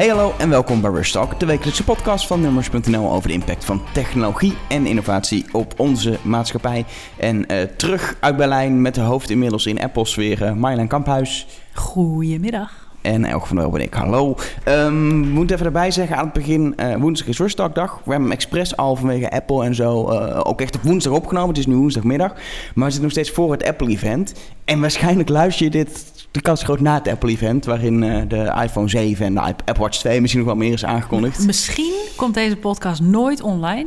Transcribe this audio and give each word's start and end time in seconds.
Hey 0.00 0.08
hallo 0.08 0.32
en 0.38 0.48
welkom 0.48 0.80
bij 0.80 0.90
Rush 0.90 1.12
Talk, 1.12 1.40
de 1.40 1.46
wekelijkse 1.46 1.84
podcast 1.84 2.26
van 2.26 2.40
Nummers.nl 2.40 3.12
over 3.12 3.28
de 3.28 3.34
impact 3.34 3.64
van 3.64 3.82
technologie 3.92 4.54
en 4.68 4.86
innovatie 4.86 5.44
op 5.52 5.74
onze 5.76 6.18
maatschappij. 6.22 6.84
En 7.16 7.52
uh, 7.52 7.62
terug 7.76 8.16
uit 8.20 8.36
Berlijn 8.36 8.82
met 8.82 8.94
de 8.94 9.00
hoofd 9.00 9.30
inmiddels 9.30 9.66
in 9.66 9.80
Apple-sfeer, 9.80 10.42
uh, 10.42 10.52
Marjolein 10.52 10.88
Kamphuis. 10.88 11.46
Goedemiddag. 11.74 12.88
En 13.00 13.24
Elke 13.24 13.46
van 13.46 13.56
der 13.56 13.64
Wel 13.64 13.74
ben 13.74 13.82
ik. 13.86 13.94
Hallo. 13.94 14.36
Um, 14.68 15.22
we 15.22 15.28
moeten 15.28 15.54
even 15.54 15.66
erbij 15.66 15.90
zeggen 15.90 16.16
aan 16.16 16.24
het 16.24 16.32
begin, 16.32 16.74
uh, 16.76 16.94
woensdag 16.96 17.28
is 17.28 17.38
Rush 17.38 17.54
Talk 17.54 17.74
dag. 17.74 17.92
We 17.92 18.10
hebben 18.10 18.22
hem 18.22 18.32
expres 18.32 18.76
al 18.76 18.96
vanwege 18.96 19.30
Apple 19.30 19.64
en 19.64 19.74
zo 19.74 20.10
uh, 20.12 20.40
ook 20.42 20.60
echt 20.60 20.76
op 20.76 20.82
woensdag 20.82 21.12
opgenomen. 21.12 21.48
Het 21.48 21.58
is 21.58 21.66
nu 21.66 21.74
woensdagmiddag. 21.74 22.32
Maar 22.32 22.40
we 22.74 22.82
zitten 22.82 23.02
nog 23.02 23.10
steeds 23.10 23.30
voor 23.30 23.52
het 23.52 23.64
Apple-event. 23.64 24.34
En 24.64 24.80
waarschijnlijk 24.80 25.28
luister 25.28 25.64
je 25.64 25.70
dit 25.70 26.19
de 26.30 26.40
kans 26.40 26.62
groot 26.62 26.80
na 26.80 26.94
het 26.94 27.08
Apple-event, 27.08 27.64
waarin 27.64 28.02
uh, 28.02 28.22
de 28.28 28.52
iPhone 28.62 28.88
7 28.88 29.26
en 29.26 29.34
de 29.34 29.40
Apple 29.40 29.74
Watch 29.78 29.98
2 29.98 30.20
misschien 30.20 30.42
nog 30.42 30.50
wel 30.52 30.58
meer 30.58 30.72
is 30.72 30.84
aangekondigd. 30.84 31.46
Misschien 31.46 31.92
komt 32.16 32.34
deze 32.34 32.56
podcast 32.56 33.00
nooit 33.00 33.42
online. 33.42 33.86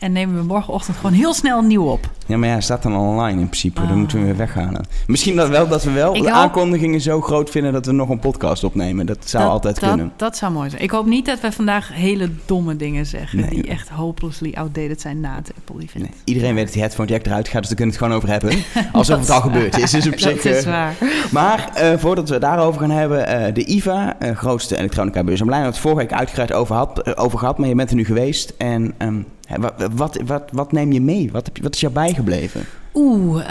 En 0.00 0.12
nemen 0.12 0.36
we 0.36 0.42
morgenochtend 0.42 0.96
gewoon 0.96 1.12
heel 1.12 1.34
snel 1.34 1.58
een 1.58 1.66
nieuw 1.66 1.84
op. 1.84 2.10
Ja, 2.26 2.36
maar 2.36 2.48
ja, 2.48 2.60
staat 2.60 2.82
dan 2.82 2.96
online 2.96 3.40
in 3.40 3.46
principe. 3.46 3.86
Dan 3.86 3.98
moeten 3.98 4.18
we 4.18 4.24
weer 4.24 4.36
weghalen. 4.36 4.86
Misschien 5.06 5.36
dat 5.36 5.48
wel 5.48 5.68
dat 5.68 5.84
we 5.84 5.90
wel 5.90 6.14
ik 6.14 6.22
de 6.22 6.28
hoop... 6.28 6.38
aankondigingen 6.38 7.00
zo 7.00 7.20
groot 7.20 7.50
vinden 7.50 7.72
dat 7.72 7.86
we 7.86 7.92
nog 7.92 8.08
een 8.08 8.18
podcast 8.18 8.64
opnemen. 8.64 9.06
Dat 9.06 9.28
zou 9.28 9.42
dat, 9.42 9.52
altijd 9.52 9.80
dat, 9.80 9.88
kunnen. 9.88 10.12
Dat 10.16 10.36
zou 10.36 10.52
mooi 10.52 10.70
zijn. 10.70 10.82
Ik 10.82 10.90
hoop 10.90 11.06
niet 11.06 11.26
dat 11.26 11.40
we 11.40 11.52
vandaag 11.52 11.90
hele 11.92 12.30
domme 12.46 12.76
dingen 12.76 13.06
zeggen. 13.06 13.40
Nee. 13.40 13.50
Die 13.50 13.66
echt 13.66 13.88
hopelessly 13.88 14.54
outdated 14.54 15.00
zijn 15.00 15.20
na 15.20 15.34
het 15.34 15.52
Apple-event. 15.56 16.04
Nee. 16.04 16.12
Iedereen 16.24 16.54
weet 16.54 16.64
dat 16.64 16.72
die 16.72 16.82
headphone 16.82 17.08
jack 17.08 17.26
eruit 17.26 17.48
gaat, 17.48 17.60
dus 17.60 17.68
daar 17.68 17.78
kunnen 17.78 17.98
we 17.98 18.04
het 18.04 18.12
gewoon 18.12 18.16
over 18.16 18.28
hebben. 18.28 18.92
Alsof 19.00 19.20
het 19.20 19.30
al 19.30 19.40
gebeurd 19.40 19.78
is. 19.78 19.90
Dus 20.00 20.06
op 20.06 20.18
dat 20.18 20.40
zich, 20.40 20.44
is 20.44 20.64
waar. 20.64 20.94
Maar 21.30 21.70
uh, 21.82 21.98
voordat 21.98 22.26
we 22.28 22.32
het 22.32 22.42
daarover 22.42 22.80
gaan 22.80 22.90
hebben, 22.90 23.48
uh, 23.48 23.54
de 23.54 23.64
IVA, 23.64 24.16
uh, 24.22 24.36
grootste 24.36 24.76
elektronica 24.76 25.24
beurs. 25.24 25.40
En 25.40 25.46
blij 25.46 25.58
dat 25.58 25.68
we 25.68 25.74
het 25.74 25.82
vorige 25.82 26.00
week 26.00 26.18
uitgebreid 26.18 26.52
over, 26.52 26.74
had, 26.74 27.16
over 27.16 27.38
gehad, 27.38 27.58
maar 27.58 27.68
je 27.68 27.74
bent 27.74 27.90
er 27.90 27.96
nu 27.96 28.04
geweest. 28.04 28.54
En 28.58 28.94
um, 28.98 29.26
wat, 29.58 29.88
wat, 29.92 30.20
wat, 30.26 30.48
wat, 30.52 30.72
neem 30.72 30.92
je 30.92 31.00
mee? 31.00 31.30
Wat, 31.30 31.44
heb 31.44 31.58
wat 31.62 31.74
is 31.74 31.80
jou 31.80 31.92
bijgebleven? 31.92 32.64
Oeh, 32.94 33.44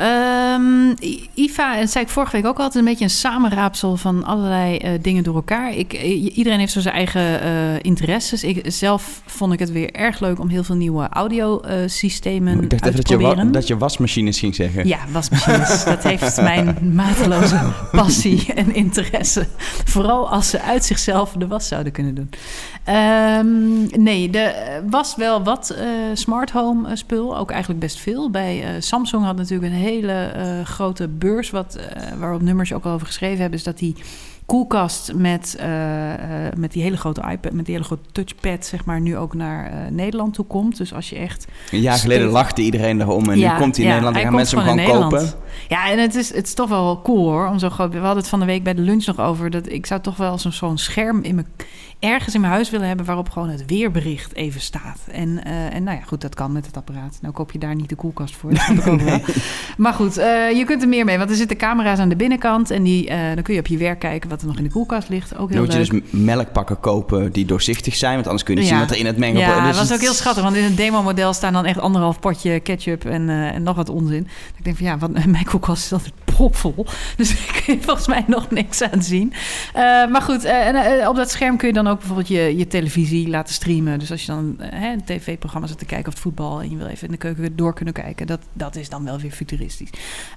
um, 0.53 0.95
IFA, 1.33 1.73
en 1.73 1.79
dat 1.79 1.89
zei 1.89 2.03
ik 2.03 2.11
vorige 2.11 2.35
week 2.35 2.45
ook 2.45 2.57
altijd, 2.57 2.75
een 2.75 2.89
beetje 2.89 3.03
een 3.03 3.09
samenraapsel 3.09 3.97
van 3.97 4.23
allerlei 4.23 4.79
uh, 4.83 4.89
dingen 5.01 5.23
door 5.23 5.35
elkaar. 5.35 5.73
Ik, 5.73 5.93
iedereen 6.33 6.59
heeft 6.59 6.71
zo 6.71 6.79
zijn 6.79 6.95
eigen 6.95 7.43
uh, 7.43 7.75
interesses. 7.81 8.43
Ik, 8.43 8.71
zelf 8.71 9.21
vond 9.25 9.53
ik 9.53 9.59
het 9.59 9.71
weer 9.71 9.91
erg 9.91 10.19
leuk 10.19 10.39
om 10.39 10.47
heel 10.47 10.63
veel 10.63 10.75
nieuwe 10.75 11.07
audiosystemen 11.09 12.57
uh, 12.57 12.63
Ik 12.63 12.69
dacht 12.69 12.83
uit 12.83 12.93
even 12.93 13.05
te 13.05 13.11
dat 13.11 13.19
proberen. 13.21 13.45
je, 13.45 13.51
dat 13.51 13.67
je 13.67 13.77
wasmachines 13.77 14.39
ging 14.39 14.55
zeggen. 14.55 14.87
Ja, 14.87 14.99
wasmachines. 15.11 15.83
dat 15.93 16.03
heeft 16.03 16.41
mijn 16.41 16.77
mateloze 16.93 17.59
passie 17.91 18.53
en 18.53 18.75
interesse. 18.75 19.47
Vooral 19.85 20.29
als 20.29 20.49
ze 20.49 20.61
uit 20.61 20.85
zichzelf 20.85 21.31
de 21.31 21.47
was 21.47 21.67
zouden 21.67 21.91
kunnen 21.91 22.15
doen. 22.15 22.29
Um, 22.95 23.87
nee, 24.03 24.29
er 24.31 24.83
was 24.89 25.15
wel 25.15 25.43
wat 25.43 25.75
smart 26.13 26.51
home 26.51 26.95
spul. 26.95 27.37
Ook 27.37 27.51
eigenlijk 27.51 27.79
best 27.79 27.99
veel. 27.99 28.29
Bij 28.29 28.63
Samsung 28.79 29.27
had 29.29 29.37
natuurlijk 29.37 29.73
een 29.73 29.79
hele 29.79 30.33
uh, 30.35 30.65
grote 30.65 31.07
beurs. 31.07 31.49
Wat, 31.49 31.77
uh, 31.77 32.19
waarop 32.19 32.41
nummers 32.41 32.73
ook 32.73 32.85
al 32.85 32.91
over 32.91 33.07
geschreven 33.07 33.39
hebben. 33.39 33.57
Is 33.57 33.65
dat 33.65 33.77
die 33.77 33.95
koelkast 34.49 35.13
met, 35.15 35.57
uh, 35.59 35.65
met 36.57 36.71
die 36.71 36.83
hele 36.83 36.97
grote 36.97 37.21
iPad, 37.31 37.51
met 37.51 37.65
die 37.65 37.73
hele 37.73 37.85
grote 37.85 38.09
touchpad, 38.11 38.65
zeg 38.65 38.85
maar, 38.85 39.01
nu 39.01 39.17
ook 39.17 39.33
naar 39.33 39.71
uh, 39.71 39.77
Nederland 39.91 40.33
toe 40.33 40.45
komt. 40.45 40.77
Dus 40.77 40.93
als 40.93 41.09
je 41.09 41.15
echt. 41.15 41.47
Een 41.71 41.81
jaar 41.81 41.97
geleden 41.97 42.27
lachte 42.27 42.61
iedereen 42.61 43.01
erom 43.01 43.29
en 43.29 43.39
ja, 43.39 43.53
nu 43.53 43.59
komt 43.59 43.75
hij 43.75 43.85
in 43.85 43.91
ja, 43.91 43.95
Nederland 43.95 44.17
en 44.17 44.23
gaan 44.23 44.35
mensen 44.35 44.59
hem 44.59 44.79
gewoon 44.79 45.01
kopen. 45.01 45.29
Ja, 45.67 45.89
en 45.91 45.99
het 45.99 46.15
is, 46.15 46.33
het 46.33 46.45
is 46.45 46.53
toch 46.53 46.69
wel 46.69 47.01
cool 47.01 47.29
hoor. 47.29 47.47
Om 47.47 47.59
zo 47.59 47.69
groot. 47.69 47.93
We 47.93 47.97
hadden 47.97 48.17
het 48.17 48.27
van 48.27 48.39
de 48.39 48.45
week 48.45 48.63
bij 48.63 48.73
de 48.73 48.81
lunch 48.81 49.05
nog 49.05 49.19
over. 49.19 49.49
Dat 49.49 49.71
ik 49.71 49.85
zou 49.85 50.01
toch 50.01 50.17
wel 50.17 50.37
zo'n 50.37 50.51
zo 50.51 50.71
scherm 50.75 51.21
in 51.21 51.35
mijn 51.35 51.47
ergens 51.99 52.35
in 52.35 52.41
mijn 52.41 52.53
huis 52.53 52.69
willen 52.69 52.87
hebben 52.87 53.05
waarop 53.05 53.29
gewoon 53.29 53.49
het 53.49 53.65
weerbericht 53.65 54.33
even 54.33 54.61
staat. 54.61 54.99
En, 55.11 55.29
uh, 55.29 55.73
en 55.73 55.83
nou 55.83 55.97
ja, 55.97 56.03
goed, 56.03 56.21
dat 56.21 56.35
kan 56.35 56.51
met 56.51 56.65
het 56.65 56.77
apparaat. 56.77 57.17
Nou 57.21 57.33
koop 57.33 57.51
je 57.51 57.59
daar 57.59 57.75
niet 57.75 57.89
de 57.89 57.95
koelkast 57.95 58.35
voor. 58.35 58.53
Dat 58.53 58.69
ik 58.69 58.87
ook 58.87 59.01
wel. 59.09 59.19
Maar 59.77 59.93
goed, 59.93 60.15
je 60.55 60.63
kunt 60.65 60.81
er 60.81 60.87
meer 60.87 61.05
mee. 61.05 61.17
Want 61.17 61.29
er 61.29 61.35
zitten 61.35 61.57
camera's 61.57 61.99
aan 61.99 62.09
de 62.09 62.15
binnenkant. 62.15 62.71
En 62.71 62.83
die, 62.83 63.09
dan 63.09 63.43
kun 63.43 63.53
je 63.53 63.59
op 63.59 63.67
je 63.67 63.77
werk 63.77 63.99
kijken 63.99 64.29
wat 64.29 64.38
er 64.41 64.47
nog 64.47 64.57
in 64.57 64.63
de 64.63 64.69
koelkast 64.69 65.09
ligt. 65.09 65.31
Ook 65.31 65.37
heel 65.37 65.47
dan 65.47 65.65
moet 65.65 65.73
leuk. 65.73 65.85
je 65.85 66.01
dus 66.11 66.21
melkpakken 66.21 66.79
kopen 66.79 67.31
die 67.31 67.45
doorzichtig 67.45 67.95
zijn. 67.95 68.13
Want 68.13 68.25
anders 68.25 68.43
kun 68.43 68.53
je 68.53 68.59
niet 68.59 68.69
ja. 68.69 68.75
zien 68.75 68.85
wat 68.85 68.95
er 68.95 69.01
in 69.01 69.05
het 69.05 69.17
mengelpot 69.17 69.55
Ja, 69.55 69.67
dus 69.67 69.77
dat 69.77 69.87
was 69.87 69.97
ook 69.97 70.03
heel 70.03 70.13
schattig. 70.13 70.43
Want 70.43 70.55
in 70.55 70.63
het 70.63 70.77
demo-model 70.77 71.33
staan 71.33 71.53
dan 71.53 71.65
echt 71.65 71.79
anderhalf 71.79 72.19
potje 72.19 72.59
ketchup 72.59 73.05
en, 73.05 73.29
en 73.29 73.63
nog 73.63 73.75
wat 73.75 73.89
onzin. 73.89 74.27
Ik 74.57 74.63
denk 74.63 74.77
van 74.77 74.85
ja, 74.85 74.97
wat, 74.97 75.25
mijn 75.25 75.45
koelkast 75.45 75.83
is 75.83 75.93
altijd 75.93 76.13
propvol. 76.25 76.85
Dus 77.17 77.31
ik 77.31 77.61
kun 77.65 77.73
je 77.73 77.81
volgens 77.81 78.07
mij 78.07 78.23
nog 78.27 78.51
niks 78.51 78.81
aan 78.81 79.03
zien. 79.03 79.33
maar 80.11 80.21
goed, 80.21 80.43
en, 80.43 81.07
op 81.07 81.15
dat 81.15 81.31
scherm 81.31 81.57
kun 81.57 81.67
je 81.67 81.73
dan 81.73 81.87
ook 81.87 81.97
bijvoorbeeld 81.97 82.27
je, 82.27 82.57
je 82.57 82.67
televisie 82.67 83.29
laten 83.29 83.53
streamen. 83.53 83.99
Dus 83.99 84.11
als 84.11 84.25
je 84.25 84.31
dan 84.31 84.55
een 84.59 85.03
tv-programma 85.03 85.67
zit 85.67 85.77
te 85.77 85.85
kijken 85.85 86.07
of 86.07 86.13
het 86.13 86.21
voetbal... 86.21 86.61
en 86.61 86.69
je 86.69 86.77
wil 86.77 86.87
even 86.87 87.05
in 87.05 87.11
de 87.11 87.17
keuken 87.17 87.55
door 87.55 87.73
kunnen 87.73 87.93
kijken... 87.93 88.27
dat, 88.27 88.39
dat 88.53 88.75
is 88.75 88.89
dan 88.89 89.03
wel 89.03 89.19
weer 89.19 89.31
futuristisch. 89.31 89.89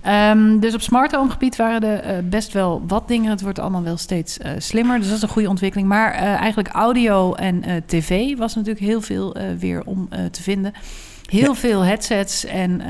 Um, 0.06 0.60
dus 0.60 0.74
op 0.74 0.80
smart 0.80 1.12
home 1.12 1.30
gebied 1.30 1.56
waren 1.56 2.04
er 2.04 2.28
best 2.28 2.52
wel 2.52 2.82
wat 2.86 3.08
dingen. 3.08 3.30
Het 3.30 3.42
wordt 3.42 3.58
allemaal 3.58 3.82
wel 3.82 3.91
steeds 3.96 4.38
uh, 4.38 4.50
slimmer. 4.58 4.98
Dus 4.98 5.06
dat 5.06 5.16
is 5.16 5.22
een 5.22 5.28
goede 5.28 5.48
ontwikkeling. 5.48 5.88
Maar 5.88 6.14
uh, 6.14 6.22
eigenlijk 6.22 6.68
audio 6.68 7.34
en 7.34 7.84
tv 7.86 8.36
was 8.36 8.54
natuurlijk 8.54 8.84
heel 8.84 9.00
veel 9.00 9.36
weer 9.58 9.82
om 9.84 10.08
te 10.30 10.42
vinden... 10.42 10.72
Heel 11.22 11.52
ja. 11.52 11.54
veel 11.54 11.80
headsets 11.80 12.44
en 12.44 12.80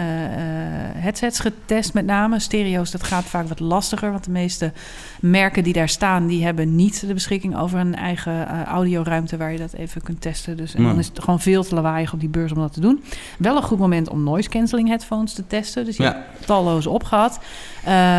headsets 0.97 1.41
getest, 1.41 1.95
met 1.95 2.07
name. 2.07 2.39
Stereo's, 2.39 2.91
dat 2.91 3.03
gaat 3.03 3.25
vaak 3.25 3.49
wat 3.49 3.61
lastiger. 3.61 4.11
Want 4.11 4.25
de 4.25 4.31
meeste 4.31 4.73
merken 5.21 5.65
die 5.65 5.73
daar 5.73 5.89
staan, 5.89 6.27
die 6.27 6.45
hebben 6.45 6.75
niet 6.75 7.07
de 7.07 7.15
beschikking 7.15 7.57
over 7.57 7.79
een 7.79 7.95
eigen 7.95 8.65
audioruimte 8.65 9.37
waar 9.37 9.53
je 9.53 9.59
dat 9.59 9.73
even 9.73 10.03
kunt 10.03 10.21
testen. 10.21 10.57
Dus 10.57 10.75
en 10.75 10.83
dan 10.83 10.99
is 10.99 11.07
het 11.07 11.21
gewoon 11.21 11.41
veel 11.41 11.65
te 11.65 11.75
lawaaiig 11.75 12.13
op 12.13 12.21
die 12.21 12.29
beurs 12.29 12.53
om 12.53 12.59
dat 12.59 12.73
te 12.73 12.81
doen. 12.81 13.05
Wel 13.39 13.57
een 13.57 13.63
goed 13.63 13.79
moment 13.79 14.09
om 14.09 14.23
noise 14.23 14.49
cancelling 14.49 14.89
headphones 14.89 15.33
te 15.33 15.47
testen. 15.47 15.85
Dus 15.85 15.97
je 15.97 16.03
ja. 16.03 16.13
hebt 16.13 16.47
talloze 16.47 16.91
opgehad. 16.91 17.41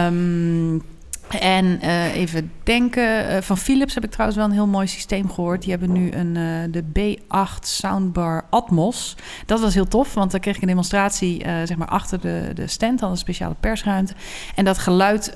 Um, 0.06 0.82
en 1.28 1.80
uh, 1.84 2.16
even 2.16 2.52
denken, 2.64 3.32
uh, 3.32 3.42
van 3.42 3.58
Philips 3.58 3.94
heb 3.94 4.04
ik 4.04 4.12
trouwens 4.12 4.40
wel 4.40 4.48
een 4.48 4.54
heel 4.54 4.68
mooi 4.68 4.88
systeem 4.88 5.30
gehoord. 5.30 5.62
Die 5.62 5.72
hebben 5.72 5.92
nu 5.92 6.12
een, 6.12 6.36
uh, 6.36 6.72
de 6.72 6.84
B8 7.18 7.60
Soundbar 7.60 8.46
Atmos. 8.50 9.16
Dat 9.46 9.62
was 9.62 9.74
heel 9.74 9.88
tof, 9.88 10.14
want 10.14 10.32
dan 10.32 10.40
kreeg 10.40 10.56
ik 10.56 10.62
een 10.62 10.68
demonstratie 10.68 11.42
zeg 11.44 11.78
maar 11.78 11.88
achter 11.88 12.22
de, 12.22 12.52
de 12.54 12.68
stand, 12.68 13.00
dan 13.00 13.12
een 13.12 13.18
speciale 13.18 13.56
persruimte. 13.60 14.14
En 14.56 14.66
dat 14.66 14.78
geluid 14.78 15.34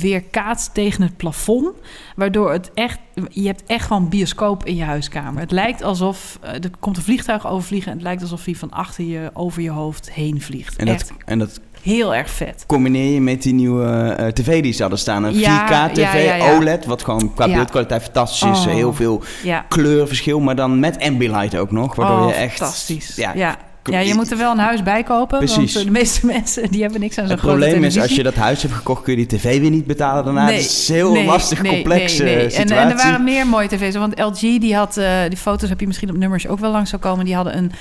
weerkaatst 0.00 0.74
tegen 0.74 1.02
het 1.02 1.16
plafond, 1.16 1.70
waardoor 2.16 2.52
het 2.52 2.70
echt, 2.74 2.98
je 3.28 3.46
hebt 3.46 3.62
echt 3.66 3.86
gewoon 3.86 4.08
bioscoop 4.08 4.64
in 4.64 4.76
je 4.76 4.84
huiskamer. 4.84 5.40
Het 5.40 5.50
lijkt 5.50 5.82
alsof, 5.82 6.38
er 6.42 6.70
komt 6.80 6.96
een 6.96 7.02
vliegtuig 7.02 7.46
overvliegen 7.46 7.90
en 7.90 7.96
het 7.96 8.06
lijkt 8.06 8.22
alsof 8.22 8.44
hij 8.44 8.54
van 8.54 8.70
achter 8.70 9.04
je 9.04 9.30
over 9.32 9.62
je 9.62 9.70
hoofd 9.70 10.12
heen 10.12 10.40
vliegt. 10.40 10.76
En 10.76 10.86
dat, 10.86 11.12
en 11.24 11.38
dat 11.38 11.60
Heel 11.82 12.14
erg 12.14 12.30
vet. 12.30 12.64
Combineer 12.66 13.12
je 13.12 13.20
met 13.20 13.42
die 13.42 13.54
nieuwe 13.54 14.16
uh, 14.20 14.26
tv 14.26 14.62
die 14.62 14.72
ze 14.72 14.80
hadden 14.80 14.98
staan. 14.98 15.24
Een 15.24 15.38
Ja, 15.38 15.88
4K 15.88 15.92
tv, 15.92 16.00
ja, 16.00 16.14
ja, 16.14 16.34
ja. 16.34 16.56
OLED, 16.56 16.84
wat 16.84 17.04
gewoon 17.04 17.34
qua 17.34 17.46
beeldkwaliteit 17.46 18.02
fantastisch 18.02 18.50
is. 18.50 18.66
Oh. 18.66 18.72
Heel 18.72 18.94
veel 18.94 19.22
kleurverschil, 19.68 20.40
maar 20.40 20.56
dan 20.56 20.78
met 20.78 20.98
Ambilight 21.02 21.56
ook 21.56 21.70
nog. 21.70 21.94
Waardoor 21.94 22.18
oh, 22.18 22.28
je 22.28 22.34
echt... 22.34 22.56
fantastisch. 22.56 23.16
Ja, 23.16 23.58
Ja. 23.90 23.98
Je 23.98 24.14
moet 24.14 24.30
er 24.30 24.36
wel 24.36 24.52
een 24.52 24.58
huis 24.58 24.82
bij 24.82 25.02
kopen. 25.02 25.38
Precies. 25.38 25.74
Want 25.74 25.76
eh, 25.76 25.92
de 25.92 25.98
meeste 25.98 26.26
mensen 26.36 26.70
die 26.70 26.82
hebben 26.82 27.00
niks 27.00 27.18
aan 27.18 27.26
zo'n 27.26 27.32
Het 27.32 27.42
grote 27.44 27.58
probleem 27.58 27.84
is, 27.84 27.92
televisie. 27.92 28.02
als 28.02 28.14
je 28.14 28.22
dat 28.22 28.34
huis 28.34 28.62
hebt 28.62 28.74
gekocht, 28.74 29.02
kun 29.02 29.18
je 29.18 29.26
die 29.26 29.38
tv 29.38 29.60
weer 29.60 29.70
niet 29.70 29.86
betalen 29.86 30.24
daarna. 30.24 30.44
Nee, 30.44 30.54
het 30.54 30.64
is 30.64 30.88
heel 30.88 31.12
nee, 31.12 31.24
lastig, 31.24 31.62
nee, 31.62 31.72
complexe 31.72 32.22
nee. 32.22 32.34
En, 32.34 32.50
situatie. 32.50 32.76
en 32.76 32.90
er 32.90 32.96
waren 32.96 33.24
meer 33.24 33.46
mooie 33.46 33.68
tv's. 33.68 33.94
Want 33.94 34.20
LG, 34.20 34.40
die 34.40 34.76
had, 34.76 34.96
eh, 34.96 35.10
die 35.28 35.38
foto's 35.38 35.68
heb 35.68 35.80
je 35.80 35.86
misschien 35.86 36.10
op 36.10 36.16
nummers 36.16 36.46
ook 36.46 36.58
wel 36.58 36.70
langs 36.70 36.90
zou 36.90 37.02
komen. 37.02 37.24
Die 37.24 37.34
hadden 37.34 37.56
een, 37.56 37.72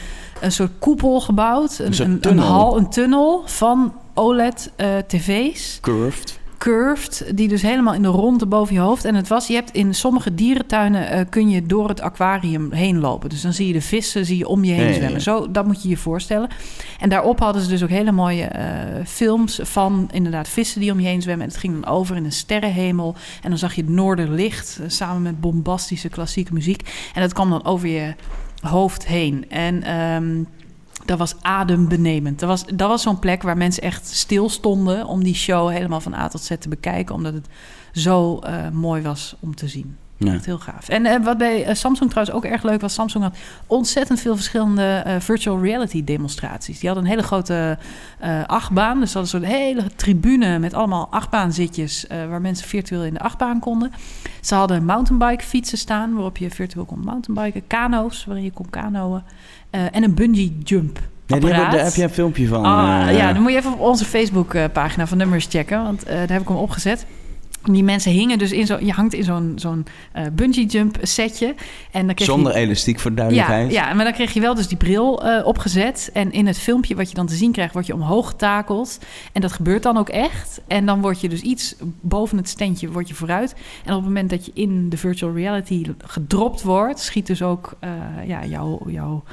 een 0.42 0.52
soort 0.52 0.72
koepel 0.80 1.20
gebouwd. 1.22 1.80
Een, 1.80 1.94
een, 2.02 2.18
een 2.22 2.40
hal, 2.40 2.78
een 2.78 2.90
tunnel 2.90 3.44
van 3.46 3.94
OLED-tv's. 4.14 5.78
Curved. 5.82 6.40
Curved, 6.58 7.32
die 7.36 7.48
dus 7.48 7.62
helemaal 7.62 7.94
in 7.94 8.02
de 8.02 8.08
ronde 8.08 8.46
boven 8.46 8.74
je 8.74 8.80
hoofd. 8.80 9.06
En 9.06 9.16
het 9.16 9.28
was, 9.28 9.48
je 9.48 9.54
hebt 9.54 9.72
in 9.72 9.96
sommige 9.96 10.34
dierentuinen 10.34 11.14
uh, 11.14 11.26
kun 11.30 11.50
je 11.50 11.66
door 11.66 11.90
het 11.90 12.02
aquarium 12.02 12.72
heen 12.72 13.00
lopen. 13.00 13.30
Dus 13.30 13.42
dan 13.42 13.54
zie 13.54 13.68
je 13.68 13.74
de 13.74 13.82
vissen 13.82 14.26
zie 14.26 14.38
je 14.38 14.48
om 14.48 14.64
je 14.64 14.72
heen 14.72 14.94
zwemmen. 14.94 15.22
Zo, 15.22 15.52
dat 15.52 15.66
moet 15.66 15.84
je 15.84 15.90
je 15.90 15.98
voorstellen. 15.98 16.50
En 17.00 17.10
daarop 17.10 17.40
hadden 17.40 17.62
ze 17.62 17.70
dus 17.70 17.84
ook 17.84 17.90
hele 17.90 18.12
mooie 18.12 18.52
uh, 18.56 19.06
films 19.06 19.60
van 19.64 20.10
inderdaad 20.12 20.48
vissen 20.48 20.82
die 20.82 20.92
om 20.92 21.00
je 21.00 21.08
heen 21.08 21.22
zwemmen. 21.22 21.46
En 21.46 21.52
het 21.52 21.62
ging 21.62 21.74
dan 21.74 21.94
over 21.94 22.16
in 22.16 22.26
een 22.26 22.32
sterrenhemel. 22.32 23.16
En 23.44 23.50
dan 23.50 23.60
zag 23.60 23.74
je 23.74 23.82
het 23.82 23.90
noorderlicht 23.90 24.78
uh, 24.82 24.90
samen 24.90 25.22
met 25.22 25.40
bombastische 25.40 26.10
klassieke 26.10 26.54
muziek. 26.54 27.10
En 27.14 27.22
dat 27.22 27.34
kwam 27.34 27.50
dan 27.50 27.66
over 27.66 27.88
je 27.88 28.14
hoofd 28.62 29.08
heen. 29.08 29.46
En 29.50 29.96
um, 29.96 30.48
dat 31.08 31.18
was 31.18 31.36
adembenemend. 31.42 32.40
Dat 32.40 32.50
was, 32.50 32.66
dat 32.66 32.90
was 32.90 33.02
zo'n 33.02 33.20
plek 33.20 33.42
waar 33.42 33.58
mensen 33.58 33.84
echt 33.84 34.08
stil 34.08 34.50
stonden 34.50 35.06
om 35.06 35.24
die 35.24 35.36
show 35.36 35.70
helemaal 35.70 36.02
van 36.02 36.14
A 36.14 36.28
tot 36.28 36.42
Z 36.42 36.52
te 36.60 36.70
bekijken, 36.70 37.16
omdat 37.16 37.34
het 37.34 37.48
zo 37.92 38.40
uh, 38.44 38.70
mooi 38.70 39.02
was 39.02 39.36
om 39.40 39.56
te 39.56 39.68
zien. 39.68 39.98
Ja. 40.20 40.34
Echt 40.34 40.46
heel 40.46 40.60
gaaf. 40.60 40.90
En 40.90 41.06
eh, 41.06 41.24
wat 41.24 41.38
bij 41.38 41.66
eh, 41.66 41.76
Samsung 41.76 42.10
trouwens 42.10 42.38
ook 42.38 42.46
erg 42.46 42.64
leuk 42.64 42.82
was... 42.82 42.94
Samsung 42.94 43.24
had 43.24 43.38
ontzettend 43.68 44.20
veel 44.20 44.36
verschillende 44.36 44.84
eh, 44.84 45.20
virtual 45.20 45.62
reality 45.62 46.04
demonstraties. 46.04 46.80
Die 46.80 46.90
hadden 46.90 47.06
een 47.06 47.12
hele 47.12 47.24
grote 47.28 47.78
eh, 48.20 48.44
achtbaan. 48.44 49.00
Dus 49.00 49.12
ze 49.12 49.18
hadden 49.18 49.42
zo'n 49.42 49.50
hele 49.50 49.84
tribune 49.96 50.60
met 50.60 50.74
allemaal 50.74 51.08
achtbaanzitjes... 51.10 52.08
eh, 52.08 52.28
waar 52.28 52.42
mensen 52.42 52.68
virtueel 52.68 53.04
in 53.04 53.14
de 53.14 53.20
achtbaan 53.20 53.60
konden. 53.60 53.92
Ze 54.42 54.56
hadden 54.56 54.86
mountainbike 54.86 55.44
fietsen 55.44 55.78
staan... 55.78 56.14
waarop 56.14 56.38
je 56.38 56.50
virtueel 56.50 56.86
kon 56.86 57.00
mountainbiken. 57.00 57.68
Kano's, 57.68 58.26
waarin 58.26 58.44
je 58.44 58.52
kon 58.52 58.70
kanoën. 58.70 59.22
Eh, 59.70 59.82
en 59.96 60.04
een 60.04 60.14
bungee 60.14 60.58
jump 60.64 61.00
Ja, 61.26 61.40
die 61.40 61.50
daar 61.50 61.84
heb 61.84 61.94
je 61.94 62.04
een 62.04 62.10
filmpje 62.10 62.48
van. 62.48 62.66
Ah, 62.66 63.10
eh, 63.10 63.18
ja, 63.18 63.34
dan 63.34 63.42
moet 63.42 63.52
je 63.52 63.58
even 63.58 63.74
op 63.74 63.80
onze 63.80 64.06
Facebook-pagina 64.06 65.08
van 65.08 65.18
Nummers 65.18 65.48
checken, 65.50 65.84
want 65.84 66.04
eh, 66.04 66.18
daar 66.18 66.32
heb 66.32 66.42
ik 66.42 66.48
hem 66.48 66.58
opgezet. 66.58 67.06
Die 67.64 67.84
mensen 67.84 68.12
hingen 68.12 68.38
dus 68.38 68.52
in 68.52 68.66
zo'n... 68.66 68.86
Je 68.86 68.92
hangt 68.92 69.14
in 69.14 69.24
zo'n 69.24 69.52
zo'n 69.56 69.86
eh, 70.12 70.24
bungee 70.34 70.66
jump 70.66 70.98
setje. 71.02 71.56
En 71.92 72.06
dan 72.06 72.16
kreeg 72.16 72.28
Zonder 72.28 72.54
je, 72.54 72.60
elastiek 72.60 73.00
voor 73.00 73.14
de 73.14 73.22
ja, 73.22 73.28
duidelijkheid. 73.28 73.72
ja, 73.72 73.94
maar 73.94 74.04
dan 74.04 74.14
kreeg 74.14 74.34
je 74.34 74.40
wel 74.40 74.56
dus 74.56 74.68
die 74.68 74.78
bril 74.78 75.24
eh, 75.24 75.46
opgezet. 75.46 76.10
En 76.14 76.32
in 76.32 76.48
het 76.48 76.58
filmpje 76.60 76.96
wat 76.96 77.10
je 77.10 77.16
dan 77.16 77.26
te 77.28 77.36
zien 77.36 77.52
krijgt, 77.52 77.74
word 77.74 77.86
je 77.86 77.94
omhoog 77.94 78.28
getakeld. 78.28 79.00
En 79.34 79.42
dat 79.42 79.52
gebeurt 79.52 79.84
dan 79.84 79.98
ook 79.98 80.10
echt. 80.10 80.62
En 80.68 80.86
dan 80.86 81.02
word 81.02 81.22
je 81.22 81.30
dus 81.30 81.42
iets 81.42 81.76
boven 82.02 82.38
het 82.38 82.50
standje 82.50 82.92
word 82.92 83.08
je 83.08 83.14
vooruit. 83.14 83.56
En 83.86 83.90
op 83.92 83.98
het 83.98 84.08
moment 84.08 84.30
dat 84.30 84.46
je 84.46 84.52
in 84.54 84.90
de 84.90 84.98
virtual 84.98 85.34
reality 85.34 85.86
gedropt 86.06 86.62
wordt... 86.62 87.00
schiet 87.00 87.28
dus 87.28 87.42
ook 87.42 87.74
eh, 87.80 87.90
ja, 88.26 88.46
jouw... 88.46 88.80
jouw 88.88 89.24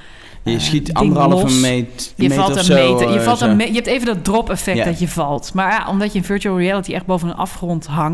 Je 0.43 0.59
schiet 0.59 0.93
anderhalve 0.95 1.61
meet, 1.61 2.13
Je 2.17 2.23
meter 2.29 2.37
valt 2.45 2.57
een 2.57 2.65
zo, 2.65 2.75
meter. 2.75 3.13
Je, 3.13 3.21
valt 3.21 3.39
zo. 3.39 3.47
een 3.47 3.57
me- 3.57 3.67
je 3.67 3.73
hebt 3.73 3.87
even 3.87 4.07
dat 4.07 4.25
drop-effect 4.25 4.79
Ja. 4.79 4.85
dat 4.85 4.99
je 4.99 5.09
valt. 5.09 5.55
Maar 5.55 5.71
ja, 5.71 5.89
omdat 5.89 6.13
je 6.13 6.19
in 6.19 6.25
virtual 6.25 6.59
reality 6.59 6.93
echt 6.93 7.07
boven 7.07 7.29
een 7.29 7.35
afgrond 7.35 7.87
hangt. 7.87 8.14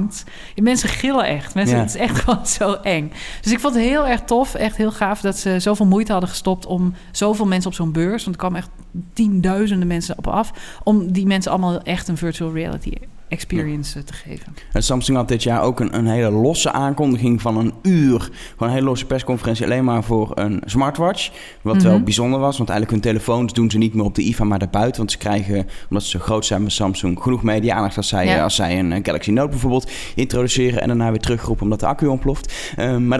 Mensen 0.56 0.88
gillen 0.88 1.24
echt. 1.24 1.54
Mensen, 1.54 1.76
Ja. 1.76 1.82
Het 1.82 1.94
is 1.94 2.00
echt 2.00 2.18
gewoon 2.22 2.46
zo 2.46 2.72
eng. 2.72 3.12
Dus 3.40 3.52
ik 3.52 3.60
vond 3.60 3.74
het 3.74 3.84
heel 3.84 4.06
erg 4.06 4.20
tof. 4.20 4.54
Echt 4.54 4.76
heel 4.76 4.92
gaaf 4.92 5.20
dat 5.20 5.38
ze 5.38 5.58
zoveel 5.58 5.86
moeite 5.86 6.12
hadden 6.12 6.30
gestopt 6.30 6.66
om 6.66 6.94
zoveel 7.12 7.46
mensen 7.46 7.70
op 7.70 7.76
zo'n 7.76 7.92
beurs. 7.92 8.24
Want 8.24 8.36
er 8.36 8.42
kwamen 8.42 8.58
echt 8.58 8.70
tienduizenden 9.12 9.88
mensen 9.88 10.18
op 10.18 10.26
af. 10.26 10.50
Om 10.82 11.12
die 11.12 11.26
mensen 11.26 11.50
allemaal 11.50 11.82
echt 11.82 12.08
een 12.08 12.16
virtual 12.16 12.52
reality 12.52 12.92
experience 13.30 13.98
eh, 13.98 14.04
te 14.04 14.12
geven. 14.12 14.54
En 14.72 14.82
Samsung 14.82 15.16
had 15.16 15.28
dit 15.28 15.42
jaar 15.42 15.62
ook 15.62 15.80
een, 15.80 15.96
een 15.96 16.06
hele 16.06 16.30
losse 16.30 16.72
aankondiging 16.72 17.40
van 17.40 17.56
een 17.56 17.72
uur. 17.82 18.18
Gewoon 18.20 18.68
een 18.68 18.74
hele 18.74 18.84
losse 18.86 19.06
persconferentie 19.06 19.64
alleen 19.64 19.84
maar 19.84 20.04
voor 20.04 20.30
een 20.34 20.62
smartwatch. 20.64 21.30
Wat 21.62 21.82
wel 21.82 21.94
Mhm. 21.94 22.04
bijzonder 22.04 22.40
was, 22.40 22.56
want 22.56 22.68
eigenlijk 22.70 23.02
hun 23.02 23.12
telefoons 23.12 23.52
doen 23.52 23.70
ze 23.70 23.78
niet 23.78 23.94
meer 23.94 24.04
op 24.04 24.14
de 24.14 24.22
IFA, 24.22 24.44
maar 24.44 24.58
daarbuiten. 24.58 24.96
Want 24.98 25.10
ze 25.12 25.18
krijgen, 25.18 25.66
omdat 25.88 26.02
ze 26.04 26.10
zo 26.10 26.18
groot 26.18 26.46
zijn 26.46 26.62
met 26.62 26.72
Samsung, 26.72 27.22
genoeg 27.22 27.42
media-aandacht 27.42 27.96
als 27.96 28.08
zij, 28.08 28.26
Ja. 28.26 28.36
eh, 28.36 28.42
als 28.42 28.54
zij 28.54 28.78
een, 28.78 28.90
een 28.90 29.04
Galaxy 29.04 29.30
Note 29.30 29.50
bijvoorbeeld 29.50 29.90
introduceren 30.14 30.80
en 30.80 30.86
daarna 30.88 31.10
weer 31.10 31.20
teruggroepen 31.20 31.62
omdat 31.62 31.80
de 31.80 31.86
accu 31.86 32.06
ontploft. 32.06 32.72
Ehm, 32.76 33.06
maar 33.08 33.18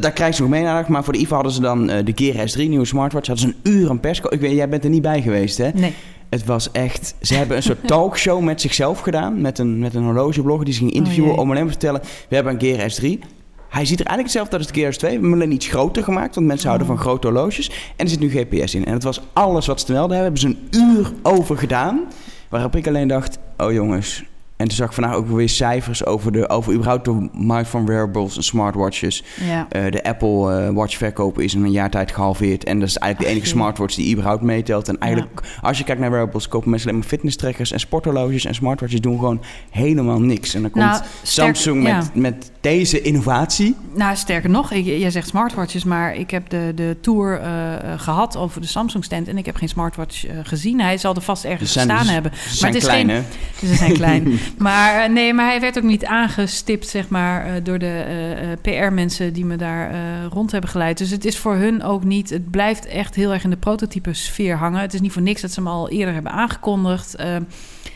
daar- 0.00 0.12
krijgen 0.12 0.36
ze 0.36 0.42
nog 0.42 0.50
media-aandacht. 0.50 0.88
Maar 0.88 1.04
voor 1.04 1.12
de 1.12 1.18
IFA 1.18 1.34
hadden 1.34 1.52
ze 1.52 1.60
dan 1.60 1.90
eh, 1.90 2.04
de 2.04 2.12
Gear 2.14 2.48
S3, 2.48 2.68
nieuwe 2.68 2.84
smartwatch. 2.84 3.26
Hadden 3.26 3.48
ze 3.48 3.54
een 3.62 3.72
uur 3.72 3.90
een 3.90 4.00
persco. 4.00 4.28
Ik 4.30 4.40
weet, 4.40 4.52
jij 4.56 4.68
bent 4.68 4.84
er 4.84 4.90
niet 4.90 5.02
bij 5.02 5.22
geweest, 5.22 5.58
hè? 5.58 5.68
Nee. 5.74 5.94
Het 6.32 6.44
was 6.44 6.70
echt... 6.70 7.14
Ze 7.20 7.34
hebben 7.34 7.56
een 7.56 7.62
soort 7.62 7.86
talkshow 7.86 8.42
met 8.42 8.60
zichzelf 8.60 9.00
gedaan. 9.00 9.40
Met 9.40 9.58
een, 9.58 9.78
met 9.78 9.94
een 9.94 10.02
horlogeblogger 10.02 10.64
die 10.64 10.74
ze 10.74 10.80
ging 10.80 10.92
interviewen 10.92 11.32
Oh 11.32 11.38
om 11.38 11.50
alleen 11.50 11.64
maar 11.64 11.72
te 11.72 11.78
vertellen... 11.78 12.00
We 12.28 12.34
hebben 12.34 12.52
een 12.52 12.60
Gear 12.60 12.90
S3. 12.90 13.28
Hij 13.68 13.84
ziet 13.84 14.00
er 14.00 14.06
eigenlijk 14.06 14.22
hetzelfde 14.22 14.56
als 14.56 14.66
de 14.66 14.74
Gear 14.74 14.94
S2. 14.94 14.98
We 15.00 15.06
hebben 15.06 15.32
alleen 15.32 15.52
iets 15.52 15.66
groter 15.66 16.04
gemaakt. 16.04 16.34
Want 16.34 16.46
mensen 16.46 16.66
houden 16.68 16.88
Oh. 16.88 16.94
van 16.94 17.02
grote 17.02 17.26
horloges. 17.26 17.68
En 17.68 18.04
er 18.04 18.08
zit 18.08 18.20
nu 18.20 18.30
GPS 18.30 18.74
in. 18.74 18.84
En 18.84 18.92
het 18.92 19.02
was 19.02 19.20
alles 19.32 19.66
wat 19.66 19.80
ze 19.80 19.86
te 19.86 19.92
melden 19.92 20.16
hebben. 20.16 20.40
Hebben 20.40 20.56
ze 20.70 20.78
een 20.78 20.88
uur 20.96 21.12
over 21.22 21.58
gedaan. 21.58 22.00
Waarop 22.48 22.76
ik 22.76 22.86
alleen 22.86 23.08
dacht... 23.08 23.38
Oh 23.56 23.72
jongens... 23.72 24.24
En 24.62 24.68
toen 24.68 24.76
zag 24.76 24.86
ik 24.86 24.92
vandaag 24.92 25.14
ook 25.14 25.28
weer 25.28 25.48
cijfers 25.48 26.04
over, 26.06 26.32
de, 26.32 26.48
over 26.48 26.72
überhaupt 26.72 27.04
de 27.04 27.28
markt 27.32 27.68
van 27.68 27.86
wearables 27.86 28.36
en 28.36 28.42
smartwatches. 28.42 29.24
Ja. 29.44 29.66
Eh, 29.68 29.90
de 29.90 30.02
Apple 30.04 30.52
eh, 30.66 30.68
Watch 30.74 30.96
verkopen 30.96 31.44
is 31.44 31.54
in 31.54 31.64
een 31.64 31.70
jaar 31.70 31.90
tijd 31.90 32.12
gehalveerd. 32.12 32.64
En 32.64 32.78
dat 32.80 32.88
is 32.88 32.96
eigenlijk 32.96 33.30
de 33.32 33.36
enige 33.36 33.52
smartwatch 33.56 33.94
die 33.94 34.12
überhaupt 34.12 34.42
meetelt. 34.42 34.88
En 34.88 34.98
eigenlijk, 34.98 35.40
als 35.62 35.78
je 35.78 35.84
kijkt 35.84 36.00
naar 36.00 36.10
wearables, 36.10 36.48
kopen 36.48 36.70
mensen 36.70 36.88
alleen 36.88 37.00
maar 37.00 37.08
fitness 37.08 37.36
trackers 37.36 37.72
en 37.72 37.80
sporthorloges. 37.80 38.44
En 38.44 38.54
smartwatches 38.54 39.00
doen 39.00 39.18
gewoon 39.18 39.42
helemaal 39.70 40.20
niks. 40.20 40.54
En 40.54 40.62
dan 40.62 40.70
komt 40.70 40.84
Nou, 40.84 41.02
sterk- 41.22 41.56
Samsung 41.56 41.82
met, 41.82 42.14
met 42.14 42.50
deze 42.60 43.00
innovatie. 43.00 43.76
Nou, 43.94 44.16
sterker 44.16 44.50
nog, 44.50 44.72
ik, 44.72 44.84
jij 44.84 45.10
zegt 45.10 45.28
smartwatches, 45.28 45.84
maar 45.84 46.14
ik 46.14 46.30
heb 46.30 46.48
de, 46.50 46.72
de 46.74 46.96
tour 47.00 47.40
eh, 47.40 47.72
eh, 47.74 48.00
gehad 48.00 48.36
over 48.36 48.60
de 48.60 48.66
Samsung 48.66 49.04
stand 49.04 49.28
en 49.28 49.38
ik 49.38 49.46
heb 49.46 49.56
geen 49.56 49.68
smartwatch 49.68 50.24
gezien. 50.42 50.80
Hij 50.80 50.98
zal 50.98 51.14
er 51.14 51.20
vast 51.22 51.44
ergens 51.44 51.72
gestaan 51.72 51.98
dus- 51.98 52.10
hebben. 52.10 52.32
Ze 52.48 52.56
zijn 52.56 52.72
het 52.72 52.82
is 52.82 52.88
klein, 52.88 53.08
geen- 53.08 53.16
hè? 53.60 53.66
Ze 53.68 53.74
zijn 53.74 53.92
klein. 53.92 54.38
maar 54.58 55.02
eh, 55.02 55.10
nee, 55.10 55.34
maar 55.34 55.46
hij 55.46 55.60
werd 55.60 55.76
ook 55.78 55.84
niet 55.84 56.04
aangestipt, 56.04 56.88
zeg 56.88 57.08
maar, 57.08 57.46
eh, 57.46 57.52
door 57.62 57.78
de 57.78 57.86
eh, 57.86 58.48
PR-mensen 58.60 59.32
die 59.32 59.44
me 59.44 59.56
daar 59.56 59.94
rond 60.30 60.52
hebben 60.52 60.70
geleid. 60.70 60.98
Dus 60.98 61.10
het 61.10 61.24
is 61.24 61.38
voor 61.38 61.54
hun 61.54 61.82
ook 61.82 62.04
niet. 62.04 62.30
Het 62.30 62.50
blijft 62.50 62.86
echt 62.86 63.14
heel 63.14 63.32
erg 63.32 63.44
in 63.44 63.50
de 63.50 63.56
prototype 63.56 64.12
sfeer 64.12 64.56
hangen. 64.56 64.80
Het 64.80 64.94
is 64.94 65.00
niet 65.00 65.12
voor 65.12 65.22
niks 65.22 65.40
dat 65.40 65.50
ze 65.50 65.60
hem 65.60 65.68
al 65.68 65.88
eerder 65.88 66.14
hebben 66.14 66.32
aangekondigd. 66.32 67.14
Eh, 67.14 67.36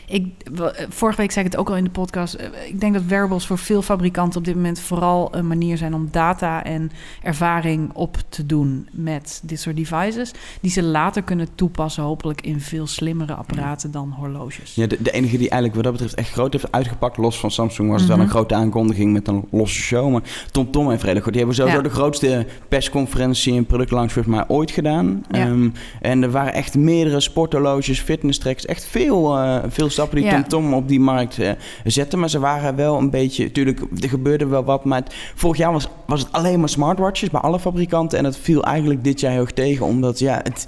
ik, 0.09 0.25
eh, 0.57 0.65
vorige 0.89 1.17
week 1.21 1.31
zei 1.31 1.45
ik 1.45 1.51
het 1.51 1.59
ook 1.61 1.69
al 1.69 1.75
in 1.75 1.83
de 1.83 1.89
podcast. 1.89 2.33
eh, 2.33 2.47
Ik 2.67 2.79
denk 2.79 2.93
dat 2.93 3.03
wearables 3.03 3.45
voor 3.47 3.57
veel 3.57 3.81
fabrikanten 3.81 4.39
op 4.39 4.45
dit 4.45 4.55
moment 4.55 4.79
vooral 4.79 5.35
een 5.35 5.47
manier 5.47 5.77
zijn 5.77 5.93
om 5.93 6.07
data 6.11 6.63
en 6.63 6.91
ervaring 7.23 7.93
op 7.93 8.17
te 8.29 8.45
doen 8.45 8.87
met 8.91 9.41
dit 9.43 9.59
soort 9.59 9.75
devices. 9.75 10.31
Die 10.61 10.71
ze 10.71 10.83
later 10.83 11.21
kunnen 11.23 11.47
toepassen, 11.55 12.03
hopelijk 12.03 12.41
in 12.41 12.61
veel 12.61 12.87
slimmere 12.87 13.33
apparaten 13.33 13.91
dan 13.91 14.13
horloges. 14.17 14.75
Ja, 14.75 14.87
de, 14.87 14.97
de 15.01 15.11
enige 15.11 15.37
die 15.37 15.49
eigenlijk 15.49 15.73
wat 15.75 15.83
dat 15.83 15.93
betreft 15.93 16.15
echt 16.15 16.31
groot 16.31 16.53
heeft 16.53 16.71
uitgepakt, 16.71 17.17
los 17.17 17.39
van 17.39 17.51
Samsung, 17.51 17.89
was 17.89 17.99
het 17.99 18.07
wel 18.09 18.17
Mhm. 18.17 18.25
een 18.25 18.31
grote 18.31 18.55
aankondiging 18.55 19.13
met 19.13 19.27
een 19.27 19.45
losse 19.51 19.81
show. 19.81 20.11
Maar 20.11 20.21
TomTom 20.51 20.89
heeft 20.89 21.01
redelijk 21.01 21.23
goed. 21.23 21.33
Die 21.33 21.41
hebben 21.43 21.59
sowieso 21.59 21.81
Ja. 21.81 21.87
de 21.89 21.95
grootste 21.95 22.45
persconferentie 22.67 23.55
en 23.55 23.65
productlaunch 23.65 24.11
volgens 24.11 24.35
mij 24.35 24.45
ooit 24.47 24.71
gedaan. 24.71 25.23
Ja. 25.31 25.39
Ehm, 25.39 25.69
en 26.01 26.23
er 26.23 26.31
waren 26.31 26.53
echt 26.53 26.75
meerdere 26.75 27.19
sporthorloges, 27.19 27.99
fitness 27.99 28.39
tracks, 28.39 28.65
echt 28.65 28.85
veel, 28.85 29.37
eh, 29.37 29.59
veel 29.67 29.89
stappen 29.97 30.17
die 30.17 30.25
Ja. 30.25 30.75
Op 30.77 30.87
die 30.87 30.99
markt 30.99 31.39
eh, 31.39 31.51
zette. 31.83 32.17
Maar 32.17 32.29
ze 32.29 32.39
waren 32.39 32.75
wel 32.75 32.97
een 32.97 33.09
beetje, 33.09 33.43
natuurlijk, 33.43 33.79
er 33.99 34.09
gebeurde 34.09 34.45
wel 34.45 34.63
wat. 34.63 34.85
Maar 34.85 34.99
het- 34.99 35.15
vorig 35.35 35.57
jaar 35.57 35.71
was, 35.71 35.87
was 36.05 36.19
het 36.19 36.31
alleen 36.31 36.59
maar 36.59 36.69
smartwatches 36.69 37.29
bij 37.29 37.41
alle 37.41 37.59
fabrikanten. 37.59 38.17
En 38.17 38.23
dat 38.23 38.37
viel 38.37 38.63
eigenlijk 38.63 39.03
dit 39.03 39.19
jaar 39.19 39.31
heel 39.31 39.41
erg 39.41 39.51
tegen, 39.51 39.85
omdat 39.85 40.19
ja, 40.19 40.39
het, 40.43 40.67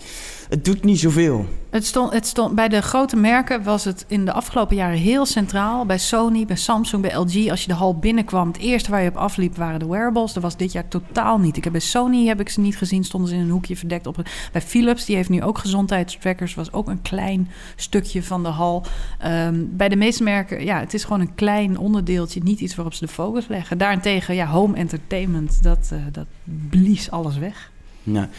het 0.50 0.66
doet 0.66 0.84
niet 0.84 1.00
zoveel. 1.00 1.46
Het 1.70 1.86
stond, 1.86 2.14
het 2.14 2.26
stond, 2.26 2.56
bij 2.56 2.68
de 2.68 2.82
grote 2.82 3.16
merken 3.16 3.64
was 3.64 3.84
het 3.84 4.06
in 4.08 4.26
de 4.26 4.34
afgelopen 4.34 4.76
jaren 4.76 4.98
heel 4.98 5.26
centraal. 5.26 5.86
Bij 5.86 5.98
Sony, 5.98 6.46
bij 6.46 6.56
Samsung, 6.56 7.02
bij 7.02 7.16
LG. 7.16 7.50
Als 7.50 7.62
je 7.62 7.68
de 7.68 7.74
hal 7.74 7.98
binnenkwam, 7.98 8.48
het 8.48 8.58
eerste 8.58 8.92
waar 8.92 9.02
je 9.02 9.10
op 9.10 9.16
afliep 9.16 9.56
waren 9.56 9.80
de 9.80 9.88
wearables. 9.88 10.34
Dat 10.34 10.44
was 10.44 10.58
dit 10.58 10.72
jaar 10.72 10.88
totaal 10.88 11.38
niet. 11.38 11.58
Ik 11.58 11.64
heb 11.64 11.72
bij 11.72 11.82
Sony 11.82 12.28
heb 12.28 12.40
ik 12.40 12.50
ze 12.50 12.60
niet 12.60 12.78
gezien, 12.78 13.04
stonden 13.04 13.30
ze 13.30 13.36
in 13.36 13.42
een 13.42 13.50
hoekje 13.50 13.76
verdekt. 13.76 14.08
Op, 14.08 14.16
bij 14.52 14.62
Philips, 14.62 15.06
die 15.06 15.16
heeft 15.16 15.30
nu 15.30 15.44
ook 15.44 15.58
gezondheidstrackers, 15.58 16.56
was 16.56 16.72
ook 16.72 16.88
een 16.88 17.02
klein 17.02 17.50
stukje 17.76 18.24
van 18.24 18.44
de 18.44 18.50
hal. 18.50 18.86
Ehm, 19.20 19.64
bij 19.70 19.90
de 19.90 19.96
meeste 19.96 20.24
merken, 20.24 20.66
ja, 20.66 20.80
het 20.80 20.94
is 20.94 21.04
gewoon 21.04 21.22
een 21.22 21.36
klein 21.36 21.78
onderdeeltje, 21.78 22.44
niet 22.44 22.60
iets 22.60 22.76
waarop 22.76 22.94
ze 22.94 23.06
de 23.06 23.12
focus 23.12 23.48
leggen. 23.48 23.78
Daarentegen, 23.78 24.36
ja, 24.36 24.46
home 24.46 24.76
entertainment, 24.76 25.64
dat, 25.64 25.90
eh, 25.92 26.00
dat 26.12 26.26
blies 26.70 27.12
alles 27.12 27.38
weg. 27.38 27.72
Ja. 28.14 28.30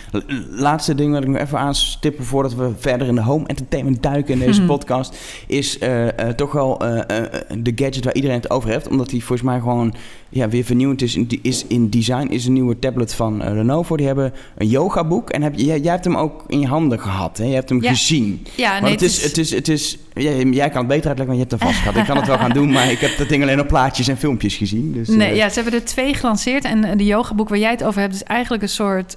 Laatste 0.50 0.94
ding 0.94 1.12
wat 1.12 1.22
ik 1.22 1.28
nog 1.28 1.40
even 1.40 1.58
aanstippen 1.58 2.24
voordat 2.24 2.54
we 2.54 2.70
verder 2.78 3.06
in 3.06 3.14
de 3.14 3.20
home 3.22 3.46
entertainment 3.46 4.02
duiken 4.02 4.32
in 4.34 4.38
deze 4.46 4.60
Mhm. 4.60 4.68
podcast, 4.68 5.16
is 5.46 5.78
eh, 5.78 6.08
eh, 6.08 6.34
toch 6.34 6.52
wel 6.52 6.80
eh, 6.80 7.22
de 7.58 7.72
gadget 7.74 8.04
waar 8.04 8.14
iedereen 8.14 8.36
het 8.36 8.50
over 8.50 8.70
heeft, 8.70 8.88
omdat 8.88 9.08
die 9.10 9.24
volgens 9.24 9.48
mij 9.48 9.58
gewoon 9.58 9.94
ja, 10.28 10.48
weer 10.48 10.64
vernieuwend 10.64 11.02
is 11.02 11.16
in, 11.16 11.28
is 11.42 11.64
in 11.66 11.88
design, 11.90 12.26
is 12.30 12.46
een 12.46 12.52
nieuwe 12.52 12.78
tablet 12.78 13.14
van 13.14 13.36
Lenovo. 13.54 13.96
Die 13.96 14.06
hebben 14.06 14.32
een 14.56 14.68
yogaboek 14.68 15.30
en 15.30 15.42
heb, 15.42 15.52
jij, 15.56 15.80
jij 15.80 15.92
hebt 15.92 16.04
hem 16.04 16.16
ook 16.16 16.44
in 16.46 16.60
je 16.60 16.66
handen 16.66 17.00
gehad, 17.00 17.38
hè? 17.38 17.44
je 17.44 17.54
hebt 17.54 17.68
hem 17.68 17.82
Ja. 17.82 17.90
gezien. 17.90 18.46
Ja, 18.56 18.70
Maar 18.72 18.82
nee, 18.82 18.90
het, 18.92 19.02
is, 19.02 19.22
het 19.22 19.38
is, 19.38 19.50
het 19.50 19.68
is, 19.68 19.98
jij, 20.14 20.42
jij 20.44 20.68
kan 20.68 20.78
het 20.78 20.86
beter 20.88 21.08
uitleggen, 21.08 21.26
want 21.26 21.38
je 21.38 21.46
hebt 21.48 21.50
hem 21.50 21.60
vast 21.60 21.78
gehad. 21.78 21.96
Ik 21.96 22.04
kan 22.04 22.16
het 22.16 22.26
wel 22.26 22.38
gaan 22.38 22.50
doen, 22.50 22.70
maar 22.72 22.90
ik 22.90 22.98
heb 22.98 23.16
dat 23.18 23.28
ding 23.28 23.42
alleen 23.42 23.60
op 23.60 23.66
plaatjes 23.68 24.08
en 24.08 24.16
filmpjes 24.16 24.56
gezien. 24.56 24.92
Dus, 24.92 25.08
Nee, 25.08 25.34
ja, 25.34 25.48
ze 25.48 25.60
hebben 25.60 25.80
er 25.80 25.84
twee 25.86 26.14
gelanceerd. 26.14 26.64
En 26.64 26.96
de 26.98 27.04
yogaboek 27.04 27.48
waar 27.48 27.58
jij 27.58 27.70
het 27.70 27.84
over 27.84 28.00
hebt, 28.00 28.14
is 28.14 28.22
eigenlijk 28.22 28.62
een 28.62 28.68
soort. 28.68 29.16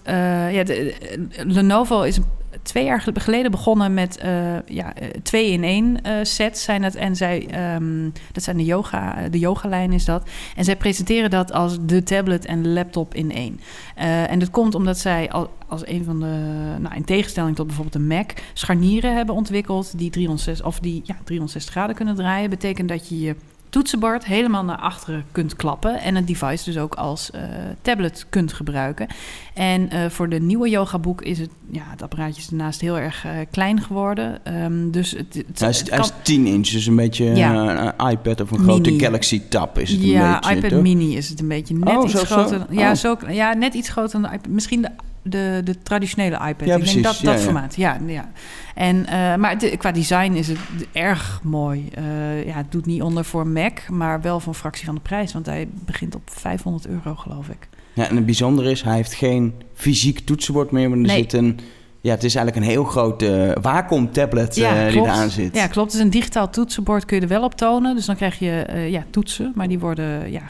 Ja, 0.51 0.63
de, 0.63 0.93
eh, 0.93 1.45
Lenovo 1.45 2.01
is 2.01 2.19
twee 2.61 2.85
jaar 2.85 3.01
gel- 3.01 3.13
geleden 3.15 3.51
begonnen 3.51 3.93
met 3.93 4.17
eh, 4.17 4.31
ja, 4.65 4.95
eh, 4.95 5.07
twee 5.23 5.51
in 5.51 5.63
één 5.63 6.01
eh, 6.01 6.13
sets 6.23 6.63
zijn 6.63 6.83
het. 6.83 6.95
En 6.95 7.15
zij, 7.15 7.47
ehm, 7.49 8.09
dat 8.31 8.43
zijn 8.43 8.57
de 8.57 8.65
yoga, 8.65 9.29
de 9.29 9.39
yogalijn 9.39 9.91
is 9.91 10.05
dat. 10.05 10.29
En 10.55 10.63
zij 10.63 10.75
presenteren 10.75 11.29
dat 11.29 11.51
als 11.51 11.77
de 11.81 12.03
tablet 12.03 12.45
en 12.45 12.73
laptop 12.73 13.13
in 13.13 13.31
één. 13.31 13.59
Eh, 13.95 14.31
en 14.31 14.39
dat 14.39 14.49
komt 14.49 14.75
omdat 14.75 14.97
zij 14.97 15.31
al, 15.31 15.49
als 15.67 15.87
een 15.87 16.03
van 16.03 16.19
de, 16.19 16.35
nou, 16.79 16.95
in 16.95 17.05
tegenstelling 17.05 17.55
tot 17.55 17.65
bijvoorbeeld 17.67 17.95
de 17.95 18.15
Mac, 18.15 18.31
scharnieren 18.53 19.15
hebben 19.15 19.35
ontwikkeld 19.35 19.97
die 19.97 20.09
360, 20.09 20.65
of 20.65 20.79
die, 20.79 21.01
ja, 21.03 21.15
360 21.23 21.73
graden 21.73 21.95
kunnen 21.95 22.15
draaien. 22.15 22.49
Betekent 22.49 22.89
dat 22.89 23.09
je 23.09 23.19
je 23.19 23.35
toetsenbord 23.73 24.25
helemaal 24.25 24.63
naar 24.63 24.77
achteren 24.77 25.25
kunt 25.31 25.55
klappen. 25.55 26.01
En 26.01 26.15
het 26.15 26.27
device 26.27 26.63
dus 26.65 26.77
ook 26.77 26.93
als 26.95 27.31
eh, 27.31 27.41
tablet 27.81 28.25
kunt 28.29 28.53
gebruiken. 28.53 29.07
En 29.53 29.89
eh, 29.89 30.09
voor 30.09 30.29
de 30.29 30.39
nieuwe 30.39 30.69
yogaboek 30.69 31.21
is 31.21 31.39
het, 31.39 31.49
ja, 31.69 31.81
het 31.89 32.01
apparaatje 32.01 32.41
is 32.41 32.47
daarnaast 32.47 32.81
heel 32.81 32.97
erg 32.99 33.25
eh, 33.25 33.31
klein 33.51 33.81
geworden. 33.81 34.45
Ehm, 34.45 34.91
dus 34.91 35.11
het, 35.11 35.33
het, 35.33 35.59
Hij 35.59 35.69
is, 35.69 35.79
het 35.79 35.89
hij 35.89 35.99
is 35.99 36.09
kan- 36.09 36.17
10 36.21 36.45
inch, 36.47 36.67
dus 36.67 36.85
een 36.85 36.95
beetje 36.95 37.35
Ja. 37.35 37.93
een 37.99 38.09
iPad 38.09 38.41
of 38.41 38.51
een 38.51 38.59
grote. 38.59 38.99
Galaxy 38.99 39.41
Tab 39.49 39.79
is 39.79 39.89
het 39.91 39.99
een 40.01 40.07
ja, 40.07 40.39
beetje. 40.39 40.55
iPad 40.55 40.69
toch? 40.69 40.81
Mini 40.81 41.17
is 41.17 41.29
het 41.29 41.39
een 41.39 41.47
beetje 41.47 41.73
net 41.75 41.97
Oh, 41.97 42.09
iets 42.09 42.23
groter. 42.23 42.65
Ja, 42.69 42.89
Oh. 42.89 42.95
zo, 42.95 43.17
ja, 43.27 43.53
net 43.53 43.73
iets 43.73 43.89
groter 43.89 44.21
dan 44.21 44.29
de 44.31 44.35
iPad. 44.37 44.47
Misschien 44.51 44.81
de, 44.81 44.89
de, 45.23 45.61
de 45.63 45.81
traditionele 45.81 46.35
iPad. 46.35 46.67
Ja, 46.67 46.73
ik 46.73 46.79
precies. 46.79 46.93
denk 46.93 47.05
dat, 47.05 47.19
dat 47.23 47.33
ja. 47.33 47.39
formaat. 47.39 47.75
Ja, 47.75 47.97
ja. 48.07 48.31
En, 48.75 49.05
eh, 49.05 49.35
maar 49.35 49.57
qua 49.77 49.91
design 49.91 50.31
is 50.33 50.47
het 50.47 50.57
erg 50.91 51.39
mooi. 51.43 51.89
Eh, 51.93 52.45
ja, 52.45 52.55
het 52.55 52.71
doet 52.71 52.85
niet 52.85 53.01
onder 53.01 53.25
voor 53.25 53.47
Mac, 53.47 53.89
maar 53.89 54.21
wel 54.21 54.39
voor 54.39 54.53
een 54.53 54.59
fractie 54.59 54.85
van 54.85 54.95
de 54.95 55.01
prijs. 55.01 55.33
Want 55.33 55.45
hij 55.45 55.67
begint 55.85 56.15
op 56.15 56.21
500 56.25 56.87
euro, 56.87 57.15
geloof 57.15 57.47
ik. 57.47 57.67
Ja, 57.93 58.09
en 58.09 58.15
het 58.15 58.25
bijzondere 58.25 58.71
is, 58.71 58.81
hij 58.81 58.95
heeft 58.95 59.13
geen 59.13 59.53
fysiek 59.73 60.19
toetsenbord 60.19 60.71
meer, 60.71 60.89
maar 60.89 60.97
er 60.97 61.05
Nee. 61.05 61.17
zit 61.17 61.33
een... 61.33 61.59
Ja, 62.03 62.11
het 62.11 62.23
is 62.23 62.35
eigenlijk 62.35 62.65
een 62.65 62.71
heel 62.71 62.83
groot 62.83 63.21
eh 63.21 63.51
Wacom 63.61 64.11
tablet 64.11 64.55
Ja, 64.55 64.85
eh, 64.85 64.91
die 64.91 65.01
eraan 65.01 65.29
zit. 65.29 65.55
Ja, 65.55 65.67
klopt. 65.67 65.91
Dus 65.91 66.01
een 66.01 66.09
digitaal 66.09 66.49
toetsenbord 66.49 67.05
kun 67.05 67.15
je 67.15 67.21
er 67.21 67.27
wel 67.27 67.43
op 67.43 67.55
tonen. 67.55 67.95
Dus 67.95 68.05
dan 68.05 68.15
krijg 68.15 68.39
je 68.39 68.51
eh, 68.51 68.89
ja, 68.89 69.05
toetsen, 69.09 69.51
maar 69.55 69.67
die 69.67 69.79
worden 69.79 70.31
ja, 70.31 70.41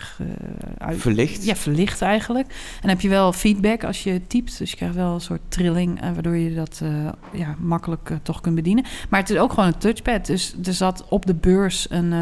uit, 0.77 1.01
Verlicht. 1.01 1.45
Ja, 1.45 1.55
verlicht 1.55 2.01
eigenlijk. 2.01 2.47
En 2.47 2.79
dan 2.81 2.89
heb 2.89 3.01
je 3.01 3.09
wel 3.09 3.33
feedback 3.33 3.83
als 3.83 4.03
je 4.03 4.21
typt. 4.27 4.57
Dus 4.57 4.69
je 4.69 4.75
krijgt 4.75 4.95
wel 4.95 5.13
een 5.13 5.21
soort 5.21 5.41
trilling, 5.47 5.99
waardoor 6.13 6.35
je 6.35 6.53
dat 6.53 6.81
ja, 7.31 7.55
makkelijk 7.59 8.11
toch 8.23 8.41
kunt 8.41 8.55
bedienen. 8.55 8.85
Maar 9.09 9.19
het 9.19 9.29
is 9.29 9.37
ook 9.37 9.53
gewoon 9.53 9.69
een 9.69 9.77
touchpad. 9.77 10.25
Dus 10.25 10.55
er 10.63 10.73
zat 10.73 11.05
op 11.09 11.25
de 11.25 11.35
beurs 11.35 11.87
een, 11.89 12.13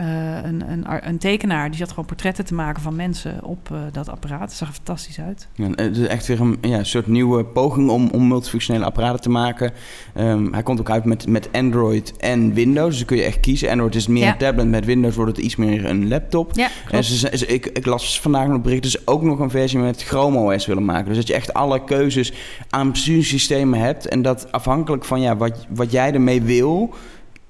eh, 0.00 0.50
een, 0.50 0.62
een, 0.70 1.08
een 1.08 1.18
tekenaar. 1.18 1.68
Die 1.68 1.78
zat 1.78 1.88
gewoon 1.88 2.04
portretten 2.04 2.44
te 2.44 2.54
maken 2.54 2.82
van 2.82 2.96
mensen 2.96 3.44
op 3.44 3.68
eh, 3.72 3.78
dat 3.92 4.08
apparaat. 4.08 4.40
Het 4.40 4.52
zag 4.52 4.68
er 4.68 4.74
fantastisch 4.74 5.20
uit. 5.20 5.48
Ja, 5.54 5.68
het 5.74 5.96
is 5.96 6.06
echt 6.06 6.26
weer 6.26 6.40
een 6.40 6.58
ja, 6.60 6.84
soort 6.84 7.06
nieuwe 7.06 7.44
poging 7.44 7.90
om, 7.90 8.08
om 8.12 8.28
multifunctionele 8.28 8.84
apparaten 8.84 9.20
te 9.20 9.30
maken. 9.30 9.72
Ehm, 10.14 10.52
hij 10.52 10.62
komt 10.62 10.80
ook 10.80 10.90
uit 10.90 11.04
met, 11.04 11.26
met 11.28 11.48
Android 11.52 12.16
en 12.16 12.52
Windows. 12.54 12.88
Dus 12.88 12.96
dan 12.98 13.06
kun 13.06 13.16
je 13.16 13.22
echt 13.22 13.40
kiezen. 13.40 13.70
Android 13.70 13.94
is 13.94 14.06
meer 14.06 14.22
Ja. 14.22 14.32
een 14.32 14.38
tablet, 14.38 14.68
met 14.68 14.84
Windows 14.84 15.14
wordt 15.16 15.36
het 15.36 15.44
iets 15.44 15.56
meer 15.56 15.84
een 15.84 16.08
laptop. 16.08 16.50
Ja, 16.54 16.68
En 16.90 17.04
ze, 17.04 17.36
ze- 17.36 17.46
ik, 17.46 17.66
ik 17.66 17.86
las 17.86 18.20
vandaag 18.20 18.46
nog 18.46 18.54
een 18.56 18.62
bericht 18.62 18.82
dat 18.82 18.90
ze 18.90 19.02
ook 19.04 19.22
nog 19.22 19.38
een 19.38 19.50
versie 19.50 19.78
met 19.78 20.02
Chrome 20.02 20.54
OS 20.54 20.66
willen 20.66 20.84
maken. 20.84 21.06
Dus 21.08 21.16
dat 21.16 21.26
je 21.26 21.34
echt 21.34 21.54
alle 21.54 21.84
keuzes 21.84 22.32
aan 22.70 22.90
bestuurssystemen 22.90 23.78
hebt. 23.78 24.08
En 24.08 24.22
dat 24.22 24.52
afhankelijk 24.52 25.04
van 25.04 25.20
ja, 25.20 25.36
wat, 25.36 25.66
wat 25.68 25.92
jij 25.92 26.12
ermee 26.12 26.42
wil, 26.42 26.94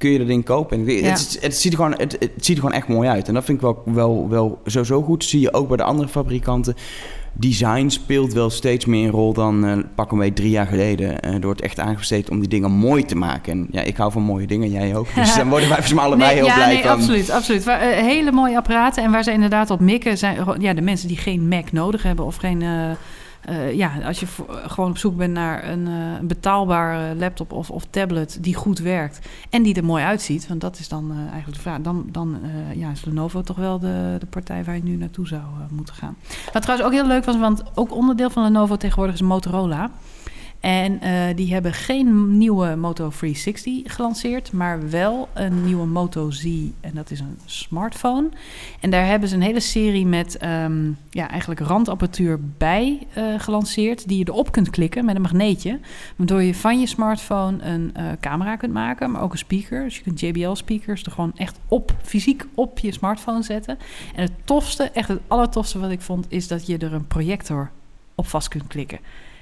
kun 0.00 0.10
je 0.10 0.18
dat 0.18 0.26
ding 0.26 0.44
kopen. 0.44 0.78
En 0.78 0.86
het, 0.86 1.00
Ja. 1.00 1.10
het, 1.10 1.38
het 1.40 1.56
ziet 1.56 1.72
er 1.72 1.78
gewoon, 1.78 1.94
het, 1.96 2.16
het 2.20 2.44
ziet 2.44 2.56
er 2.56 2.62
gewoon 2.62 2.76
echt 2.76 2.88
mooi 2.88 3.08
uit. 3.08 3.28
En 3.28 3.34
dat 3.34 3.44
vind 3.44 3.58
ik 3.58 3.64
wel, 3.64 3.82
wel, 3.84 4.28
wel 4.28 4.60
sowieso 4.64 5.02
goed. 5.02 5.24
Zie 5.24 5.40
je 5.40 5.52
ook 5.52 5.68
bij 5.68 5.76
de 5.76 5.82
andere 5.82 6.08
fabrikanten. 6.08 6.74
Design 7.32 7.88
speelt 7.88 8.32
wel 8.32 8.50
steeds 8.50 8.84
meer 8.84 9.04
een 9.04 9.10
rol 9.10 9.32
dan 9.32 9.66
eh 9.66 9.78
pak 9.94 10.12
een 10.12 10.18
beetje 10.18 10.34
drie 10.34 10.50
jaar 10.50 10.66
geleden. 10.66 11.20
Eh, 11.20 11.34
er 11.34 11.40
wordt 11.40 11.60
echt 11.60 11.78
aangesteed 11.80 12.30
om 12.30 12.40
die 12.40 12.48
dingen 12.48 12.70
mooi 12.70 13.04
te 13.04 13.16
maken. 13.16 13.52
En 13.52 13.66
ja, 13.70 13.80
ik 13.82 13.96
hou 13.96 14.12
van 14.12 14.22
mooie 14.22 14.46
dingen, 14.46 14.70
jij 14.70 14.96
ook. 14.96 15.14
Dus 15.14 15.34
daar 15.36 15.48
worden 15.48 15.68
wij 15.68 15.76
volgens 15.76 15.94
mij 15.94 16.04
allebei 16.04 16.34
heel 16.34 16.46
ja, 16.46 16.54
blij 16.54 16.72
nee, 16.72 16.82
van. 16.82 16.90
absoluut, 16.90 17.30
absoluut. 17.30 17.64
Waar, 17.64 17.80
eh, 17.80 18.02
hele 18.02 18.32
mooie 18.32 18.56
apparaten. 18.56 19.02
En 19.02 19.10
waar 19.10 19.22
ze 19.22 19.32
inderdaad 19.32 19.70
op 19.70 19.80
mikken, 19.80 20.18
zijn 20.18 20.36
ja, 20.58 20.74
de 20.74 20.80
mensen 20.80 21.08
die 21.08 21.16
geen 21.16 21.48
Mac 21.48 21.72
nodig 21.72 22.02
hebben 22.02 22.24
of 22.24 22.36
geen. 22.36 22.62
Eh, 23.40 23.66
eh, 23.68 23.74
ja, 23.76 23.92
als 24.04 24.20
je 24.20 24.26
vo- 24.26 24.46
gewoon 24.66 24.90
op 24.90 24.98
zoek 24.98 25.16
bent 25.16 25.32
naar 25.32 25.68
een, 25.68 25.86
eh, 25.86 25.92
een 26.20 26.26
betaalbare 26.26 27.14
laptop 27.14 27.52
of, 27.52 27.70
of 27.70 27.84
tablet 27.90 28.38
die 28.40 28.54
goed 28.54 28.78
werkt 28.78 29.18
en 29.50 29.62
die 29.62 29.74
er 29.74 29.84
mooi 29.84 30.04
uitziet, 30.04 30.48
want 30.48 30.60
dat 30.60 30.78
is 30.78 30.88
dan 30.88 31.10
eh, 31.10 31.16
eigenlijk 31.18 31.54
de 31.54 31.60
vraag. 31.60 31.80
Dan, 31.80 32.04
dan 32.12 32.38
eh, 32.42 32.76
ja, 32.80 32.90
is 32.90 33.04
Lenovo 33.04 33.42
toch 33.42 33.56
wel 33.56 33.78
de, 33.78 34.16
de 34.20 34.26
partij 34.26 34.64
waar 34.64 34.74
je 34.76 34.82
nu 34.82 34.96
naartoe 34.96 35.26
zou 35.26 35.40
eh, 35.42 35.70
moeten 35.70 35.94
gaan. 35.94 36.16
Wat 36.52 36.62
trouwens 36.62 36.88
ook 36.88 36.94
heel 36.94 37.06
leuk 37.06 37.24
was, 37.24 37.38
want 37.38 37.62
ook 37.74 37.92
onderdeel 37.94 38.30
van 38.30 38.42
Lenovo 38.42 38.76
tegenwoordig 38.76 39.14
is 39.14 39.20
Motorola. 39.22 39.90
En 40.60 41.00
eh, 41.00 41.36
die 41.36 41.52
hebben 41.52 41.72
geen 41.72 42.38
nieuwe 42.38 42.76
Moto 42.76 43.08
360 43.08 43.94
gelanceerd, 43.94 44.52
maar 44.52 44.90
wel 44.90 45.28
een 45.34 45.64
nieuwe 45.64 45.86
Moto 45.86 46.30
Z. 46.30 46.44
En 46.80 46.94
dat 46.94 47.10
is 47.10 47.20
een 47.20 47.38
smartphone. 47.44 48.28
En 48.80 48.90
daar 48.90 49.06
hebben 49.06 49.28
ze 49.28 49.34
een 49.34 49.42
hele 49.42 49.60
serie 49.60 50.06
met 50.06 50.36
ehm, 50.36 50.90
ja, 51.10 51.30
eigenlijk 51.30 51.60
randapparatuur 51.60 52.40
bij 52.58 53.06
eh, 53.12 53.24
gelanceerd. 53.38 54.08
Die 54.08 54.18
je 54.18 54.28
erop 54.28 54.52
kunt 54.52 54.70
klikken 54.70 55.04
met 55.04 55.14
een 55.14 55.22
magneetje. 55.22 55.80
Waardoor 56.16 56.42
je 56.42 56.54
van 56.54 56.80
je 56.80 56.86
smartphone 56.86 57.62
een 57.62 57.90
eh, 57.94 58.04
camera 58.20 58.56
kunt 58.56 58.72
maken, 58.72 59.10
maar 59.10 59.22
ook 59.22 59.32
een 59.32 59.38
speaker. 59.38 59.84
Dus 59.84 59.96
je 59.96 60.02
kunt 60.02 60.20
JBL-speakers 60.20 61.02
er 61.02 61.12
gewoon 61.12 61.32
echt 61.36 61.58
op, 61.68 61.94
fysiek 62.02 62.46
op 62.54 62.78
je 62.78 62.92
smartphone 62.92 63.42
zetten. 63.42 63.78
En 64.14 64.22
het 64.22 64.32
tofste, 64.44 64.90
echt 64.90 65.08
het 65.08 65.20
allertofste 65.26 65.78
wat 65.78 65.90
ik 65.90 66.00
vond, 66.00 66.26
is 66.28 66.48
dat 66.48 66.66
je 66.66 66.78
er 66.78 66.92
een 66.92 67.06
projector 67.06 67.70
op 68.14 68.26
vast 68.26 68.48
kunt 68.48 68.66
klikken. 68.66 68.98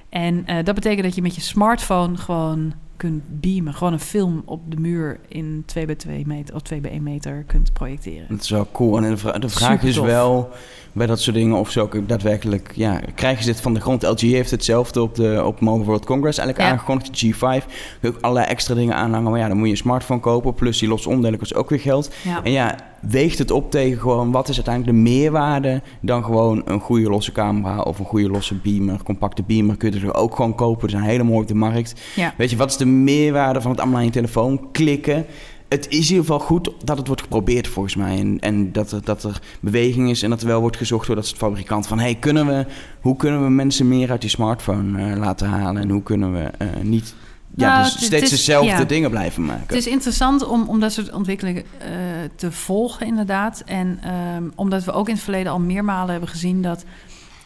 En 0.09 0.47
eh, 0.47 0.65
dat 0.65 0.75
betekent 0.75 1.03
dat 1.03 1.15
je 1.15 1.23
met 1.23 1.35
je 1.35 1.41
smartphone 1.41 2.17
gewoon 2.17 2.75
kunt 2.99 3.23
beamen. 3.41 3.75
Gewoon 3.75 3.93
een 3.93 4.01
film 4.01 4.43
op 4.45 4.61
de 4.71 4.77
muur 4.81 5.19
in 5.29 5.63
2 5.67 5.87
bij 5.87 5.95
2 5.95 6.27
meter 6.27 6.55
of 6.55 6.63
2 6.63 6.81
bij 6.81 6.91
1 6.91 7.03
meter 7.03 7.45
kunt 7.47 7.73
projecteren. 7.73 8.27
Dat 8.29 8.41
is 8.43 8.51
wel 8.51 8.69
cool. 8.73 8.97
En 8.97 9.11
de, 9.11 9.17
vra- 9.17 9.39
de 9.39 9.49
vraag 9.49 9.83
is 9.83 9.99
wel 9.99 10.49
bij 10.93 11.07
dat 11.07 11.21
soort 11.21 11.37
dingen 11.37 11.57
of 11.57 11.71
ze 11.71 11.81
ook 11.81 12.09
daadwerkelijk... 12.09 12.73
Ja, 12.75 13.01
krijgen 13.15 13.45
ze 13.45 13.51
dit 13.51 13.61
van 13.61 13.75
de 13.75 13.81
grond? 13.81 14.03
LG 14.03 14.21
heeft 14.21 14.51
hetzelfde 14.51 15.03
op 15.03 15.15
de 15.15 15.43
op 15.45 15.61
Mobile 15.61 15.85
World 15.85 16.05
Congress 16.05 16.39
eigenlijk 16.39 16.69
Ja. 16.69 16.75
aangekondigd. 16.75 17.21
De 17.21 17.33
G5. 17.35 17.39
Kun 17.41 17.71
je 18.01 18.09
ook 18.09 18.21
allerlei 18.21 18.47
extra 18.47 18.75
dingen 18.75 18.95
aanhangen. 18.95 19.31
Maar 19.31 19.41
ja, 19.41 19.49
dan 19.49 19.57
moet 19.57 19.67
je 19.67 19.73
een 19.73 19.79
smartphone 19.79 20.21
kopen. 20.21 20.55
Plus 20.55 20.79
die 20.79 20.89
losse 20.89 21.09
onderdelen 21.09 21.39
kost 21.39 21.55
ook 21.55 21.71
weer 21.71 21.81
geld. 21.81 22.15
Ja. 22.25 22.45
En 22.45 22.53
ja, 22.53 22.77
weegt 23.01 23.39
het 23.39 23.51
op 23.51 23.71
tegen 23.71 24.01
gewoon... 24.01 24.31
Wat 24.31 24.49
is 24.49 24.57
uiteindelijk 24.57 24.97
de 24.97 25.03
meerwaarde 25.03 25.83
dan 26.01 26.25
gewoon 26.25 26.63
een 26.65 26.81
goede 26.81 27.09
losse 27.11 27.33
camera... 27.33 27.81
of 27.81 27.99
een 27.99 28.05
goede 28.05 28.29
losse 28.29 28.55
beamer, 28.55 29.03
compacte 29.03 29.43
beamer... 29.43 29.77
kun 29.77 29.93
je 29.93 30.01
er 30.07 30.15
ook 30.15 30.35
gewoon 30.37 30.55
kopen. 30.55 30.83
Er 30.85 30.91
zijn 30.91 31.03
hele 31.03 31.23
mooi 31.23 31.41
op 31.41 31.49
de 31.49 31.55
markt. 31.55 32.01
Ja. 32.17 32.35
Weet 32.37 32.51
je, 32.51 32.57
wat 32.57 32.71
is 32.71 32.77
de 32.77 32.87
meerwaarde 32.89 33.61
van 33.61 33.71
het 33.71 33.81
allemaal 33.81 33.99
aan 33.99 34.05
je 34.05 34.11
telefoon 34.11 34.69
klikken? 34.73 35.27
Het 35.69 35.89
is 35.89 35.95
in 35.95 36.03
ieder 36.03 36.17
geval 36.17 36.39
goed 36.39 36.71
dat 36.85 36.99
het 36.99 37.07
wordt 37.07 37.23
geprobeerd 37.23 37.69
volgens 37.69 37.97
mij. 37.97 38.19
En, 38.19 38.39
en 38.41 38.73
dat, 38.73 38.93
er, 38.93 39.05
dat 39.05 39.23
er 39.23 39.41
beweging 39.61 40.11
is 40.11 40.23
en 40.23 40.31
dat 40.31 40.41
er 40.41 40.47
wel 40.47 40.61
wordt 40.61 40.77
gezocht 40.77 41.07
door 41.07 41.17
dat 41.17 41.27
soort 41.27 41.39
fabrikanten. 41.39 41.89
Van 41.89 41.99
hey, 41.99 42.15
kunnen 42.15 42.47
we, 42.47 42.67
hoe 43.01 43.17
kunnen 43.17 43.43
we 43.45 43.51
mensen 43.51 43.89
meer 43.89 44.11
uit 44.11 44.21
die 44.21 44.31
smartphone 44.31 45.11
eh, 45.11 45.19
laten 45.19 45.49
halen? 45.49 45.83
En 45.83 45.91
hoe 45.91 46.03
kunnen 46.03 46.33
we 46.33 46.41
eh, 46.59 46.69
niet 46.83 47.15
ja, 47.55 47.73
Nou, 47.73 47.83
dus 47.83 48.05
steeds 48.05 48.23
is- 48.23 48.31
dezelfde 48.31 48.71
ja. 48.71 48.85
dingen 48.85 49.11
blijven 49.11 49.45
maken? 49.45 49.67
Het 49.67 49.77
is 49.77 49.87
interessant 49.87 50.47
om, 50.47 50.69
om 50.69 50.81
dat 50.81 50.93
soort 50.93 51.13
ontwikkelingen 51.13 51.63
eh, 51.79 51.89
te 52.35 52.53
volgen, 52.53 53.07
inderdaad. 53.07 53.63
En 53.67 53.99
ehm, 54.03 54.43
omdat 54.55 54.85
we 54.85 54.93
ook 54.93 55.09
in 55.09 55.15
het 55.15 55.23
verleden 55.23 55.53
al 55.53 55.61
meermalen 55.61 56.11
hebben 56.11 56.29
gezien 56.29 56.63
dat 56.63 56.85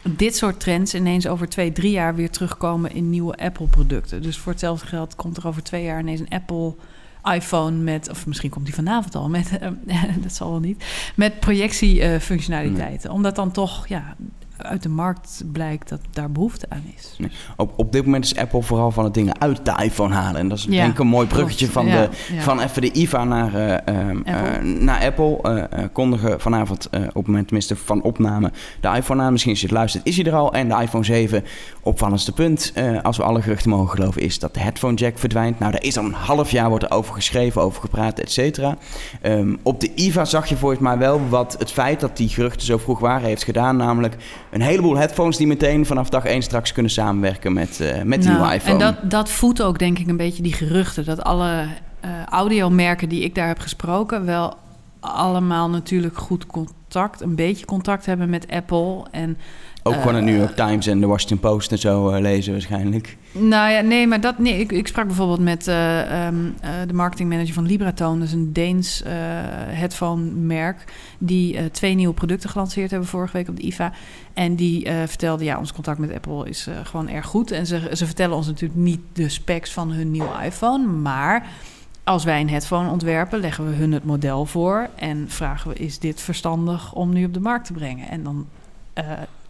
dit 0.03 0.35
soort 0.35 0.59
trends 0.59 0.93
ineens 0.93 1.27
over 1.27 1.49
twee, 1.49 1.71
drie 1.71 1.91
jaar 1.91 2.15
weer 2.15 2.29
terugkomen 2.29 2.91
in 2.91 3.09
nieuwe 3.09 3.35
Apple-producten. 3.35 4.21
Dus 4.21 4.37
voor 4.37 4.51
hetzelfde 4.51 4.85
geld 4.85 5.15
komt 5.15 5.37
er 5.37 5.47
over 5.47 5.63
twee 5.63 5.83
jaar 5.83 5.99
ineens 5.99 6.19
een 6.19 6.29
Apple 6.29 6.75
iPhone 7.33 7.77
met, 7.77 8.09
of 8.09 8.27
misschien 8.27 8.49
komt 8.49 8.65
die 8.65 8.73
vanavond 8.73 9.15
al 9.15 9.29
met, 9.29 9.49
dat 10.23 10.33
zal 10.33 10.49
wel 10.49 10.59
niet, 10.59 10.85
met 11.15 11.39
projectiefunctionaliteiten. 11.39 13.11
Omdat 13.11 13.35
dan 13.35 13.51
toch 13.51 13.87
ja, 13.87 14.15
uit 14.57 14.83
de 14.83 14.89
markt 14.89 15.43
blijkt 15.51 15.89
dat 15.89 15.99
daar 16.11 16.31
behoefte 16.31 16.65
aan 16.69 16.83
is. 16.97 17.17
Op, 17.57 17.73
op 17.75 17.91
dit 17.91 18.05
moment 18.05 18.25
is 18.25 18.35
Apple 18.35 18.61
vooral 18.61 18.91
van 18.91 19.03
het 19.03 19.13
dingen 19.13 19.41
uit 19.41 19.65
de 19.65 19.73
iPhone 19.83 20.13
halen. 20.13 20.39
En 20.41 20.49
dat 20.49 20.57
is 20.57 20.63
Ja, 20.63 20.69
denk 20.69 20.91
ik 20.91 20.99
een 20.99 21.07
mooi 21.07 21.27
bruggetje 21.27 21.69
klopt. 21.69 21.87
van, 21.89 21.97
Ja, 21.97 22.01
de, 22.01 22.33
ja. 22.35 22.41
van 22.41 22.59
even 22.61 22.81
de 22.81 22.91
IFA 22.91 23.23
naar, 23.23 23.55
eh, 23.55 23.87
ehm, 23.99 24.17
Apple. 24.17 24.33
eh, 24.33 24.61
naar 24.81 25.01
Apple. 25.03 25.39
Eh, 25.41 25.63
eh, 25.83 25.89
kondigen 25.93 26.39
vanavond, 26.41 26.89
eh, 26.89 27.01
op 27.01 27.13
het 27.13 27.27
moment 27.27 27.45
tenminste 27.47 27.75
van 27.75 28.01
opname, 28.01 28.51
de 28.81 28.87
iPhone 28.95 29.21
aan. 29.21 29.31
Misschien 29.31 29.51
als 29.51 29.61
je 29.61 29.67
het 29.67 29.75
luistert, 29.75 30.05
is 30.05 30.15
hij 30.15 30.25
er 30.25 30.33
al. 30.35 30.53
En 30.53 30.67
de 30.67 30.81
iPhone 30.81 31.03
7, 31.03 31.43
opvallendste 31.81 32.31
punt, 32.31 32.71
eh, 32.75 33.01
als 33.01 33.17
we 33.17 33.23
alle 33.23 33.41
geruchten 33.41 33.69
mogen 33.69 33.89
geloven, 33.89 34.21
is 34.21 34.39
dat 34.39 34.53
de 34.53 34.59
headphone 34.59 34.95
jack 34.95 35.17
verdwijnt. 35.19 35.59
Nou, 35.59 35.71
daar 35.71 35.83
is 35.83 35.97
al 35.97 36.05
een 36.05 36.13
half 36.13 36.51
jaar 36.51 36.69
wordt 36.69 36.83
er 36.83 36.91
over 36.91 37.13
geschreven, 37.13 37.61
over 37.61 37.81
gepraat, 37.81 38.19
et 38.19 38.31
cetera. 38.31 38.77
Ehm, 39.21 39.55
op 39.63 39.79
de 39.79 39.91
IFA 39.95 40.25
zag 40.25 40.47
je 40.49 40.57
volgens 40.57 40.79
mij 40.81 40.97
wel 40.97 41.21
wat 41.29 41.55
het 41.59 41.71
feit 41.71 41.99
dat 41.99 42.17
die 42.17 42.29
geruchten 42.29 42.65
zo 42.65 42.77
vroeg 42.77 42.99
waren 42.99 43.27
heeft 43.27 43.43
gedaan. 43.43 43.77
Namelijk 43.77 44.15
een 44.53 44.61
heleboel 44.61 44.97
headphones 44.97 45.37
die 45.37 45.47
meteen 45.47 45.85
vanaf 45.85 46.09
dag 46.09 46.25
1 46.25 46.41
straks 46.41 46.71
kunnen 46.71 46.91
samenwerken 46.91 47.53
met, 47.53 47.79
eh, 47.79 48.01
met 48.01 48.21
die 48.21 48.31
Nou, 48.31 48.53
iPhone. 48.53 48.73
En 48.73 48.79
dat, 48.79 49.11
dat 49.11 49.29
voedt 49.29 49.61
ook 49.61 49.79
denk 49.79 49.99
ik 49.99 50.07
een 50.07 50.17
beetje 50.17 50.43
die 50.43 50.53
geruchten. 50.53 51.05
Dat 51.05 51.23
alle 51.23 51.67
eh 51.99 52.09
audiomerken 52.25 53.09
die 53.09 53.23
ik 53.23 53.35
daar 53.35 53.47
heb 53.47 53.59
gesproken... 53.59 54.25
wel 54.25 54.53
allemaal 54.99 55.69
natuurlijk 55.69 56.17
goed 56.17 56.45
contact, 56.45 57.21
een 57.21 57.35
beetje 57.35 57.65
contact 57.65 58.05
hebben 58.05 58.29
met 58.29 58.51
Apple. 58.51 59.05
En 59.11 59.37
Ook 59.83 59.93
gewoon 59.93 60.13
de 60.13 60.19
eh, 60.19 60.25
New 60.25 60.37
York 60.37 60.55
Times 60.55 60.87
en 60.87 60.99
de 60.99 61.07
Washington 61.07 61.39
Post 61.39 61.71
en 61.71 61.77
zo 61.77 62.09
eh, 62.09 62.21
lezen 62.21 62.51
waarschijnlijk. 62.51 63.17
Nou 63.31 63.71
ja, 63.71 63.81
nee, 63.81 64.07
maar 64.07 64.21
dat, 64.21 64.37
nee, 64.37 64.59
ik, 64.59 64.71
ik 64.71 64.87
sprak 64.87 65.05
bijvoorbeeld 65.05 65.39
met 65.39 65.67
eh, 65.67 66.25
ehm, 66.25 66.35
eh, 66.61 66.69
de 66.87 66.93
marketingmanager 66.93 67.53
van 67.53 67.65
Libratone, 67.65 68.19
dus 68.19 68.31
een 68.31 68.53
Deens 68.53 69.03
eh 69.03 69.11
headphone-merk, 69.67 70.93
die 71.17 71.71
twee 71.71 71.93
nieuwe 71.93 72.13
producten 72.13 72.49
gelanceerd 72.49 72.91
hebben 72.91 73.09
vorige 73.09 73.37
week 73.37 73.49
op 73.49 73.55
de 73.55 73.61
IFA. 73.61 73.91
En 74.33 74.55
die 74.55 74.87
vertelde, 75.05 75.43
ja, 75.43 75.57
ons 75.57 75.73
contact 75.73 75.99
met 75.99 76.13
Apple 76.13 76.49
is 76.49 76.67
gewoon 76.83 77.09
erg 77.09 77.25
goed. 77.25 77.51
En 77.51 77.65
ze, 77.65 77.89
ze 77.93 78.05
vertellen 78.05 78.35
ons 78.35 78.47
natuurlijk 78.47 78.79
niet 78.79 78.99
de 79.13 79.29
specs 79.29 79.71
van 79.71 79.91
hun 79.91 80.11
nieuwe 80.11 80.43
iPhone, 80.43 80.85
maar 80.85 81.47
als 82.03 82.23
wij 82.23 82.41
een 82.41 82.49
headphone 82.49 82.89
ontwerpen, 82.89 83.39
leggen 83.39 83.69
we 83.69 83.75
hun 83.75 83.91
het 83.91 84.03
model 84.03 84.45
voor 84.45 84.89
en 84.95 85.25
vragen 85.29 85.69
we: 85.69 85.75
is 85.75 85.99
dit 85.99 86.21
verstandig 86.21 86.93
om 86.93 87.13
nu 87.13 87.25
op 87.25 87.33
de 87.33 87.39
markt 87.39 87.65
te 87.65 87.73
brengen? 87.73 88.09
En 88.09 88.23
dan 88.23 88.47
uh, 88.97 89.03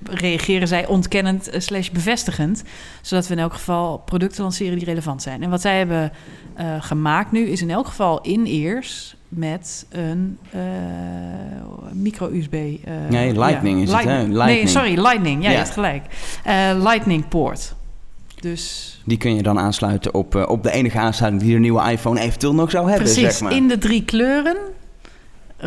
reageren 0.09 0.67
zij 0.67 0.87
ontkennend 0.87 1.53
uh, 1.53 1.59
slash 1.59 1.89
bevestigend, 1.89 2.63
zodat 3.01 3.27
we 3.27 3.33
in 3.33 3.39
elk 3.39 3.53
geval 3.53 3.97
producten 3.97 4.41
lanceren 4.41 4.77
die 4.77 4.85
relevant 4.85 5.21
zijn. 5.21 5.43
En 5.43 5.49
wat 5.49 5.61
zij 5.61 5.77
hebben 5.77 6.11
uh, 6.59 6.65
gemaakt 6.79 7.31
nu 7.31 7.47
is 7.47 7.61
in 7.61 7.69
elk 7.69 7.87
geval 7.87 8.21
in-ears 8.21 9.15
met 9.27 9.85
een 9.89 10.39
micro-USB. 11.91 12.51
nee, 13.09 13.33
Lightning 13.33 13.77
ja, 13.77 13.83
is 13.83 13.89
Lightning. 13.89 14.17
het, 14.17 14.27
hè? 14.27 14.33
Lightning. 14.33 14.63
Nee, 14.63 14.67
sorry, 14.67 14.99
Lightning. 14.99 15.43
Ja, 15.43 15.49
ja. 15.49 15.51
je 15.51 15.57
hebt 15.57 15.73
gelijk. 15.73 16.03
Lightning 16.83 17.27
poort. 17.27 17.75
Dus... 18.43 19.01
Die 19.05 19.17
kun 19.17 19.35
je 19.35 19.43
dan 19.43 19.59
aansluiten 19.59 20.13
op, 20.13 20.35
uh, 20.35 20.49
op 20.49 20.63
de 20.63 20.71
enige 20.71 20.97
aansluiting 20.97 21.43
die 21.43 21.53
de 21.53 21.59
nieuwe 21.59 21.91
iPhone 21.91 22.19
eventueel 22.19 22.53
nog 22.53 22.71
zou 22.71 22.89
hebben. 22.89 23.03
Precies, 23.03 23.23
zeg 23.23 23.41
maar. 23.41 23.51
in 23.51 23.67
de 23.67 23.77
drie 23.77 24.03
kleuren. 24.03 24.57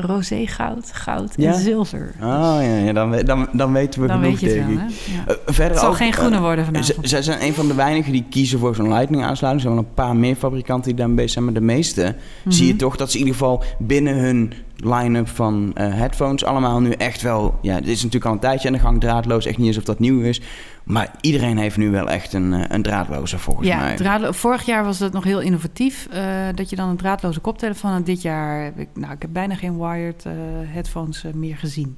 Roze 0.00 0.46
goud, 0.46 0.90
goud 0.92 1.32
ja? 1.36 1.52
en 1.52 1.60
zilver. 1.60 2.14
Oh 2.20 2.56
ja, 2.60 2.76
ja 2.76 2.92
dan, 2.92 3.16
dan, 3.24 3.48
dan 3.52 3.72
weten 3.72 4.00
we 4.00 4.06
dan 4.06 4.16
genoeg, 4.16 4.40
weet 4.40 4.50
je 4.50 4.54
denk 4.54 4.68
het 4.68 4.76
wel, 4.76 4.86
ik. 4.86 5.38
Uh, 5.38 5.54
verder 5.54 5.70
het 5.70 5.78
zal 5.78 5.88
ook, 5.88 5.96
geen 5.96 6.12
groene 6.12 6.36
uh, 6.36 6.42
worden 6.42 6.64
vanavond. 6.64 7.08
Zij 7.08 7.22
zijn 7.22 7.42
een 7.42 7.54
van 7.54 7.68
de 7.68 7.74
weinigen 7.74 8.12
die 8.12 8.24
kiezen 8.30 8.58
voor 8.58 8.74
zo'n 8.74 8.88
lightning 8.88 9.24
aansluiting. 9.24 9.54
Er 9.54 9.60
zijn 9.60 9.74
wel 9.74 9.84
een 9.84 9.94
paar 9.94 10.16
meer 10.16 10.36
fabrikanten 10.36 10.88
die 10.88 10.94
daarmee 10.94 11.16
bezig 11.16 11.30
zijn. 11.30 11.44
Maar 11.44 11.54
de 11.54 11.60
meeste 11.60 12.02
mm 12.02 12.14
-hmm. 12.42 12.52
zie 12.52 12.66
je 12.66 12.76
toch 12.76 12.96
dat 12.96 13.10
ze 13.10 13.18
in 13.18 13.24
ieder 13.24 13.38
geval 13.38 13.62
binnen 13.78 14.16
hun 14.16 14.52
line-up 14.76 15.28
van 15.28 15.74
uh, 15.74 15.94
headphones 15.94 16.44
allemaal 16.44 16.80
nu 16.80 16.90
echt 16.90 17.22
wel... 17.22 17.58
Ja, 17.62 17.76
dit 17.76 17.88
is 17.88 17.96
natuurlijk 18.02 18.24
al 18.24 18.32
een 18.32 18.38
tijdje 18.38 18.68
aan 18.68 18.74
de 18.74 18.80
gang 18.80 19.00
draadloos. 19.00 19.46
Echt 19.46 19.58
niet 19.58 19.66
alsof 19.66 19.84
dat 19.84 19.98
nieuw 19.98 20.20
is. 20.20 20.40
Maar 20.84 21.10
iedereen 21.20 21.58
heeft 21.58 21.76
nu 21.76 21.90
wel 21.90 22.08
echt 22.08 22.32
een, 22.32 22.74
een 22.74 22.82
draadloze 22.82 23.38
volgens 23.38 23.68
ja, 23.68 23.78
mij. 23.78 24.32
Vorig 24.32 24.62
jaar 24.62 24.84
was 24.84 24.98
dat 24.98 25.12
nog 25.12 25.24
heel 25.24 25.40
innovatief. 25.40 26.08
Uh, 26.14 26.24
dat 26.54 26.70
je 26.70 26.76
dan 26.76 26.88
een 26.88 26.96
draadloze 26.96 27.40
koptelefoon 27.40 27.90
had. 27.90 28.06
Dit 28.06 28.22
jaar 28.22 28.64
heb 28.64 28.78
ik, 28.78 28.88
nou, 28.94 29.12
ik 29.12 29.22
heb 29.22 29.32
bijna 29.32 29.54
geen 29.54 29.78
wired 29.78 30.24
uh, 30.26 30.32
headphones 30.66 31.24
meer 31.34 31.56
gezien. 31.56 31.96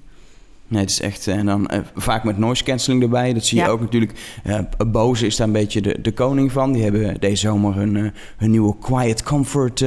Nee, 0.68 0.80
het 0.80 0.90
is 0.90 1.00
echt. 1.00 1.26
En 1.26 1.46
dan 1.46 1.70
uh, 1.72 1.78
vaak 1.94 2.24
met 2.24 2.38
noise 2.38 2.64
cancelling 2.64 3.02
erbij. 3.02 3.32
Dat 3.32 3.44
zie 3.44 3.58
je 3.58 3.64
ja. 3.64 3.70
ook 3.70 3.80
natuurlijk. 3.80 4.12
Uh, 4.46 4.58
Bose 4.86 5.26
is 5.26 5.36
daar 5.36 5.46
een 5.46 5.52
beetje 5.52 5.80
de, 5.80 5.98
de 6.02 6.12
koning 6.12 6.52
van. 6.52 6.72
Die 6.72 6.82
hebben 6.82 7.20
deze 7.20 7.36
zomer 7.36 7.74
hun, 7.74 7.94
uh, 7.94 8.10
hun 8.36 8.50
nieuwe 8.50 8.78
Quiet 8.80 9.22
Comfort 9.22 9.82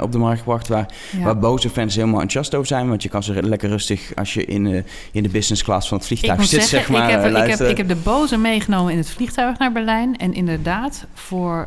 op 0.00 0.12
de 0.12 0.18
markt 0.18 0.38
gebracht. 0.38 0.68
Waar, 0.68 0.94
ja. 1.18 1.24
waar 1.24 1.38
Bose 1.38 1.70
fans 1.70 1.94
helemaal 1.94 2.20
enthousiast 2.20 2.54
over 2.54 2.66
zijn. 2.66 2.88
Want 2.88 3.02
je 3.02 3.08
kan 3.08 3.22
ze 3.22 3.42
lekker 3.42 3.68
rustig 3.68 4.12
als 4.14 4.34
je 4.34 4.44
in, 4.44 4.84
in 5.12 5.22
de 5.22 5.28
business 5.28 5.62
class 5.62 5.88
van 5.88 5.98
het 5.98 6.06
vliegtuig 6.06 6.40
ik 6.40 6.46
zit. 6.46 6.62
Zeggen, 6.62 6.68
zeg 6.68 6.88
maar, 6.88 7.10
ik, 7.10 7.34
heb, 7.34 7.44
ik, 7.44 7.58
heb, 7.58 7.68
ik 7.68 7.76
heb 7.76 7.88
de 7.88 7.96
Bose 7.96 8.36
meegenomen 8.36 8.92
in 8.92 8.98
het 8.98 9.10
vliegtuig 9.10 9.58
naar 9.58 9.72
Berlijn. 9.72 10.16
En 10.16 10.34
inderdaad, 10.34 11.06
voor 11.14 11.66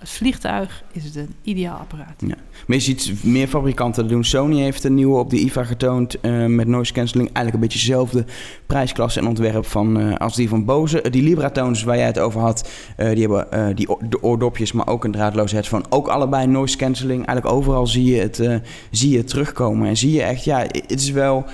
het 0.00 0.10
vliegtuig 0.10 0.82
is 0.92 1.04
het 1.04 1.16
een 1.16 1.34
ideaal 1.42 1.78
apparaat. 1.78 2.14
Ja. 2.26 2.34
Maar 2.66 2.76
je 2.76 2.82
ziet 2.82 3.12
meer 3.24 3.48
fabrikanten 3.48 4.08
doen. 4.08 4.24
Sony 4.24 4.60
heeft 4.60 4.84
een 4.84 4.94
nieuwe 4.94 5.18
op 5.18 5.30
de 5.30 5.38
IFA 5.38 5.64
getoond 5.64 6.16
met 6.46 6.66
noise 6.66 6.92
cancelling. 6.92 7.28
Eigenlijk 7.32 7.54
een 7.54 7.60
beetje 7.60 7.78
zelf 7.78 7.97
dezelfde 7.98 8.32
prijsklasse 8.66 9.20
en 9.20 9.26
ontwerp 9.26 9.66
van, 9.66 10.00
uh, 10.00 10.16
als 10.16 10.34
die 10.34 10.48
van 10.48 10.64
Bose. 10.64 11.04
Uh, 11.04 11.12
die 11.12 11.22
Libratones 11.22 11.82
waar 11.82 11.96
jij 11.96 12.06
het 12.06 12.18
over 12.18 12.40
had, 12.40 12.68
uh, 12.96 13.10
die 13.10 13.28
hebben 13.28 13.76
die 13.76 13.88
de 14.08 14.22
oordopjes, 14.22 14.72
maar 14.72 14.88
ook 14.88 15.04
een 15.04 15.12
draadloos 15.12 15.52
headphone. 15.52 15.84
Ook 15.88 16.08
allebei 16.08 16.46
noise 16.46 16.76
cancelling. 16.76 17.26
Eigenlijk 17.26 17.56
overal 17.56 17.86
zie 17.86 18.14
je 18.14 18.20
het, 18.20 18.62
zie 18.90 19.10
je 19.10 19.24
terugkomen. 19.24 19.88
En 19.88 19.96
zie 19.96 20.12
je 20.12 20.22
echt, 20.22 20.44
ja, 20.44 20.58
het 20.58 21.00
is 21.00 21.10
wel 21.10 21.44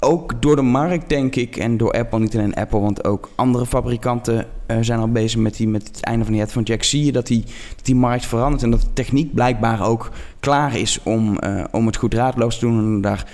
ook 0.00 0.42
door 0.42 0.56
de 0.56 0.62
markt, 0.62 1.08
denk 1.08 1.36
ik, 1.36 1.56
en 1.56 1.76
door 1.76 1.92
Apple, 1.92 2.18
niet 2.18 2.36
alleen 2.36 2.54
Apple, 2.54 2.80
want 2.80 3.04
ook 3.04 3.30
andere 3.34 3.66
fabrikanten 3.66 4.46
zijn 4.80 5.00
al 5.00 5.08
bezig 5.08 5.40
met, 5.40 5.56
die, 5.56 5.68
met 5.68 5.86
het 5.86 6.00
einde 6.00 6.24
van 6.24 6.32
die 6.32 6.42
headphone 6.42 6.66
jack. 6.66 6.82
Zie 6.82 7.04
je 7.04 7.12
dat 7.12 7.26
die, 7.26 7.44
die 7.82 7.94
markt 7.94 8.26
verandert 8.26 8.62
en 8.62 8.70
dat 8.70 8.80
de 8.80 8.92
techniek 8.92 9.34
blijkbaar 9.34 9.86
ook 9.86 10.10
klaar 10.40 10.76
is 10.76 11.02
om, 11.02 11.38
om 11.70 11.86
het 11.86 11.96
goed 11.96 12.10
draadloos 12.10 12.58
te 12.58 12.66
doen 12.66 12.78
en 12.78 13.00
daar 13.00 13.26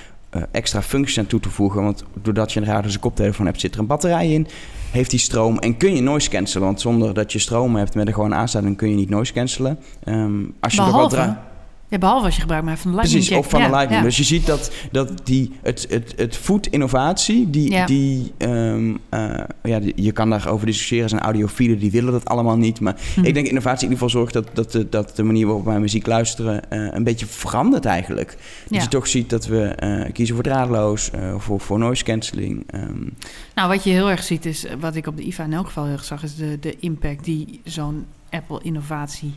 extra 0.51 0.83
functies 0.83 1.19
aan 1.19 1.27
toe 1.27 1.41
te 1.41 1.51
voegen. 1.51 1.83
Want 1.83 2.05
doordat 2.23 2.53
je 2.53 2.61
een 2.61 2.67
draadloze 2.67 2.99
koptelefoon 2.99 3.47
hebt, 3.47 3.61
zit 3.61 3.75
er 3.75 3.81
een 3.81 3.87
batterij 3.87 4.33
in. 4.33 4.47
Heeft 4.91 5.11
die 5.11 5.19
stroom 5.19 5.59
en 5.59 5.77
kun 5.77 5.95
je 5.95 6.03
noise 6.03 6.31
cancelen. 6.31 6.67
Want 6.67 6.81
zonder 6.81 7.15
dat 7.15 7.33
je 7.33 7.39
stroom 7.39 7.77
hebt 7.77 7.95
met 7.95 8.07
een 8.07 8.15
gewone 8.15 8.35
aansluiting 8.35 8.77
kun 8.77 8.89
je 8.89 8.95
niet 8.95 9.11
noise 9.11 9.33
cancelen. 9.33 9.79
Um, 10.05 10.55
als 10.61 10.75
je 10.75 10.85
Behalve, 10.85 11.37
ja, 11.89 11.99
behalve 11.99 12.25
als 12.25 12.35
je 12.35 12.41
gebruik 12.41 12.65
maakt 12.65 12.81
van 12.81 12.91
de 12.91 12.97
Lightning 12.97 13.25
Precies, 13.25 13.45
of 13.45 13.51
van 13.51 13.61
ja, 13.61 13.67
de 13.67 13.73
Lightning. 13.73 14.01
Ja. 14.01 14.07
Dus 14.07 14.17
je 14.17 14.25
ziet 14.25 14.47
dat, 14.47 14.71
dat 14.93 15.13
die, 15.25 15.51
het, 15.63 15.87
het, 15.91 16.13
het 16.17 16.37
voedt 16.37 16.67
innovatie, 16.67 17.51
die, 17.51 17.85
die 17.87 18.33
um, 18.39 18.99
uh, 19.15 19.41
ja, 19.63 19.79
die- 19.81 19.93
je 20.03 20.13
kan 20.13 20.31
daarover 20.31 20.67
discussiëren. 20.67 21.09
zijn 21.09 21.21
audiofielen, 21.21 21.79
die 21.79 21.91
willen 21.91 22.13
dat 22.13 22.25
allemaal 22.25 22.57
niet. 22.57 22.81
Maar 22.81 22.97
Hm. 23.15 23.25
ik 23.25 23.35
denk 23.35 23.47
innovatie 23.47 23.87
in 23.87 23.93
ieder 23.93 24.05
geval 24.09 24.21
zorgt 24.21 24.33
dat, 24.33 24.47
dat, 24.55 24.73
de, 24.73 24.89
dat 24.89 25.17
de 25.17 25.23
manier 25.23 25.47
waarop 25.47 25.65
wij 25.65 25.81
muziek 25.81 26.07
luisteren 26.07 26.63
uh, 26.73 26.89
een 26.93 27.05
beetje 27.05 27.27
verandert 27.27 27.85
eigenlijk. 27.85 28.29
Dat 28.29 28.39
Ja. 28.77 28.83
je 28.83 28.89
toch 28.89 29.07
ziet 29.07 29.31
dat 29.31 29.47
we 29.47 29.77
uh, 29.85 30.13
kiezen 30.13 30.35
voor 30.35 30.45
draadloos, 30.45 31.11
voor, 31.39 31.61
voor 31.61 31.79
noise 31.79 32.05
cancelling. 32.05 32.65
Um, 32.75 33.15
Nou, 33.55 33.69
wat 33.69 33.85
je 33.85 33.91
heel 33.91 34.11
erg 34.11 34.23
ziet 34.23 34.47
is, 34.47 34.67
wat 34.81 34.97
ik 34.97 35.07
op 35.07 35.17
de 35.17 35.23
IFA 35.23 35.45
in 35.45 35.53
elk 35.53 35.67
geval 35.67 35.85
heel 35.85 35.93
erg 35.93 36.05
zag, 36.05 36.23
is 36.23 36.35
de, 36.37 36.59
de 36.61 36.77
impact 36.81 37.25
die 37.25 37.61
zo'n 37.65 38.05
Apple-innovatie 38.31 39.35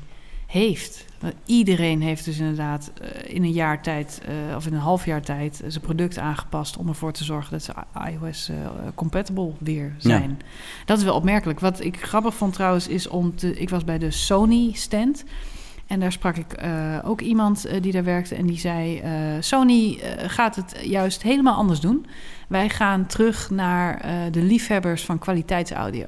heeft. 0.49 1.05
Want 1.19 1.33
iedereen 1.45 2.01
heeft 2.01 2.25
dus 2.25 2.39
inderdaad 2.39 2.91
eh, 3.01 3.35
in 3.35 3.43
een 3.43 3.51
jaar 3.51 3.81
tijd, 3.81 4.21
eh, 4.25 4.55
of 4.55 4.65
in 4.65 4.73
een 4.73 4.79
half 4.79 5.05
jaar 5.05 5.21
tijd, 5.21 5.61
eh, 5.61 5.69
zijn 5.69 5.83
product 5.83 6.17
aangepast 6.17 6.77
om 6.77 6.87
ervoor 6.87 7.11
te 7.11 7.23
zorgen 7.23 7.51
dat 7.51 7.63
ze 7.63 7.73
iOS 8.11 8.51
compatible 8.95 9.51
weer 9.57 9.95
zijn. 9.97 10.41
Dat 10.85 10.97
is 10.97 11.03
wel 11.03 11.15
opmerkelijk. 11.15 11.59
Wat 11.59 11.83
ik 11.83 12.03
grappig 12.03 12.35
vond 12.35 12.53
trouwens, 12.53 12.87
is 12.87 13.07
om 13.07 13.35
te. 13.35 13.59
Ik 13.59 13.69
was 13.69 13.83
bij 13.83 13.97
de 13.97 14.11
Sony 14.11 14.71
stand. 14.73 15.23
En 15.87 15.99
daar 15.99 16.11
sprak 16.11 16.35
ik 16.37 16.63
ook 17.03 17.21
iemand 17.21 17.67
die 17.81 17.91
daar 17.91 18.03
werkte. 18.03 18.35
En 18.35 18.45
die 18.45 18.57
zei: 18.57 19.01
Sony 19.39 19.99
gaat 20.17 20.55
het 20.55 20.79
juist 20.83 21.21
helemaal 21.21 21.55
anders 21.55 21.79
doen. 21.79 22.05
Wij 22.47 22.69
gaan 22.69 23.05
terug 23.05 23.49
naar 23.49 24.01
de 24.31 24.41
liefhebbers 24.41 25.05
van 25.05 25.19
kwaliteitsaudio. 25.19 26.05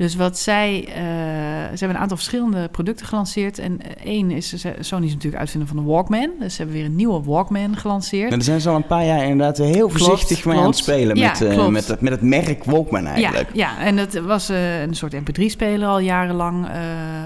Dus 0.00 0.14
wat 0.14 0.38
zij, 0.38 0.84
eh, 0.86 0.94
ze 0.94 1.78
hebben 1.78 1.88
een 1.88 2.02
aantal 2.02 2.16
verschillende 2.16 2.68
producten 2.68 3.06
gelanceerd. 3.06 3.58
En 3.58 3.80
eh, 3.80 4.04
één 4.04 4.30
is, 4.30 4.64
Sony 4.80 5.04
is 5.04 5.12
natuurlijk 5.12 5.40
uitvinder 5.40 5.68
van 5.68 5.76
de 5.76 5.82
Walkman. 5.82 6.30
Dus 6.38 6.54
ze 6.54 6.62
hebben 6.62 6.76
weer 6.76 6.86
een 6.86 6.96
nieuwe 6.96 7.22
Walkman 7.22 7.76
gelanceerd. 7.76 8.30
en 8.30 8.36
daar 8.36 8.42
zijn 8.42 8.60
ze 8.60 8.68
al 8.68 8.76
een 8.76 8.86
paar 8.86 9.04
jaar 9.04 9.22
inderdaad 9.22 9.58
heel 9.58 9.86
Klopt, 9.86 9.92
voorzichtig 9.92 10.44
mee 10.44 10.58
aan 10.58 10.66
het 10.66 10.76
spelen. 10.76 11.16
Ja, 11.16 11.28
met, 11.28 11.40
uh, 11.40 11.52
klopt. 11.52 11.70
met, 11.70 11.88
het, 11.88 12.00
met 12.00 12.12
het 12.12 12.22
merk 12.22 12.64
Walkman 12.64 13.06
eigenlijk. 13.06 13.48
Ja, 13.52 13.70
ja, 13.76 13.84
en 13.84 13.96
het 13.96 14.20
was 14.20 14.50
uh, 14.50 14.80
een 14.80 14.94
soort 14.94 15.14
mp3-speler 15.14 15.88
al 15.88 15.98
jarenlang. 15.98 16.66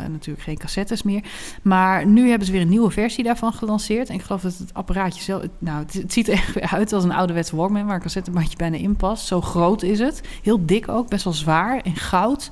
Natuurlijk 0.08 0.44
geen 0.44 0.58
cassettes 0.58 1.02
meer. 1.02 1.22
Maar 1.62 2.06
nu 2.06 2.28
hebben 2.28 2.46
ze 2.46 2.52
weer 2.52 2.62
een 2.62 2.68
nieuwe 2.68 2.90
versie 2.90 3.24
daarvan 3.24 3.52
gelanceerd. 3.52 4.08
En 4.08 4.14
ik 4.14 4.22
geloof 4.22 4.40
dat 4.40 4.58
het 4.58 4.74
apparaatje 4.74 5.22
zelf... 5.22 5.42
Nou, 5.58 5.82
het, 5.82 5.92
het 5.92 6.12
ziet 6.12 6.28
er 6.28 6.34
echt 6.34 6.54
weer 6.54 6.68
uit 6.70 6.92
als 6.92 7.04
een 7.04 7.12
ouderwetse 7.12 7.56
Walkman... 7.56 7.86
waar 7.86 7.94
een 7.94 8.00
cassettebandje 8.00 8.56
bijna 8.56 8.76
in 8.76 8.96
past. 8.96 9.26
Zo 9.26 9.40
groot 9.40 9.82
is 9.82 9.98
het. 9.98 10.20
Heel 10.42 10.66
dik 10.66 10.88
ook, 10.88 11.08
best 11.08 11.24
wel 11.24 11.32
zwaar 11.32 11.80
in 11.82 11.96
goud. 11.96 12.50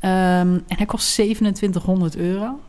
Um, 0.00 0.10
en 0.66 0.76
hij 0.76 0.86
kost 0.86 1.12
2700 1.12 2.16
euro. 2.16 2.60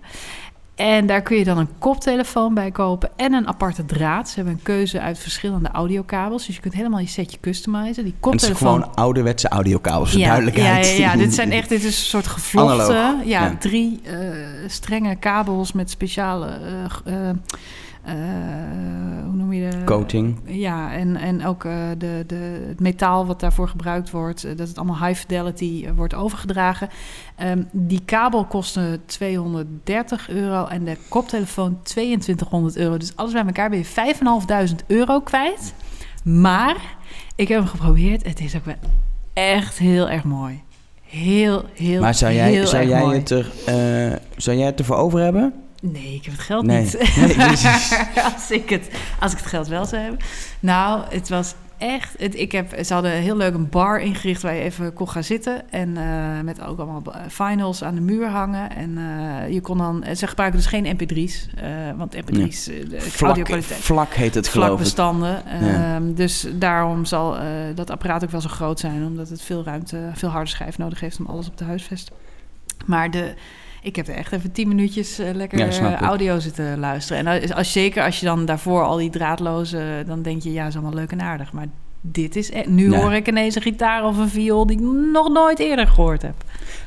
En 0.79 1.05
daar 1.05 1.21
kun 1.21 1.37
je 1.37 1.43
dan 1.43 1.57
een 1.57 1.69
koptelefoon 1.79 2.53
bij 2.53 2.71
kopen 2.71 3.09
en 3.15 3.33
een 3.33 3.47
aparte 3.47 3.85
draad. 3.85 4.29
Ze 4.29 4.35
hebben 4.35 4.53
een 4.53 4.61
keuze 4.61 4.99
uit 5.01 5.19
verschillende 5.19 5.69
audiokabels. 5.69 6.45
Dus 6.45 6.55
je 6.55 6.61
kunt 6.61 6.73
helemaal 6.73 6.99
je 6.99 7.07
setje 7.07 7.37
customizen. 7.39 8.03
Die 8.03 8.13
En 8.21 8.29
het 8.31 8.41
is 8.41 8.47
koptelefoon... 8.47 8.81
gewoon 8.81 8.95
ouderwetse 8.95 9.47
audiokabels, 9.47 10.11
voor 10.11 10.19
Ja, 10.19 10.27
duidelijkheid. 10.27 10.85
Ja, 10.87 10.93
ja, 10.93 11.11
ja, 11.11 11.17
dit 11.17 11.33
zijn 11.33 11.51
echt 11.59 11.69
dit 11.69 11.83
is 11.83 11.97
een 11.97 12.05
soort 12.05 12.27
gevlochten. 12.27 12.95
Ja, 12.95 13.21
ja. 13.25 13.55
drie 13.59 13.99
eh, 14.03 14.17
strenge 14.67 15.15
kabels 15.15 15.71
met 15.71 15.89
speciale. 15.89 16.47
eh, 17.05 17.29
eh, 17.29 17.35
hoe 19.25 19.35
noem 19.35 19.53
je 19.53 19.69
de. 19.69 19.83
Coating. 19.83 20.37
Ja, 20.45 20.93
en, 20.93 21.15
en 21.15 21.45
ook 21.45 21.65
eh, 21.65 21.73
de, 21.97 22.23
de, 22.27 22.65
het 22.67 22.79
metaal 22.79 23.25
wat 23.25 23.39
daarvoor 23.39 23.67
gebruikt 23.67 24.11
wordt, 24.11 24.43
eh, 24.43 24.57
dat 24.57 24.67
het 24.67 24.77
allemaal 24.77 25.07
high 25.07 25.19
fidelity 25.19 25.83
eh, 25.85 25.91
wordt 25.95 26.13
overgedragen. 26.13 26.89
Ehm, 27.35 27.63
die 27.71 28.01
kabel 28.05 28.45
kostte 28.45 28.99
230 29.05 30.29
euro 30.29 30.65
en 30.65 30.83
de 30.85 30.97
koptelefoon 31.09 31.79
2200 31.83 32.77
euro. 32.77 32.97
Dus 32.97 33.15
alles 33.15 33.33
bij 33.33 33.45
elkaar 33.45 33.69
ben 33.69 33.79
je 33.79 33.85
5.500 33.85 34.85
euro 34.87 35.19
kwijt. 35.19 35.73
Maar 36.23 36.75
ik 37.35 37.47
heb 37.47 37.57
hem 37.59 37.67
geprobeerd. 37.67 38.25
Het 38.25 38.39
is 38.39 38.55
ook 38.55 38.65
wel 38.65 38.75
echt 39.33 39.77
heel 39.77 40.09
erg 40.09 40.23
mooi. 40.23 40.61
Heel, 41.09 41.63
heel, 41.73 42.01
Maar 42.01 42.13
zou 42.13 42.33
jij, 42.33 42.51
heel 42.51 42.67
zou 42.67 42.81
erg 42.81 42.91
jij, 42.91 43.01
mooi. 43.01 43.17
het 43.17 43.29
er, 43.29 43.51
eh, 43.65 44.17
zou 44.37 44.57
jij 44.57 44.65
het 44.65 44.79
ervoor 44.79 44.95
over 44.95 45.19
hebben? 45.19 45.53
Nee, 45.81 46.13
ik 46.15 46.25
heb 46.25 46.33
het 46.33 46.43
geld 46.43 46.65
Nee. 46.65 46.81
niet. 46.81 47.15
Nee, 47.15 47.47
als, 48.33 48.51
ik 48.51 48.69
het, 48.69 48.89
als 49.19 49.31
ik 49.31 49.37
het 49.37 49.47
geld 49.47 49.67
wel 49.67 49.85
zou 49.85 50.01
hebben. 50.01 50.19
Nou, 50.59 51.03
het 51.09 51.29
was 51.29 51.55
echt... 51.77 52.15
Het, 52.17 52.35
ik 52.39 52.51
heb, 52.51 52.75
ze 52.85 52.93
hadden 52.93 53.11
heel 53.11 53.37
leuk 53.37 53.53
een 53.53 53.69
bar 53.69 53.99
ingericht 54.01 54.41
waar 54.41 54.53
je 54.53 54.61
even 54.61 54.93
kon 54.93 55.09
gaan 55.09 55.23
zitten. 55.23 55.71
En 55.71 55.97
eh, 55.97 56.43
met 56.43 56.61
ook 56.61 56.79
allemaal 56.79 57.03
finals 57.29 57.83
aan 57.83 57.95
de 57.95 58.01
muur 58.01 58.27
hangen. 58.27 58.75
En 58.75 58.97
eh, 58.97 59.53
je 59.53 59.61
kon 59.61 59.77
dan... 59.77 60.05
Ze 60.15 60.27
gebruiken 60.27 60.59
dus 60.59 60.67
geen 60.67 60.97
mp3's. 60.97 61.47
eh, 61.55 61.67
want 61.97 62.15
mp3's, 62.15 62.67
eh, 62.67 62.89
de 62.89 63.01
Vlak, 63.01 63.47
vlak 63.63 64.13
heet 64.13 64.35
het 64.35 64.47
geloof. 64.47 64.67
Vlakbestanden. 64.67 65.43
Ja. 65.61 65.95
Ehm, 65.95 66.13
dus 66.13 66.47
daarom 66.53 67.05
zal 67.05 67.37
dat 67.75 67.89
apparaat 67.89 68.23
ook 68.23 68.31
wel 68.31 68.41
zo 68.41 68.49
groot 68.49 68.79
zijn. 68.79 69.03
Omdat 69.05 69.29
het 69.29 69.41
veel 69.41 69.63
ruimte, 69.63 70.09
veel 70.13 70.29
harde 70.29 70.49
schijf 70.49 70.77
nodig 70.77 70.99
heeft 70.99 71.19
om 71.19 71.25
alles 71.25 71.47
op 71.47 71.57
te 71.57 71.63
huisvesten. 71.63 72.15
Maar 72.85 73.11
de, 73.11 73.33
Ik 73.81 73.95
heb 73.95 74.07
er 74.07 74.15
echt 74.15 74.31
even 74.31 74.51
tien 74.51 74.67
minuutjes 74.67 75.19
eh, 75.19 75.33
lekker 75.33 75.59
Ja, 75.59 75.67
eh, 75.67 76.01
audio 76.01 76.39
zitten 76.39 76.79
luisteren. 76.79 77.27
En 77.27 77.41
als, 77.41 77.53
als, 77.53 77.71
zeker 77.71 78.03
als 78.03 78.19
je 78.19 78.25
dan 78.25 78.45
daarvoor 78.45 78.83
al 78.83 78.97
die 78.97 79.09
draadloze... 79.09 80.03
dan 80.05 80.21
denk 80.21 80.41
je, 80.41 80.51
ja, 80.53 80.67
is 80.67 80.73
allemaal 80.73 80.93
leuk 80.93 81.11
en 81.11 81.21
aardig. 81.21 81.53
Maar 81.53 81.65
dit 82.01 82.35
is... 82.35 82.49
e- 82.51 82.63
Nu 82.67 82.91
Ja. 82.91 82.99
hoor 82.99 83.13
ik 83.13 83.27
ineens 83.27 83.55
een 83.55 83.61
gitaar 83.61 84.05
of 84.05 84.17
een 84.17 84.29
viool... 84.29 84.65
die 84.65 84.77
ik 84.77 84.83
nog 85.11 85.29
nooit 85.29 85.59
eerder 85.59 85.87
gehoord 85.87 86.21
heb. 86.21 86.35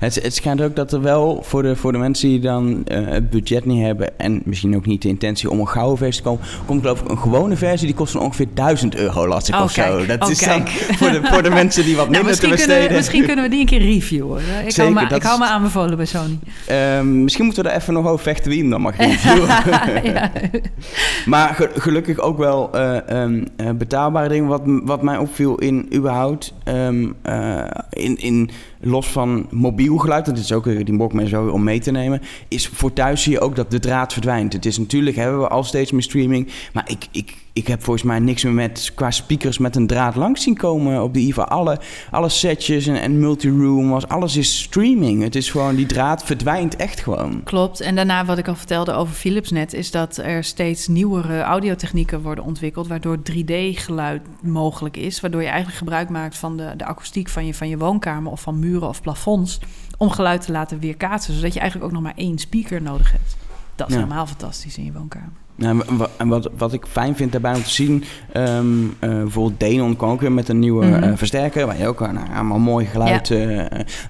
Het, 0.03 0.15
het 0.23 0.35
schijnt 0.35 0.63
ook 0.63 0.77
dat 0.77 0.93
er 0.93 1.01
wel 1.03 1.41
voor 1.43 1.63
de, 1.63 1.77
voor 1.77 1.93
de 1.93 1.99
mensen 1.99 2.29
die 2.29 2.41
dan 2.41 2.83
eh, 2.87 3.01
het 3.07 3.31
budget 3.31 3.65
niet 3.65 3.83
hebben... 3.85 4.19
en 4.19 4.43
misschien 4.45 4.77
ook 4.77 4.87
niet 4.87 5.03
de 5.03 5.09
intentie 5.09 5.51
om 5.51 5.61
een 5.61 5.69
gouden 5.69 5.99
versie 5.99 6.23
te 6.23 6.29
komen... 6.29 6.45
komt 6.67 6.81
geloof 6.81 7.01
ik 7.01 7.11
een 7.11 7.19
gewone 7.19 7.57
versie, 7.57 7.87
die 7.87 7.97
kost 7.97 8.13
dan 8.13 8.23
ongeveer 8.23 8.47
1000 8.55 8.97
euro, 8.97 9.27
las 9.29 9.49
ik 9.49 9.55
Oh, 9.55 9.63
of 9.63 9.71
zo. 9.71 9.83
kijk. 9.83 10.09
Dat 10.09 10.23
Oh, 10.25 10.31
is 10.31 10.39
dan 10.39 10.65
kijk. 10.65 10.69
voor 10.71 11.11
de, 11.11 11.21
voor 11.23 11.43
de 11.43 11.51
mensen 11.61 11.85
die 11.85 11.97
wat 11.97 12.09
Nou, 12.11 12.25
minder 12.25 12.41
te 12.41 12.49
misschien, 12.49 12.67
kunnen, 12.67 12.67
we- 12.67 12.73
besteden. 12.75 12.97
misschien 12.97 13.25
kunnen 13.25 13.45
we 13.45 13.51
die 13.51 13.61
een 13.61 13.67
keer 13.67 13.81
reviewen. 13.83 14.39
Ik, 14.41 14.47
hou 14.51 14.71
Zeker, 14.71 14.93
me, 14.93 15.01
dat 15.07 15.19
ik 15.19 15.23
hou 15.23 15.39
me 15.39 15.45
aanbevolen 15.47 15.97
bij 15.97 16.07
Sony. 16.07 16.39
Ehm, 16.67 17.23
misschien 17.23 17.45
moeten 17.45 17.63
we 17.65 17.71
er 17.71 17.77
even 17.77 17.95
nog 17.95 18.07
over 18.07 18.23
vechten 18.25 18.51
wie 18.51 18.61
hem 18.61 18.71
dan 18.71 18.81
mag 18.81 18.97
reviewen. 18.97 19.49
ja. 20.15 20.31
Maar 21.27 21.55
ge- 21.55 21.71
gelukkig 21.75 22.19
ook 22.19 22.39
wel 22.39 22.71
eh, 22.73 23.09
ehm, 23.23 23.45
eh, 23.57 23.71
betaalbare 23.71 24.29
dingen. 24.29 24.49
Wat, 24.49 24.63
wat 24.65 25.03
mij 25.03 25.17
opviel 25.17 25.59
in 25.59 25.89
überhaupt, 25.95 26.55
ehm, 26.65 27.07
eh, 27.23 27.65
in, 27.91 28.17
in 28.17 28.51
los 28.83 29.07
van 29.07 29.47
mobiel 29.51 29.97
geluid, 29.97 30.25
dat 30.25 30.39
is 30.39 30.53
ook 30.53 30.65
die 30.87 30.97
Walkman 30.97 31.27
zo 31.27 31.49
om 31.49 31.63
mee 31.63 31.81
te 31.81 31.91
nemen, 31.91 32.21
is 32.49 32.69
voor 32.69 32.93
thuis 32.93 33.23
zie 33.23 33.33
je 33.33 33.41
ook 33.41 33.57
dat 33.57 33.71
de 33.71 33.79
draad 33.79 34.13
verdwijnt. 34.13 34.53
Het 34.53 34.67
is 34.67 34.79
natuurlijk, 34.79 35.17
hebben 35.17 35.41
we 35.41 35.49
al 35.49 35.65
steeds 35.65 35.93
meer 35.93 36.03
streaming, 36.03 36.49
maar 36.73 36.91
ik, 36.91 37.07
ik, 37.11 37.35
ik 37.53 37.67
heb 37.67 37.83
volgens 37.83 38.05
mij 38.05 38.19
niks 38.19 38.45
meer 38.45 38.53
met, 38.53 38.93
qua 38.95 39.11
speakers 39.11 39.59
met 39.59 39.77
een 39.77 39.87
draad 39.87 40.15
langs 40.15 40.43
zien 40.43 40.57
komen 40.57 41.03
op 41.03 41.15
de 41.15 41.21
IVA. 41.21 41.43
Alle, 41.43 41.81
alle 42.11 42.29
setjes 42.29 42.87
en, 42.87 43.01
en 43.01 43.19
multiroom, 43.19 43.89
was, 43.91 44.09
alles 44.09 44.37
is 44.37 44.63
streaming. 44.63 45.23
Het 45.23 45.35
is 45.35 45.51
gewoon, 45.51 45.75
die 45.75 45.87
draad 45.87 46.25
verdwijnt 46.25 46.77
echt 46.77 47.01
gewoon. 47.01 47.43
Klopt. 47.45 47.81
En 47.81 47.95
daarna 47.95 48.25
wat 48.25 48.39
ik 48.39 48.49
al 48.49 48.55
vertelde 48.55 48.93
over 48.93 49.15
Philips 49.15 49.51
net... 49.51 49.73
is 49.73 49.91
dat 49.91 50.17
er 50.17 50.45
steeds 50.45 50.89
nieuwere 50.89 51.41
audiotechnieken 51.41 52.23
worden 52.23 52.45
ontwikkeld... 52.45 52.87
waardoor 52.87 53.17
3D-geluid 53.17 54.23
mogelijk 54.43 54.97
is. 54.97 55.21
Waardoor 55.21 55.41
je 55.43 55.49
eigenlijk 55.49 55.79
gebruik 55.79 56.09
maakt 56.09 56.39
van 56.39 56.57
de, 56.57 56.75
de 56.77 56.85
akoestiek 56.85 57.29
van 57.29 57.47
je, 57.47 57.55
van 57.55 57.69
je 57.69 57.79
woonkamer... 57.79 58.33
of 58.33 58.41
van 58.41 58.59
muren 58.59 58.89
of 58.89 59.03
plafonds... 59.03 59.61
om 59.97 60.11
geluid 60.11 60.43
te 60.45 60.53
laten 60.53 60.79
weerkaatsen. 60.79 61.35
Zodat 61.35 61.53
je 61.55 61.61
eigenlijk 61.61 61.91
ook 61.91 61.97
nog 61.97 62.05
maar 62.07 62.17
één 62.17 62.39
speaker 62.39 62.83
nodig 62.83 63.13
hebt. 63.13 63.37
Dat 63.75 63.89
is 63.89 63.95
Ja. 63.95 64.01
helemaal 64.01 64.27
fantastisch 64.27 64.79
in 64.79 64.85
je 64.85 64.93
woonkamer. 64.93 65.42
Nou, 65.63 65.81
en 65.89 65.97
wa- 65.97 66.09
en 66.17 66.29
wat, 66.29 66.51
wat 66.57 66.73
ik 66.73 66.87
fijn 66.89 67.17
vind 67.17 67.33
daarbij 67.33 67.55
om 67.55 67.63
te 67.63 67.71
zien, 67.71 68.05
eh, 68.33 68.61
bijvoorbeeld 69.01 69.61
Denon 69.61 69.97
kwam 69.97 70.11
ook 70.11 70.21
weer 70.21 70.33
met 70.33 70.49
een 70.49 70.59
nieuwe 70.59 70.87
Mhm. 70.87 71.03
eh, 71.03 71.11
versterker, 71.15 71.67
waar 71.67 71.79
je 71.79 71.87
ook 71.87 72.01
eh, 72.01 72.11
nou, 72.13 72.27
allemaal 72.35 72.59
mooi 72.59 72.87
geluid. 72.87 73.31
eh, 73.31 73.47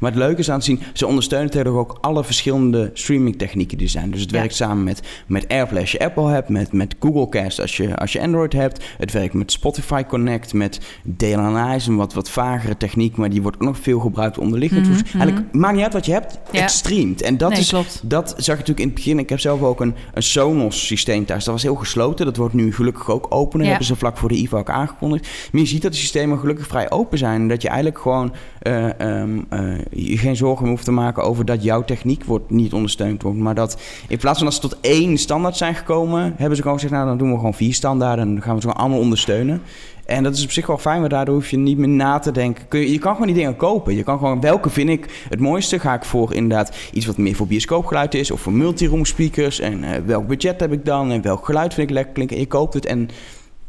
maar 0.00 0.10
het 0.10 0.14
leuke 0.14 0.38
is 0.40 0.50
aan 0.50 0.58
te 0.58 0.64
zien, 0.64 0.80
ze 0.92 1.06
ondersteunen 1.06 1.50
tegenwoordig 1.50 1.90
ook 1.90 1.98
alle 2.00 2.24
verschillende 2.24 2.90
streamingtechnieken 2.94 3.76
die 3.78 3.86
er 3.86 3.92
zijn. 3.92 4.10
Dus 4.10 4.20
het 4.20 4.30
Ja. 4.30 4.38
werkt 4.38 4.54
samen 4.54 4.84
met, 4.84 5.00
met 5.26 5.48
AirPlay 5.48 5.80
als 5.80 5.92
je 5.92 5.98
Apple 6.00 6.28
hebt, 6.30 6.48
met, 6.48 6.72
met 6.72 6.94
Google 7.00 7.28
Cast 7.28 7.60
als 7.60 7.76
je, 7.76 7.96
als 7.96 8.12
je 8.12 8.20
Android 8.20 8.52
hebt. 8.52 8.84
Het 8.98 9.12
werkt 9.12 9.34
met 9.34 9.52
Spotify 9.52 10.02
Connect, 10.04 10.52
met 10.54 10.80
DLNA 11.16 11.74
is 11.74 11.86
een 11.86 11.96
wat, 11.96 12.14
wat 12.14 12.30
vagere 12.30 12.76
techniek, 12.76 13.16
maar 13.16 13.30
die 13.30 13.42
wordt 13.42 13.56
ook 13.56 13.62
nog 13.62 13.78
veel 13.78 14.00
gebruikt 14.00 14.38
onder 14.38 14.58
liggend. 14.58 14.86
Mhm, 14.88 14.92
Dus 14.92 15.12
Eigenlijk 15.12 15.52
maakt 15.54 15.74
niet 15.74 15.84
uit 15.84 15.92
wat 15.92 16.06
je 16.06 16.12
hebt, 16.12 16.38
Ja. 16.52 16.60
het 16.60 16.70
streamt. 16.70 17.22
En 17.22 17.36
dat 17.36 17.50
nee, 17.50 17.58
is 17.60 17.68
klopt. 17.68 18.00
dat 18.04 18.28
zag 18.28 18.44
je 18.44 18.50
natuurlijk 18.50 18.78
in 18.80 18.86
het 18.86 18.94
begin. 18.94 19.18
Ik 19.18 19.28
heb 19.28 19.40
zelf 19.40 19.62
ook 19.62 19.80
een, 19.80 19.94
een 20.14 20.22
Sonos 20.22 20.86
systeem 20.86 21.24
thuis. 21.24 21.41
Dat 21.44 21.54
was 21.54 21.62
heel 21.62 21.74
gesloten. 21.74 22.26
Dat 22.26 22.36
wordt 22.36 22.54
nu 22.54 22.72
gelukkig 22.74 23.10
ook 23.10 23.26
open. 23.28 23.50
Dat 23.52 23.60
Ja. 23.62 23.68
hebben 23.68 23.86
ze 23.86 23.96
vlak 23.96 24.16
voor 24.16 24.28
de 24.28 24.34
IVA 24.34 24.58
ook 24.58 24.70
aangekondigd. 24.70 25.28
Maar 25.52 25.60
je 25.60 25.66
ziet 25.66 25.82
dat 25.82 25.92
de 25.92 25.98
systemen 25.98 26.38
gelukkig 26.38 26.66
vrij 26.66 26.90
open 26.90 27.18
zijn. 27.18 27.40
En 27.40 27.48
dat 27.48 27.62
je 27.62 27.68
eigenlijk 27.68 27.98
gewoon 27.98 28.32
eh, 28.58 29.00
ehm, 29.00 29.38
eh, 29.48 29.60
je 29.90 30.18
geen 30.18 30.36
zorgen 30.36 30.62
meer 30.62 30.72
hoeft 30.72 30.84
te 30.84 30.90
maken 30.90 31.22
over 31.22 31.44
dat 31.44 31.62
jouw 31.62 31.84
techniek 31.84 32.24
wordt, 32.24 32.50
niet 32.50 32.72
ondersteund 32.72 33.22
wordt. 33.22 33.38
Maar 33.38 33.54
dat 33.54 33.80
in 34.08 34.18
plaats 34.18 34.36
van 34.36 34.46
dat 34.46 34.54
ze 34.54 34.60
tot 34.60 34.80
één 34.80 35.18
standaard 35.18 35.56
zijn 35.56 35.74
gekomen, 35.74 36.34
hebben 36.36 36.56
ze 36.56 36.62
gewoon 36.62 36.76
gezegd, 36.78 36.94
nou 36.94 37.06
dan 37.06 37.18
doen 37.18 37.30
we 37.30 37.36
gewoon 37.36 37.54
vier 37.54 37.74
standaarden. 37.74 38.26
En 38.26 38.32
dan 38.34 38.42
gaan 38.42 38.54
we 38.54 38.60
ze 38.60 38.66
gewoon 38.66 38.82
allemaal 38.82 39.00
ondersteunen. 39.02 39.62
En 40.04 40.22
dat 40.22 40.34
is 40.34 40.44
op 40.44 40.50
zich 40.50 40.66
wel 40.66 40.78
fijn, 40.78 40.98
want 40.98 41.10
daardoor 41.10 41.34
hoef 41.34 41.50
je 41.50 41.56
niet 41.56 41.78
meer 41.78 41.88
na 41.88 42.18
te 42.18 42.30
denken. 42.30 42.68
Kun 42.68 42.80
je, 42.80 42.92
je 42.92 42.98
kan 42.98 43.12
gewoon 43.12 43.26
die 43.26 43.36
dingen 43.36 43.56
kopen. 43.56 43.94
Je 43.94 44.02
kan 44.02 44.18
gewoon, 44.18 44.40
welke 44.40 44.70
vind 44.70 44.88
ik 44.88 45.24
het 45.28 45.40
mooiste? 45.40 45.78
Ga 45.78 45.94
ik 45.94 46.04
voor 46.04 46.34
inderdaad 46.34 46.76
iets 46.92 47.06
wat 47.06 47.16
meer 47.16 47.34
voor 47.34 47.46
bioscoopgeluid 47.46 48.14
is... 48.14 48.30
of 48.30 48.40
voor 48.40 48.52
multiroom 48.52 49.04
speakers. 49.04 49.60
En 49.60 49.84
eh, 49.84 50.00
welk 50.06 50.26
budget 50.26 50.60
heb 50.60 50.72
ik 50.72 50.84
dan? 50.84 51.10
En 51.10 51.22
welk 51.22 51.44
geluid 51.44 51.74
vind 51.74 51.88
ik 51.88 51.94
lekker 51.94 52.12
klinken? 52.12 52.36
En 52.36 52.42
je 52.42 52.48
koopt 52.48 52.74
het 52.74 52.86
en, 52.86 53.08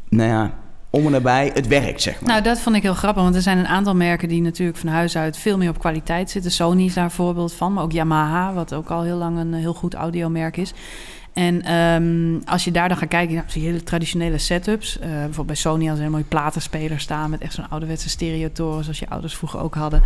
nou 0.08 0.28
ja, 0.28 0.54
om 0.94 1.04
en 1.04 1.10
nabij, 1.10 1.50
het 1.54 1.66
werkt, 1.66 2.02
zeg 2.02 2.20
maar. 2.20 2.30
Nou, 2.30 2.42
dat 2.42 2.60
vond 2.60 2.76
ik 2.76 2.82
heel 2.82 2.94
grappig, 2.94 3.22
want 3.22 3.34
er 3.34 3.42
zijn 3.42 3.58
een 3.58 3.66
aantal 3.66 3.94
merken 3.94 4.28
die 4.28 4.42
natuurlijk 4.42 4.78
van 4.78 4.88
huis 4.88 5.16
uit 5.16 5.36
veel 5.36 5.56
meer 5.56 5.68
op 5.68 5.78
kwaliteit 5.78 6.30
zitten. 6.30 6.50
Sony 6.50 6.84
is 6.84 6.94
daar 6.94 7.04
een 7.04 7.10
voorbeeld 7.10 7.52
van, 7.52 7.72
maar 7.72 7.82
ook 7.82 7.92
Yamaha, 7.92 8.52
wat 8.52 8.74
ook 8.74 8.90
al 8.90 9.02
heel 9.02 9.16
lang 9.16 9.38
een 9.38 9.54
heel 9.54 9.74
goed 9.74 9.94
audiomerk 9.94 10.56
is. 10.56 10.74
En 11.34 11.62
ehm, 11.62 12.38
als 12.44 12.64
je 12.64 12.70
daar 12.70 12.88
dan 12.88 12.96
gaat 12.96 13.08
kijken, 13.08 13.34
nou, 13.34 13.50
zie 13.50 13.62
je 13.62 13.68
hele 13.68 13.82
traditionele 13.82 14.38
setups. 14.38 14.98
Eh, 14.98 15.08
bijvoorbeeld 15.08 15.46
bij 15.46 15.56
Sony 15.56 15.90
als 15.90 15.98
een 15.98 16.10
mooie 16.10 16.24
platenspeler 16.24 17.00
staan 17.00 17.30
met 17.30 17.40
echt 17.40 17.52
zo'n 17.52 17.68
ouderwetse 17.68 18.08
stereotoren, 18.08 18.82
zoals 18.82 18.98
je 18.98 19.08
ouders 19.08 19.36
vroeger 19.36 19.60
ook 19.60 19.74
hadden. 19.74 20.02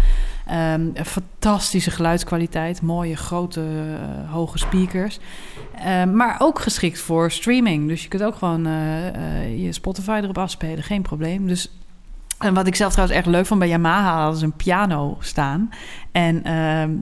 Een 0.47 0.97
fantastische 1.05 1.91
geluidskwaliteit, 1.91 2.83
mooie 2.83 3.17
grote 3.17 3.61
eh, 3.61 4.33
hoge 4.33 4.59
speakers. 4.59 5.19
Ehm, 5.75 6.17
maar 6.17 6.37
ook 6.39 6.59
geschikt 6.59 6.99
voor 6.99 7.31
streaming. 7.31 7.89
Dus 7.89 8.03
je 8.03 8.09
kunt 8.09 8.23
ook 8.23 8.35
gewoon 8.35 8.67
eh, 8.67 9.63
je 9.65 9.73
Spotify 9.73 10.21
erop 10.23 10.39
afspelen, 10.39 10.83
geen 10.83 11.03
probleem. 11.03 11.47
Dus 11.47 11.71
en 12.39 12.55
wat 12.55 12.67
ik 12.67 12.75
zelf 12.75 12.93
trouwens 12.93 13.19
echt 13.19 13.29
leuk 13.29 13.47
vond 13.47 13.61
bij 13.61 13.69
Yamaha 13.69 14.21
hadden 14.21 14.39
ze 14.39 14.45
een 14.45 14.53
piano 14.53 15.17
staan. 15.21 15.71
En 16.13 16.43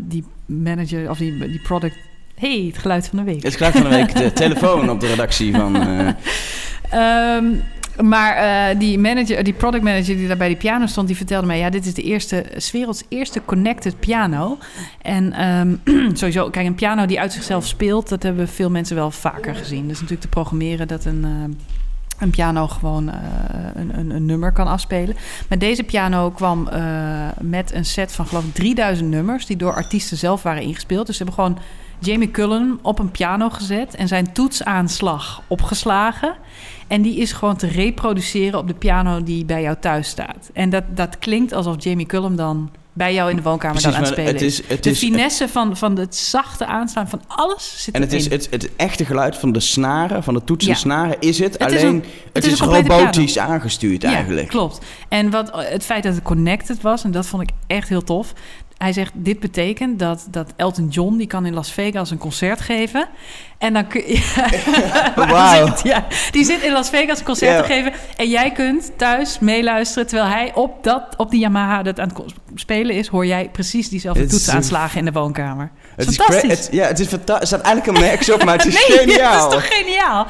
die 0.09 0.25
manager 0.47 1.11
of 1.11 1.19
die, 1.19 1.39
die 1.39 1.63
product. 1.63 1.97
Hey, 2.37 2.65
het 2.67 2.79
geluid 2.79 3.09
van 3.09 3.19
de 3.19 3.25
week. 3.25 3.43
Het 3.43 3.55
geluid 3.57 3.73
van 3.73 3.83
de 3.83 3.89
week, 3.89 4.15
de 4.17 4.33
telefoon 4.43 4.91
op 4.91 5.01
de 5.01 5.07
redactie 5.07 5.55
van... 5.55 5.77
eh, 5.77 6.09
Ehm, 6.91 7.45
maar 8.03 8.37
eh, 8.37 8.79
die 8.79 8.99
manager, 8.99 9.45
die 9.45 9.53
product 9.53 9.83
manager 9.85 10.17
die 10.17 10.29
daar 10.29 10.37
bij 10.37 10.49
die 10.49 10.57
piano 10.57 10.87
stond, 10.87 11.07
die 11.07 11.17
vertelde 11.17 11.47
mij: 11.47 11.59
ja, 11.59 11.71
dit 11.71 11.87
is 11.87 11.95
de 11.95 12.03
eerste, 12.03 12.45
's 12.57 12.71
werelds 12.71 13.03
eerste 13.09 13.43
connected 13.45 14.01
piano. 14.01 14.59
En 15.03 15.33
ehm, 15.33 15.75
sowieso, 16.17 16.51
kijk, 16.51 16.67
een 16.67 16.75
piano 16.75 17.07
die 17.07 17.21
uit 17.21 17.33
zichzelf 17.33 17.67
speelt, 17.67 18.09
dat 18.09 18.23
hebben 18.23 18.49
veel 18.49 18.71
mensen 18.71 18.97
wel 18.97 19.11
vaker 19.11 19.55
gezien. 19.55 19.83
Dus 19.83 19.95
natuurlijk 19.95 20.21
te 20.21 20.29
programmeren 20.29 20.89
dat 20.89 21.05
een. 21.05 21.25
ehm, 21.25 21.51
een 22.19 22.31
piano 22.31 22.67
gewoon 22.67 23.11
eh, 23.11 23.17
een, 23.75 23.99
een, 23.99 24.11
een 24.11 24.27
nummer 24.27 24.53
kan 24.53 24.67
afspelen. 24.67 25.17
Maar 25.49 25.59
deze 25.59 25.83
piano 25.83 26.31
kwam 26.31 26.69
eh, 26.69 26.83
met 27.41 27.73
een 27.73 27.85
set 27.85 28.13
van 28.13 28.27
geloof 28.27 28.45
ik 28.45 28.55
3000 28.55 29.11
nummers... 29.11 29.47
die 29.47 29.57
door 29.57 29.75
artiesten 29.75 30.17
zelf 30.17 30.43
waren 30.43 30.63
ingespeeld. 30.63 31.07
Dus 31.07 31.17
ze 31.17 31.25
hebben 31.25 31.45
gewoon 31.45 31.59
Jamie 31.99 32.31
Cullen 32.31 32.79
op 32.83 32.99
een 32.99 33.11
piano 33.11 33.51
gezet... 33.51 33.95
en 33.95 34.09
zijn 34.09 34.33
toetsaanslag 34.33 35.43
opgeslagen. 35.47 36.35
En 36.87 37.03
die 37.03 37.17
is 37.17 37.33
gewoon 37.33 37.57
te 37.57 37.67
reproduceren 37.67 38.59
op 38.59 38.67
de 38.67 38.75
piano 38.75 39.23
die 39.23 39.45
bij 39.45 39.63
jou 39.63 39.77
thuis 39.81 40.09
staat. 40.09 40.51
En 40.53 40.71
dat, 40.71 40.85
dat 40.95 41.19
klinkt 41.19 41.53
alsof 41.53 41.75
Jamie 41.85 42.07
Cullum 42.07 42.37
dan 42.37 42.71
bij 42.93 43.15
jou 43.15 43.31
in 43.31 43.37
de 43.37 43.43
woonkamer 43.43 43.81
precies, 43.81 43.91
dan 43.91 43.95
aan 43.95 44.03
het 44.05 44.13
spelen 44.13 44.33
het 44.33 44.43
is. 44.43 44.69
Het 44.69 44.83
De 44.83 44.91
is 44.91 44.99
finesse 44.99 45.49
van, 45.49 45.77
van 45.77 45.99
het 45.99 46.17
zachte 46.17 46.67
aanslaan 46.67 47.09
van 47.09 47.21
alles 47.27 47.83
zit 47.85 47.95
en 47.95 48.01
het 48.01 48.13
is 48.13 48.29
het, 48.29 48.49
het 48.51 48.77
echte 48.77 49.05
geluid 49.05 49.37
van 49.37 49.53
de 49.53 49.61
snaren, 49.61 50.23
van 50.23 50.35
de 50.35 50.45
toetsen 50.45 50.71
en 50.71 50.75
Ja. 50.77 50.81
snaren, 50.83 51.17
is 51.21 51.39
het. 51.39 51.59
Is 51.59 51.67
alleen, 51.67 51.87
een- 51.87 52.05
het, 52.33 52.45
is 52.45 52.61
robotisch 52.61 53.39
aangestuurd 53.39 54.05
eigenlijk. 54.05 54.45
Ja, 54.45 54.59
klopt. 54.59 54.79
En 55.09 55.31
wat, 55.31 55.51
het 55.55 55.85
feit 55.85 56.03
dat 56.03 56.15
het 56.15 56.23
connected 56.23 56.81
was, 56.81 57.05
en 57.05 57.11
dat 57.11 57.27
vond 57.27 57.43
ik 57.43 57.51
echt 57.67 57.89
heel 57.89 58.03
tof. 58.05 58.33
Hij 58.79 58.93
zegt, 58.93 59.13
dit 59.15 59.41
betekent 59.41 59.99
dat, 59.99 60.27
dat 60.31 60.53
Elton 60.57 60.89
John... 60.89 61.17
die 61.17 61.27
kan 61.27 61.47
in 61.47 61.55
Las 61.55 61.73
Vegas 61.73 62.11
een 62.11 62.19
concert 62.19 62.61
geven. 62.61 63.09
En 63.59 63.73
dan 63.73 63.87
kun 63.87 64.01
je... 64.07 64.17
Zit, 65.67 65.81
ja, 65.83 66.05
die 66.31 66.45
zit 66.45 66.63
in 66.63 66.73
Las 66.73 66.89
Vegas 66.91 67.19
een 67.19 67.25
concert 67.25 67.59
te 67.67 67.73
geven. 67.73 67.93
En 68.17 68.29
jij 68.29 68.51
kunt 68.53 68.93
thuis 68.97 69.39
meeluisteren... 69.39 70.07
terwijl 70.09 70.31
hij 70.31 70.53
op, 70.55 70.85
dat, 70.85 71.03
op 71.17 71.31
die 71.31 71.41
Yamaha 71.41 71.83
dat 71.83 72.01
aan 72.01 72.09
het 72.09 72.35
spelen 72.55 72.95
is... 72.97 73.07
hoor 73.07 73.27
jij 73.27 73.49
precies 73.53 73.89
diezelfde 73.89 74.21
Het 74.23 74.33
is 74.33 74.37
toetsaanslagen 74.37 74.99
in 74.99 75.05
de 75.05 75.13
woonkamer. 75.13 75.71
Het 75.97 76.09
is 76.09 76.17
Fantastisch. 76.17 76.51
het- 76.51 76.69
ja, 76.73 76.87
het 76.87 76.99
is 77.01 77.07
fantastisch. 77.07 77.51
Er 77.51 77.59
staat 77.59 77.67
eigenlijk 77.67 77.97
een 77.99 78.05
merk 78.05 78.29
op, 78.35 78.45
maar 78.45 78.57
het 78.57 78.67
is 78.67 78.75
nee, 78.89 78.99
geniaal. 78.99 79.33
dat 79.51 79.53
is 79.53 79.59
toch 79.59 79.77
geniaal? 79.79 80.25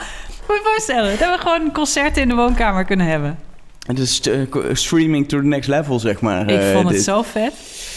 Moet 0.48 0.56
je 0.56 0.62
voorstellen 0.64 1.18
dat 1.18 1.34
we 1.34 1.38
gewoon 1.40 1.60
een 1.60 1.72
concert 1.72 2.16
in 2.16 2.28
de 2.28 2.34
woonkamer 2.34 2.84
kunnen 2.84 3.06
hebben. 3.06 3.38
Het 3.86 3.98
is 3.98 4.20
eh, 4.20 4.40
streaming 4.72 5.28
to 5.28 5.38
the 5.40 5.46
next 5.46 5.68
level, 5.68 5.98
zeg 5.98 6.20
maar. 6.20 6.50
Ik 6.50 6.60
eh, 6.60 6.72
vond 6.72 6.84
het 6.84 6.94
dit. 6.94 7.04
zo 7.04 7.22
vet. 7.22 7.52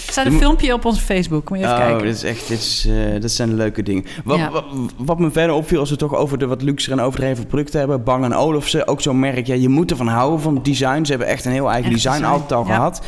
Er 0.10 0.16
staat 0.16 0.26
een 0.34 0.40
filmpje 0.40 0.74
op 0.74 0.86
onze 0.86 1.02
Facebook. 1.02 1.50
Moet 1.50 1.60
je 1.60 1.64
even 1.66 1.78
oh, 1.78 1.84
kijken. 1.84 2.06
dit 2.06 2.16
is 2.16 2.24
echt, 2.24 2.48
dit, 2.48 2.60
is, 2.60 2.88
dat 3.22 3.32
zijn 3.32 3.56
leuke 3.56 3.84
dingen. 3.84 4.06
Wat, 4.24 4.38
Ja. 4.38 4.52
wat, 4.52 4.66
wat 4.98 5.20
me 5.20 5.32
verder 5.32 5.56
opviel, 5.56 5.80
als 5.80 5.90
we 5.90 5.96
het 6.00 6.10
toch 6.10 6.20
over 6.20 6.38
de 6.38 6.48
wat 6.48 6.62
luxere 6.62 6.96
en 6.96 7.02
overdreven 7.02 7.48
producten 7.48 7.80
hebben. 7.80 8.04
Bang 8.04 8.36
Olufsen, 8.36 8.88
ook 8.88 9.02
zo'n 9.02 9.20
merk. 9.20 9.48
Ja, 9.48 9.56
je 9.56 9.70
moet 9.70 9.92
ervan 9.92 10.08
houden 10.08 10.42
van 10.42 10.56
het 10.56 10.66
design. 10.66 11.04
Ze 11.04 11.10
hebben 11.12 11.28
echt 11.28 11.46
een 11.46 11.52
heel 11.52 11.72
eigen 11.72 11.92
Echt 11.92 11.94
design, 12.04 12.16
design, 12.22 12.34
altijd 12.34 12.52
al 12.52 12.66
ja. 12.68 12.74
gehad. 12.76 13.02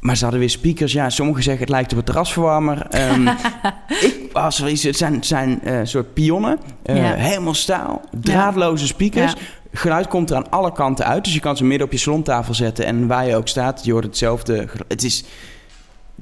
Maar 0.00 0.16
ze 0.16 0.22
hadden 0.22 0.40
weer 0.40 0.50
speakers. 0.50 0.92
Ja, 0.92 1.10
sommigen 1.10 1.42
zeggen 1.42 1.62
het 1.62 1.70
lijkt 1.72 1.92
op 1.92 1.98
een 1.98 2.04
terrasverwarmer. 2.04 2.86
Ehm, 2.90 3.26
ik 4.08 4.28
was 4.32 4.58
wel 4.58 4.68
iets, 4.68 4.82
het 4.82 4.96
zijn, 4.96 5.14
het 5.14 5.26
zijn 5.26 5.62
eh, 5.62 5.80
soort 5.82 6.14
pionnen. 6.14 6.58
eh, 6.82 6.96
Ja. 6.96 7.14
Helemaal 7.14 7.54
staal. 7.54 8.00
Draadloze 8.20 8.86
speakers. 8.86 9.32
Ja. 9.32 9.38
Geluid 9.72 10.08
komt 10.08 10.30
er 10.30 10.36
aan 10.36 10.50
alle 10.50 10.72
kanten 10.72 11.04
uit. 11.06 11.24
Dus 11.24 11.34
je 11.34 11.40
kan 11.40 11.56
ze 11.56 11.64
midden 11.64 11.86
op 11.86 11.92
je 11.92 11.98
salontafel 11.98 12.54
zetten. 12.54 12.84
En 12.86 13.06
waar 13.06 13.26
je 13.26 13.36
ook 13.36 13.48
staat, 13.48 13.84
je 13.84 13.92
hoort 13.92 14.04
hetzelfde. 14.04 14.66
Het 14.88 15.04
is 15.04 15.24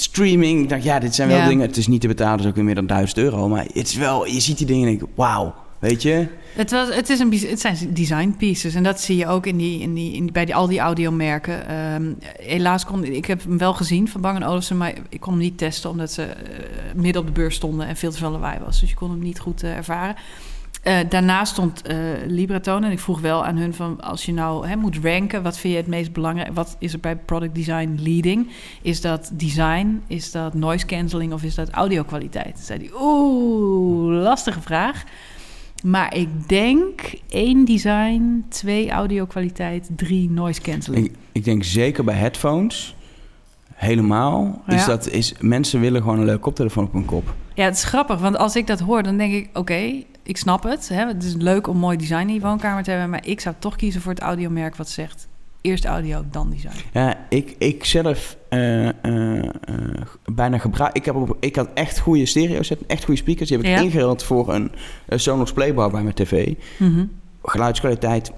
streaming. 0.02 0.62
Ik 0.62 0.68
dacht, 0.68 0.84
ja, 0.84 0.98
dit 0.98 1.14
zijn 1.14 1.28
wel 1.28 1.36
Ja. 1.38 1.48
dingen. 1.48 1.66
Het 1.66 1.76
is 1.76 1.86
niet 1.86 2.00
te 2.00 2.06
betalen, 2.06 2.36
dus 2.38 2.46
ook 2.46 2.54
weer 2.54 2.64
meer 2.64 2.74
dan 2.74 2.86
1000 2.86 3.18
euro. 3.18 3.48
Maar 3.48 3.64
het 3.72 3.88
is 3.88 3.96
wel, 3.96 4.26
je 4.26 4.40
ziet 4.40 4.58
die 4.58 4.66
dingen 4.66 4.82
en 4.82 4.88
denk 4.88 5.02
ik, 5.02 5.08
wauw, 5.14 5.54
weet 5.78 6.02
je? 6.02 6.26
Het, 6.54 6.70
was, 6.70 6.94
het, 6.94 7.08
is 7.08 7.18
een, 7.18 7.32
het 7.48 7.60
zijn 7.60 7.76
design 7.90 8.34
pieces 8.38 8.74
en 8.74 8.82
dat 8.82 9.00
zie 9.00 9.16
je 9.16 9.26
ook 9.26 9.46
in 9.46 9.56
die, 9.56 9.80
in 9.80 9.94
die, 9.94 10.12
in, 10.14 10.28
bij 10.32 10.44
die, 10.44 10.54
al 10.54 10.66
die 10.66 10.78
audiomerken. 10.78 11.68
Ehm 11.68 12.12
helaas 12.36 12.84
kon 12.84 13.04
ik 13.04 13.26
heb 13.26 13.42
hem 13.42 13.58
wel 13.58 13.74
gezien 13.74 14.08
van 14.08 14.20
Bang 14.20 14.44
Olufsen, 14.44 14.76
maar 14.76 14.92
ik 15.08 15.20
kon 15.20 15.32
hem 15.32 15.42
niet 15.42 15.58
testen 15.58 15.90
omdat 15.90 16.12
ze 16.12 16.22
eh, 16.22 16.34
midden 16.94 17.20
op 17.20 17.26
de 17.26 17.32
beurs 17.32 17.54
stonden 17.54 17.86
en 17.86 17.96
veel 17.96 18.10
te 18.10 18.18
veel 18.18 18.30
lawaai 18.30 18.58
was. 18.64 18.80
Dus 18.80 18.88
je 18.90 18.96
kon 18.96 19.10
hem 19.10 19.18
niet 19.22 19.40
goed 19.40 19.62
eh, 19.62 19.76
ervaren. 19.76 20.16
Eh, 20.82 20.98
daarnaast 21.08 21.52
stond 21.52 21.82
eh 21.82 21.96
Libratone 22.26 22.86
en 22.86 22.92
ik 22.92 22.98
vroeg 22.98 23.20
wel 23.20 23.44
aan 23.44 23.56
hun 23.56 23.74
van 23.74 24.00
als 24.00 24.24
je 24.24 24.32
nou 24.32 24.66
hè, 24.66 24.76
moet 24.76 24.98
ranken, 25.02 25.42
wat 25.42 25.58
vind 25.58 25.72
je 25.72 25.78
het 25.78 25.88
meest 25.88 26.12
belangrijk? 26.12 26.54
Wat 26.54 26.76
is 26.78 26.92
er 26.92 27.00
bij 27.00 27.16
product 27.16 27.54
design 27.54 27.98
leading? 28.00 28.48
Is 28.82 29.00
dat 29.00 29.30
design? 29.32 30.02
Is 30.06 30.30
dat 30.30 30.54
noise 30.54 30.86
cancelling 30.86 31.32
of 31.32 31.42
is 31.42 31.54
dat 31.54 31.70
audio-kwaliteit? 31.70 32.58
Zei 32.58 32.78
hij, 32.78 32.90
oeh, 33.00 34.22
lastige 34.22 34.60
vraag. 34.60 35.04
Maar 35.82 36.14
ik 36.16 36.48
denk 36.48 37.00
één 37.28 37.64
design, 37.64 38.44
twee 38.48 38.90
audio-kwaliteit, 38.90 39.88
drie 39.96 40.30
noise 40.30 40.60
cancelling. 40.60 41.06
Ik, 41.06 41.12
ik 41.32 41.44
denk 41.44 41.64
zeker 41.64 42.04
bij 42.04 42.14
headphones, 42.14 42.94
helemaal, 43.74 44.62
is 44.66 44.74
Ja. 44.74 44.86
dat, 44.86 45.08
is, 45.08 45.34
mensen 45.40 45.80
willen 45.80 46.02
gewoon 46.02 46.18
een 46.18 46.24
leuke 46.24 46.40
koptelefoon 46.40 46.84
op 46.84 46.92
hun 46.92 47.04
kop. 47.04 47.34
Ja, 47.54 47.64
het 47.64 47.74
is 47.74 47.84
grappig, 47.84 48.20
want 48.20 48.36
als 48.36 48.56
ik 48.56 48.66
dat 48.66 48.80
hoor, 48.80 49.02
dan 49.02 49.16
denk 49.16 49.32
ik, 49.32 49.48
oké, 49.52 50.02
ik 50.22 50.36
snap 50.36 50.62
het. 50.62 50.88
Hè? 50.88 51.06
Het 51.06 51.24
is 51.24 51.34
leuk 51.34 51.66
om 51.66 51.76
mooi 51.76 51.96
design 51.96 52.26
in 52.28 52.34
je 52.34 52.40
woonkamer 52.40 52.82
te 52.82 52.90
hebben, 52.90 53.10
maar 53.10 53.26
ik 53.26 53.40
zou 53.40 53.54
toch 53.58 53.76
kiezen 53.76 54.00
voor 54.00 54.12
het 54.12 54.20
audiomerk 54.20 54.76
wat 54.76 54.88
zegt 54.88 55.28
eerst 55.62 55.84
audio, 55.84 56.24
dan 56.30 56.50
design. 56.50 56.76
Ja, 56.92 57.26
ik, 57.28 57.54
ik 57.58 57.84
zelf 57.84 58.36
eh, 58.48 58.88
eh, 58.88 59.38
eh, 59.38 59.44
bijna 60.24 60.58
gebruik. 60.58 60.96
Ik, 60.96 61.04
heb 61.04 61.14
op, 61.14 61.36
ik 61.40 61.56
had 61.56 61.68
echt 61.74 61.98
goede 61.98 62.26
stereo's, 62.26 62.74
echt 62.86 63.04
goede 63.04 63.20
speakers. 63.20 63.48
Die 63.48 63.58
heb 63.58 63.66
ik 63.66 63.72
Ja. 63.72 63.80
ingeruild 63.82 64.22
voor 64.22 64.54
een, 64.54 64.72
een 65.06 65.20
Sonos 65.20 65.52
Playbar 65.52 65.90
bij 65.90 66.02
mijn 66.02 66.14
tv. 66.14 66.54
Mhm. 66.78 67.04
Geluidskwaliteit. 67.42 68.32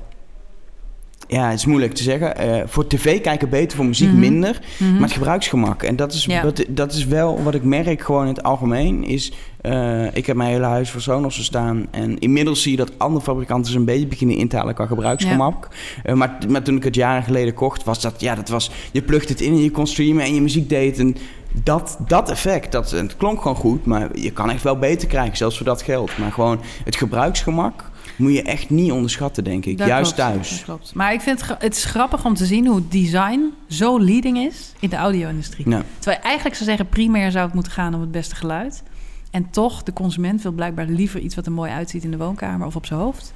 Ja, 1.34 1.48
het 1.50 1.58
is 1.58 1.66
moeilijk 1.66 1.94
te 1.94 2.02
zeggen. 2.02 2.36
Eh, 2.36 2.62
voor 2.66 2.86
tv 2.86 3.20
kijken 3.20 3.48
beter, 3.48 3.76
voor 3.76 3.86
muziek 3.86 4.08
Mhm. 4.10 4.18
minder. 4.18 4.60
Mhm. 4.78 4.92
Maar 4.92 5.02
het 5.02 5.12
gebruiksgemak. 5.12 5.82
En 5.82 5.96
dat 5.96 6.12
is, 6.12 6.24
Ja. 6.24 6.42
dat, 6.42 6.64
dat 6.68 6.92
is 6.92 7.04
wel 7.06 7.42
wat 7.42 7.54
ik 7.54 7.62
merk 7.62 8.02
gewoon 8.02 8.22
in 8.22 8.28
het 8.34 8.42
algemeen. 8.42 9.04
Is, 9.04 9.32
eh, 9.60 10.16
ik 10.16 10.26
heb 10.26 10.36
mijn 10.36 10.50
hele 10.50 10.64
huis 10.64 10.90
voor 10.90 11.00
Sonos 11.00 11.44
staan. 11.44 11.86
En 11.90 12.18
inmiddels 12.18 12.62
zie 12.62 12.70
je 12.70 12.76
dat 12.76 12.92
andere 12.98 13.24
fabrikanten 13.24 13.72
ze 13.72 13.78
een 13.78 13.84
beetje 13.84 14.06
beginnen 14.06 14.36
in 14.36 14.48
te 14.48 14.56
halen 14.56 14.74
qua 14.74 14.86
gebruiksgemak. 14.86 15.68
Eh, 16.04 16.14
maar, 16.14 16.38
maar 16.48 16.62
toen 16.62 16.76
ik 16.76 16.84
het 16.84 16.94
jaren 16.94 17.22
geleden 17.22 17.54
kocht, 17.54 17.84
was 17.84 18.00
dat... 18.00 18.20
Ja, 18.20 18.34
dat 18.34 18.48
was... 18.48 18.70
Je 18.92 19.02
plugt 19.02 19.28
het 19.28 19.40
in 19.40 19.52
en 19.52 19.62
je 19.62 19.70
kon 19.70 19.86
streamen 19.86 20.24
en 20.24 20.34
je 20.34 20.40
muziek 20.40 20.68
deed. 20.68 20.98
En 20.98 21.16
dat, 21.62 21.98
dat 22.06 22.30
effect, 22.30 22.72
dat, 22.72 22.90
het 22.90 23.16
klonk 23.16 23.40
gewoon 23.40 23.56
goed. 23.56 23.84
Maar 23.86 24.18
je 24.18 24.30
kan 24.30 24.50
echt 24.50 24.62
wel 24.62 24.78
beter 24.78 25.08
krijgen, 25.08 25.36
zelfs 25.36 25.56
voor 25.56 25.66
dat 25.66 25.82
geld. 25.82 26.18
Maar 26.18 26.32
gewoon 26.32 26.60
het 26.84 26.96
gebruiksgemak 26.96 27.92
moet 28.16 28.32
je 28.32 28.42
echt 28.42 28.70
niet 28.70 28.92
onderschatten, 28.92 29.44
denk 29.44 29.64
ik. 29.64 29.78
Dat 29.78 29.86
Juist 29.86 30.14
klopt, 30.14 30.30
thuis. 30.32 30.50
dat 30.50 30.64
klopt. 30.64 30.94
Maar 30.94 31.12
ik 31.12 31.20
vind 31.20 31.40
het, 31.46 31.62
het 31.62 31.76
is 31.76 31.84
grappig 31.84 32.24
om 32.24 32.34
te 32.34 32.46
zien 32.46 32.66
hoe 32.66 32.82
design 32.88 33.52
zo 33.68 34.00
leading 34.00 34.38
is 34.38 34.72
in 34.80 34.88
de 34.88 34.96
audio-industrie. 34.96 35.70
Ja. 35.70 35.82
Terwijl 35.98 36.16
je 36.16 36.24
eigenlijk 36.24 36.56
zou 36.56 36.68
zeggen, 36.68 36.88
primair 36.88 37.30
zou 37.30 37.44
het 37.44 37.54
moeten 37.54 37.72
gaan 37.72 37.94
om 37.94 38.00
het 38.00 38.10
beste 38.10 38.34
geluid. 38.34 38.82
En 39.30 39.50
toch, 39.50 39.82
de 39.82 39.92
consument 39.92 40.42
wil 40.42 40.52
blijkbaar 40.52 40.86
liever 40.86 41.20
iets 41.20 41.34
wat 41.34 41.46
er 41.46 41.52
mooi 41.52 41.70
uitziet 41.70 42.04
in 42.04 42.10
de 42.10 42.16
woonkamer 42.16 42.66
of 42.66 42.76
op 42.76 42.86
zijn 42.86 43.00
hoofd, 43.00 43.34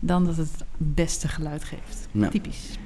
dan 0.00 0.24
dat 0.24 0.36
het 0.36 0.50
beste 0.76 1.28
geluid 1.28 1.64
geeft. 1.64 2.08
Ja. 2.10 2.28
Typisch. 2.28 2.78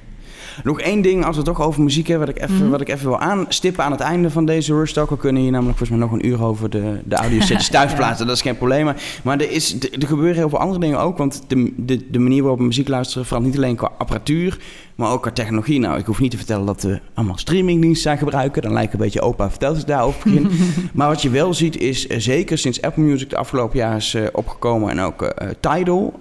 Nog 0.63 0.79
één 0.79 1.01
ding, 1.01 1.25
als 1.25 1.35
we 1.37 1.41
het 1.41 1.55
toch 1.55 1.65
over 1.67 1.81
muziek 1.83 2.07
hebben, 2.07 2.27
wat 2.27 2.35
ik 2.35 2.41
even, 2.43 2.55
Mhm. 2.61 2.69
wat 2.69 2.81
ik 2.81 2.89
even 2.89 3.07
wil 3.07 3.19
aanstippen 3.19 3.83
aan 3.83 3.91
het 3.91 3.99
einde 3.99 4.29
van 4.29 4.45
deze 4.45 4.73
Rush 4.73 4.91
Talk. 4.91 5.09
We 5.09 5.17
kunnen 5.17 5.41
hier 5.41 5.51
namelijk 5.51 5.77
volgens 5.77 5.99
mij 5.99 6.07
nog 6.09 6.17
een 6.19 6.27
uur 6.27 6.43
over 6.43 6.69
de, 6.69 6.99
de 7.05 7.15
audiosetjes 7.15 7.69
thuis 7.77 7.91
Ja. 7.91 7.97
plaatsen. 7.97 8.27
Dat 8.27 8.35
is 8.35 8.41
geen 8.41 8.57
probleem. 8.57 8.85
Maar, 8.85 9.01
maar 9.23 9.39
er, 9.39 9.51
is, 9.51 9.73
er 9.79 10.01
er 10.01 10.07
gebeuren 10.07 10.35
heel 10.35 10.49
veel 10.49 10.59
andere 10.59 10.79
dingen 10.79 10.99
ook. 10.99 11.17
Want 11.17 11.41
de, 11.47 11.73
de, 11.77 12.09
de 12.11 12.19
manier 12.19 12.41
waarop 12.41 12.59
we 12.59 12.65
muziek 12.65 12.87
luisteren 12.87 13.25
verandert 13.25 13.53
niet 13.55 13.63
alleen 13.63 13.75
qua 13.75 13.91
apparatuur, 13.97 14.57
maar 14.95 15.11
ook 15.11 15.21
qua 15.21 15.31
technologie. 15.31 15.79
Nou, 15.79 15.97
ik 15.99 16.05
hoef 16.05 16.19
niet 16.19 16.31
te 16.31 16.37
vertellen 16.37 16.65
dat 16.65 16.81
we 16.81 16.99
allemaal 17.13 17.37
streamingdiensten 17.37 18.01
zijn 18.03 18.17
gebruiken. 18.17 18.61
Dan 18.61 18.73
lijkt 18.73 18.93
een 18.93 18.99
beetje 18.99 19.21
opa 19.21 19.49
vertelt 19.49 19.77
het 19.77 19.87
daarover 19.87 20.21
begin. 20.23 20.49
maar 20.93 21.07
wat 21.07 21.21
je 21.21 21.29
wel 21.29 21.53
ziet 21.53 21.77
is, 21.77 22.07
eh, 22.07 22.19
zeker 22.19 22.57
sinds 22.57 22.81
Apple 22.81 23.03
Music 23.03 23.29
de 23.29 23.37
afgelopen 23.37 23.77
jaar 23.77 23.95
is 23.95 24.13
eh, 24.13 24.23
opgekomen 24.31 24.89
en 24.89 24.99
ook 24.99 25.21
eh, 25.21 25.47
Tidal, 25.59 26.13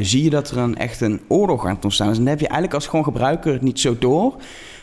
zie 0.00 0.22
je 0.22 0.30
dat 0.30 0.50
er 0.50 0.58
een, 0.58 0.76
echt 0.76 1.00
een 1.00 1.20
oorlog 1.28 1.66
aan 1.66 1.74
het 1.74 1.84
ontstaan 1.84 2.10
is. 2.10 2.16
En 2.16 2.22
dan 2.22 2.30
heb 2.30 2.40
je 2.40 2.46
eigenlijk 2.46 2.74
als 2.74 2.86
gewoon 2.86 3.04
gebruiker 3.04 3.52
het 3.52 3.62
niet 3.62 3.80
zo 3.80 3.96
door. 3.98 4.34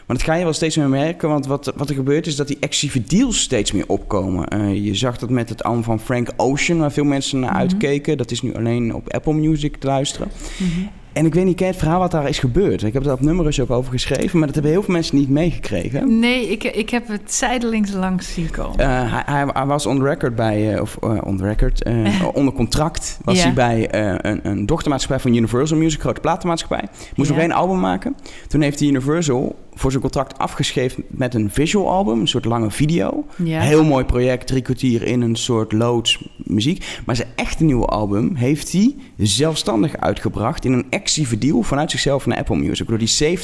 Maar 0.05 0.17
dat 0.17 0.25
ga 0.25 0.33
je 0.33 0.43
wel 0.43 0.53
steeds 0.53 0.75
meer 0.77 0.89
merken, 0.89 1.29
want 1.29 1.45
wat, 1.45 1.73
wat 1.75 1.89
er 1.89 1.95
gebeurt 1.95 2.27
is 2.27 2.35
dat 2.35 2.47
die 2.47 2.57
exclusieve 2.59 3.15
deals 3.15 3.39
steeds 3.41 3.71
meer 3.71 3.87
opkomen. 3.87 4.83
Je 4.83 4.95
zag 4.95 5.17
dat 5.17 5.29
met 5.29 5.49
het 5.49 5.63
album 5.63 5.83
van 5.83 5.99
Frank 5.99 6.29
Ocean, 6.37 6.79
waar 6.79 6.91
veel 6.91 7.03
mensen 7.03 7.39
naar 7.39 7.49
Mhm. 7.51 7.59
uitkeken. 7.59 8.17
Dat 8.17 8.31
is 8.31 8.41
nu 8.41 8.55
alleen 8.55 8.93
op 8.95 9.13
Apple 9.13 9.33
Music 9.33 9.75
te 9.77 9.87
luisteren. 9.87 10.27
Mhm. 10.57 10.69
En 11.15 11.25
ik 11.25 11.33
weet 11.33 11.45
niet, 11.45 11.55
ken 11.55 11.67
het 11.67 11.75
verhaal 11.75 11.99
wat 11.99 12.11
daar 12.11 12.27
is 12.29 12.39
gebeurd? 12.39 12.83
Ik 12.83 12.93
heb 12.93 13.05
er 13.05 13.11
op 13.11 13.21
nummers 13.21 13.59
ook 13.59 13.69
over 13.71 13.91
geschreven, 13.91 14.37
maar 14.37 14.45
dat 14.45 14.53
hebben 14.55 14.71
heel 14.73 14.83
veel 14.83 14.93
mensen 14.93 15.17
niet 15.17 15.29
meegekregen. 15.29 16.19
Nee, 16.19 16.47
ik, 16.51 16.63
ik 16.63 16.89
heb 16.89 17.07
het 17.07 17.33
zijdelings 17.33 17.91
langs 17.91 18.33
zien 18.33 18.49
komen. 18.51 18.79
Eh, 18.79 18.87
hij, 19.13 19.23
hij, 19.25 19.47
hij 19.53 19.65
was 19.65 19.85
on 19.85 20.03
record 20.03 20.35
bij, 20.35 20.73
eh, 20.75 20.81
of 20.81 20.97
eh, 21.01 21.17
on 21.23 21.41
record, 21.43 21.83
onder 22.33 22.53
contract 22.53 23.19
was 23.23 23.37
Ja. 23.37 23.43
hij 23.43 23.53
bij 23.53 23.87
een, 24.25 24.39
een 24.43 24.65
dochtermaatschappij 24.65 25.19
van 25.19 25.33
Universal 25.35 25.77
Music, 25.77 25.99
grote 25.99 26.21
platenmaatschappij. 26.21 26.83
Moest 27.15 27.29
Ja. 27.29 27.35
nog 27.35 27.43
één 27.45 27.51
album 27.51 27.79
maken. 27.79 28.15
Toen 28.47 28.61
heeft 28.61 28.81
Universal 28.81 29.55
voor 29.75 29.91
zijn 29.91 30.03
contract 30.03 30.37
afgeschreven 30.37 31.03
met 31.07 31.33
een 31.33 31.51
visual 31.51 31.89
album, 31.89 32.19
een 32.19 32.27
soort 32.27 32.45
lange 32.45 32.71
video. 32.71 33.25
ja. 33.43 33.59
Heel 33.61 33.83
mooi 33.83 34.05
project, 34.05 34.47
drie 34.47 34.61
kwartier 34.61 35.03
in 35.03 35.21
een 35.21 35.35
soort 35.35 35.71
loods 35.71 36.27
muziek. 36.37 36.85
Maar 37.05 37.15
zijn 37.15 37.27
echte 37.35 37.63
nieuwe 37.63 37.85
album 37.85 38.35
heeft 38.35 38.71
hij 38.71 38.95
zelfstandig 39.17 39.97
uitgebracht 39.97 40.65
in 40.65 40.73
een 40.73 40.85
exclusieve 40.89 41.37
deal 41.37 41.61
vanuit 41.61 41.91
zichzelf 41.91 42.25
naar 42.25 42.37
Apple 42.37 42.55
Music. 42.55 42.87
Waardoor 42.87 43.07
hij 43.07 43.37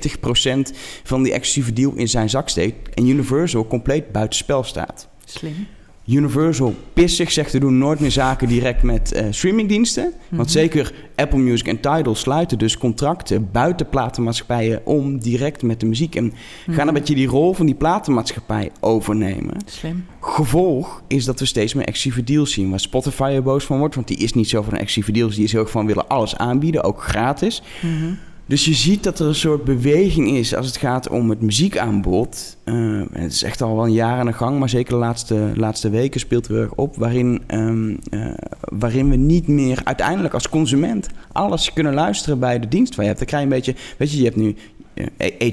70% 0.70 0.78
van 1.04 1.24
die 1.24 1.34
exclusieve 1.34 1.74
deal 1.74 1.94
in 1.96 2.08
zijn 2.10 2.30
zak 2.30 2.50
steekt 2.50 2.90
en 2.94 3.08
Universal 3.08 3.68
compleet 3.68 4.12
buitenspel 4.12 4.64
staat. 4.64 5.08
Slim. 5.26 5.68
Universal 6.08 6.76
pissig, 6.94 7.32
zegt 7.32 7.52
te 7.52 7.60
doen 7.60 7.78
nooit 7.78 8.00
meer 8.00 8.12
zaken 8.12 8.48
direct 8.48 8.84
met 8.84 9.12
eh, 9.12 9.26
streamingdiensten. 9.30 10.04
Want 10.30 10.48
Mhm. 10.48 10.58
zeker 10.58 10.94
Apple 11.16 11.40
Music 11.40 11.68
en 11.68 11.80
Tidal 11.80 12.16
sluiten 12.16 12.58
dus 12.58 12.78
contracten 12.78 13.50
buiten 13.52 13.90
platenmaatschappijen 13.90 14.86
om 14.86 15.20
direct 15.20 15.62
met 15.64 15.80
de 15.80 15.86
muziek. 15.86 16.16
En 16.16 16.34
gaan 16.66 16.76
Mhm. 16.76 16.88
een 16.88 16.94
beetje 16.94 17.16
die 17.16 17.28
rol 17.28 17.54
van 17.54 17.66
die 17.66 17.76
platenmaatschappij 17.76 18.72
overnemen. 18.80 19.58
Slim. 19.66 20.06
Gevolg 20.20 21.02
is 21.08 21.26
dat 21.26 21.40
we 21.40 21.46
steeds 21.46 21.74
meer 21.74 21.86
exclusieve 21.88 22.24
deals 22.34 22.52
zien. 22.54 22.70
Waar 22.70 22.80
Spotify 22.80 23.32
er 23.36 23.44
boos 23.44 23.64
van 23.66 23.80
wordt, 23.80 23.96
want 23.96 24.08
die 24.08 24.18
is 24.18 24.34
niet 24.34 24.50
zo 24.50 24.62
van 24.62 24.74
exclusieve 24.74 25.12
deals. 25.12 25.36
Die 25.36 25.44
is 25.44 25.52
heel 25.52 25.62
erg 25.62 25.72
van 25.72 25.86
willen 25.86 26.08
alles 26.08 26.36
aanbieden, 26.38 26.84
ook 26.84 27.04
gratis. 27.04 27.62
Mhm. 27.82 28.14
Dus 28.52 28.66
je 28.66 28.74
ziet 28.74 29.04
dat 29.04 29.20
er 29.20 29.28
een 29.28 29.36
soort 29.36 29.64
beweging 29.64 30.30
is 30.30 30.56
als 30.56 30.66
het 30.66 30.78
gaat 30.78 31.10
om 31.10 31.30
het 31.30 31.42
muziekaanbod. 31.42 32.58
En 32.64 33.08
het 33.12 33.32
is 33.32 33.44
echt 33.44 33.62
al 33.62 33.76
wel 33.76 33.86
een 33.86 33.92
jaar 33.92 34.20
aan 34.20 34.26
de 34.26 34.34
gang, 34.34 34.60
maar 34.60 34.70
zeker 34.70 34.94
de 34.94 35.00
laatste, 35.00 35.52
laatste 35.56 35.90
weken 35.90 36.20
speelt 36.20 36.48
er 36.48 36.62
erg 36.62 36.74
op. 36.74 36.96
Waarin, 36.96 37.42
ehm, 37.48 37.96
eh, 38.10 38.34
waarin 38.62 39.10
we 39.10 39.16
niet 39.16 39.48
meer 39.48 39.82
uiteindelijk 39.84 40.34
als 40.34 40.50
consument 40.50 41.08
alles 41.32 41.74
kunnen 41.74 41.94
luisteren 41.94 42.40
bij 42.40 42.60
de 42.60 42.68
dienst 42.68 42.96
waar 42.96 43.06
je 43.06 43.12
hebt. 43.12 43.20
Dan 43.20 43.28
krijg 43.28 43.44
je 43.44 43.50
een 43.50 43.56
beetje, 43.56 43.76
weet 43.98 44.12
je, 44.12 44.18
je 44.18 44.24
hebt 44.24 44.36
nu 44.36 44.56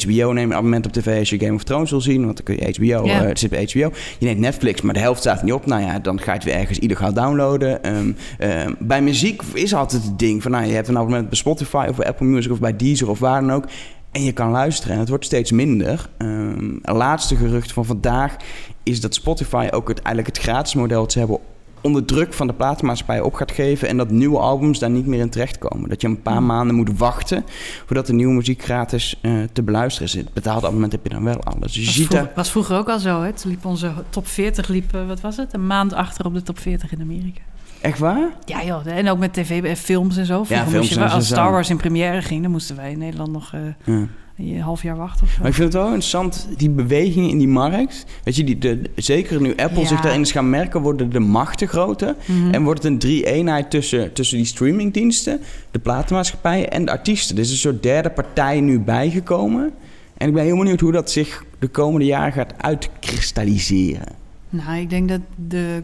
HBO 0.07 0.33
neem 0.33 0.51
een 0.51 0.55
abonnement 0.57 0.87
op 0.87 0.93
tv 0.93 1.19
als 1.19 1.31
je 1.31 1.39
Game 1.41 1.55
of 1.55 1.63
Thrones 1.63 1.91
wil 1.91 2.01
zien, 2.01 2.25
want 2.25 2.37
dan 2.37 2.45
kun 2.45 2.67
je 2.67 2.75
HBO, 2.95 3.07
Ja. 3.07 3.21
eh, 3.21 3.27
het 3.29 3.39
zit 3.39 3.51
bij 3.51 3.69
HBO. 3.73 3.93
Je 4.19 4.27
neemt 4.27 4.39
Netflix, 4.41 4.81
maar 4.81 4.95
de 4.95 5.01
helft 5.01 5.21
staat 5.21 5.43
niet 5.43 5.53
op. 5.53 5.67
Nou 5.67 5.83
ja, 5.83 5.99
dan 5.99 6.21
ga 6.21 6.31
je 6.33 6.37
het 6.37 6.45
weer 6.45 6.55
ergens 6.55 6.79
illegaal 6.79 7.13
downloaden. 7.13 7.83
Ehm, 7.83 8.13
ehm, 8.39 8.75
bij 8.79 9.03
muziek 9.03 9.43
is 9.55 9.75
altijd 9.75 10.03
het 10.05 10.19
ding 10.19 10.43
van, 10.43 10.51
nou, 10.51 10.67
je 10.67 10.73
hebt 10.73 10.89
een 10.89 10.97
abonnement 10.97 11.29
bij 11.29 11.39
Spotify 11.39 11.87
of 11.89 11.97
bij 11.97 12.07
Apple 12.07 12.27
Music 12.27 12.53
of 12.53 12.61
bij 12.61 12.77
Deezer 12.77 13.11
of 13.11 13.19
waar 13.19 13.41
dan 13.41 13.53
ook. 13.53 13.65
En 14.13 14.25
je 14.25 14.33
kan 14.33 14.51
luisteren 14.51 14.93
en 14.95 15.01
het 15.01 15.09
wordt 15.09 15.25
steeds 15.25 15.51
minder. 15.53 16.09
Ehm, 16.19 16.59
een 16.83 16.97
laatste 16.97 17.37
gerucht 17.37 17.73
van 17.73 17.85
vandaag 17.85 18.37
is 18.83 19.01
dat 19.01 19.15
Spotify 19.15 19.69
ook 19.71 19.89
het, 19.89 20.03
eigenlijk 20.03 20.37
het 20.37 20.45
gratis 20.47 20.75
model 20.75 21.01
dat 21.01 21.13
ze 21.13 21.19
hebben 21.19 21.39
onder 21.81 22.05
druk 22.05 22.33
van 22.35 22.47
de 22.47 22.53
platenmaatschappij 22.53 23.21
op 23.21 23.35
gaat 23.35 23.53
geven 23.53 23.89
en 23.89 23.97
dat 23.97 24.11
nieuwe 24.11 24.39
albums 24.39 24.79
daar 24.79 24.91
niet 24.91 25.07
meer 25.07 25.21
in 25.21 25.29
terechtkomen. 25.31 25.89
Dat 25.89 26.01
je 26.01 26.07
een 26.09 26.23
paar 26.23 26.37
Hmm. 26.37 26.47
maanden 26.47 26.77
moet 26.77 26.99
wachten 26.99 27.45
voordat 27.87 28.07
de 28.07 28.13
nieuwe 28.13 28.33
muziek 28.35 28.63
gratis 28.63 29.19
eh, 29.23 29.33
te 29.53 29.63
beluisteren 29.63 30.09
is. 30.09 30.25
Het 30.35 30.47
abonnement 30.49 30.93
heb 30.93 31.03
je 31.03 31.09
dan 31.09 31.25
wel 31.25 31.41
alles. 31.43 31.73
Dus 31.73 31.75
je 31.75 31.85
was, 31.85 31.95
ziet 31.95 32.07
vroeg- 32.07 32.19
daar... 32.21 32.31
was 32.35 32.51
vroeger 32.51 32.77
ook 32.77 32.89
al 32.89 32.99
zo, 32.99 33.23
hè? 33.23 33.33
Toen 33.33 33.51
liep 33.51 33.65
onze 33.65 33.93
top 34.11 34.27
40, 34.27 34.69
liep, 34.69 34.95
eh, 34.95 35.07
wat 35.07 35.21
was 35.21 35.37
het? 35.37 35.55
Een 35.55 35.67
maand 35.67 35.93
achter 35.93 36.25
op 36.27 36.35
de 36.35 36.43
top 36.43 36.59
40 36.59 36.93
in 36.93 37.01
Amerika. 37.01 37.41
Echt 37.81 37.99
waar? 37.99 38.29
Ja 38.45 38.65
joh, 38.65 38.87
en 38.87 39.09
ook 39.11 39.19
met 39.19 39.33
tv 39.33 39.63
en 39.65 39.77
films 39.77 40.17
en 40.17 40.27
zo. 40.27 40.45
Vroeger 40.45 40.67
films 40.67 40.89
moest 40.97 40.99
je 41.09 41.15
als. 41.15 41.27
Star 41.27 41.51
Wars 41.51 41.71
in 41.71 41.77
première 41.77 42.23
ging, 42.23 42.43
dan 42.43 42.51
moesten 42.51 42.77
wij 42.77 42.91
in 42.93 42.99
Nederland 42.99 43.33
nog 43.33 43.53
eh, 43.55 43.61
Ja. 43.85 44.07
Een 44.39 44.61
half 44.61 44.83
jaar 44.83 44.97
wachten 44.97 45.23
of 45.27 45.31
zo. 45.33 45.39
Maar 45.39 45.49
ik 45.49 45.55
vind 45.55 45.67
het 45.73 45.83
wel 45.83 45.87
interessant, 45.87 46.49
die 46.57 46.71
bewegingen 46.71 47.31
in 47.31 47.39
die 47.39 47.49
markt. 47.49 48.05
Weet 48.23 48.37
je, 48.37 48.45
die, 48.45 48.59
de, 48.59 48.83
zeker 48.97 49.41
nu 49.41 49.57
Apple 49.57 49.81
Ja. 49.81 49.87
zich 49.87 50.01
daarin 50.01 50.21
is 50.21 50.33
gaan 50.33 50.51
merken, 50.51 50.81
worden 50.81 51.11
de 51.11 51.19
machten 51.19 51.69
groter. 51.69 52.15
Mhm. 52.27 52.55
En 52.55 52.63
wordt 52.63 52.83
het 52.83 52.93
een 52.93 52.99
drie-eenheid 52.99 53.71
tussen, 53.71 54.13
tussen 54.13 54.37
die 54.37 54.47
streamingdiensten, 54.47 55.41
de 55.71 55.79
platenmaatschappijen 55.79 56.71
en 56.71 56.85
de 56.85 56.91
artiesten. 56.91 57.37
Er 57.37 57.43
is 57.43 57.51
een 57.51 57.57
soort 57.57 57.83
derde 57.83 58.11
partij 58.11 58.61
nu 58.61 58.81
bijgekomen. 58.81 59.73
En 60.17 60.29
ik 60.29 60.35
ben 60.35 60.45
heel 60.45 60.57
benieuwd 60.59 60.81
hoe 60.81 60.93
dat 60.93 61.11
zich 61.11 61.45
de 61.59 61.69
komende 61.69 62.07
jaren 62.07 62.33
gaat 62.33 62.55
uitkristalliseren. 62.63 64.07
Nou, 64.51 64.79
ik 64.79 64.91
denk 64.91 65.09
dat 65.09 65.21
de, 65.49 65.83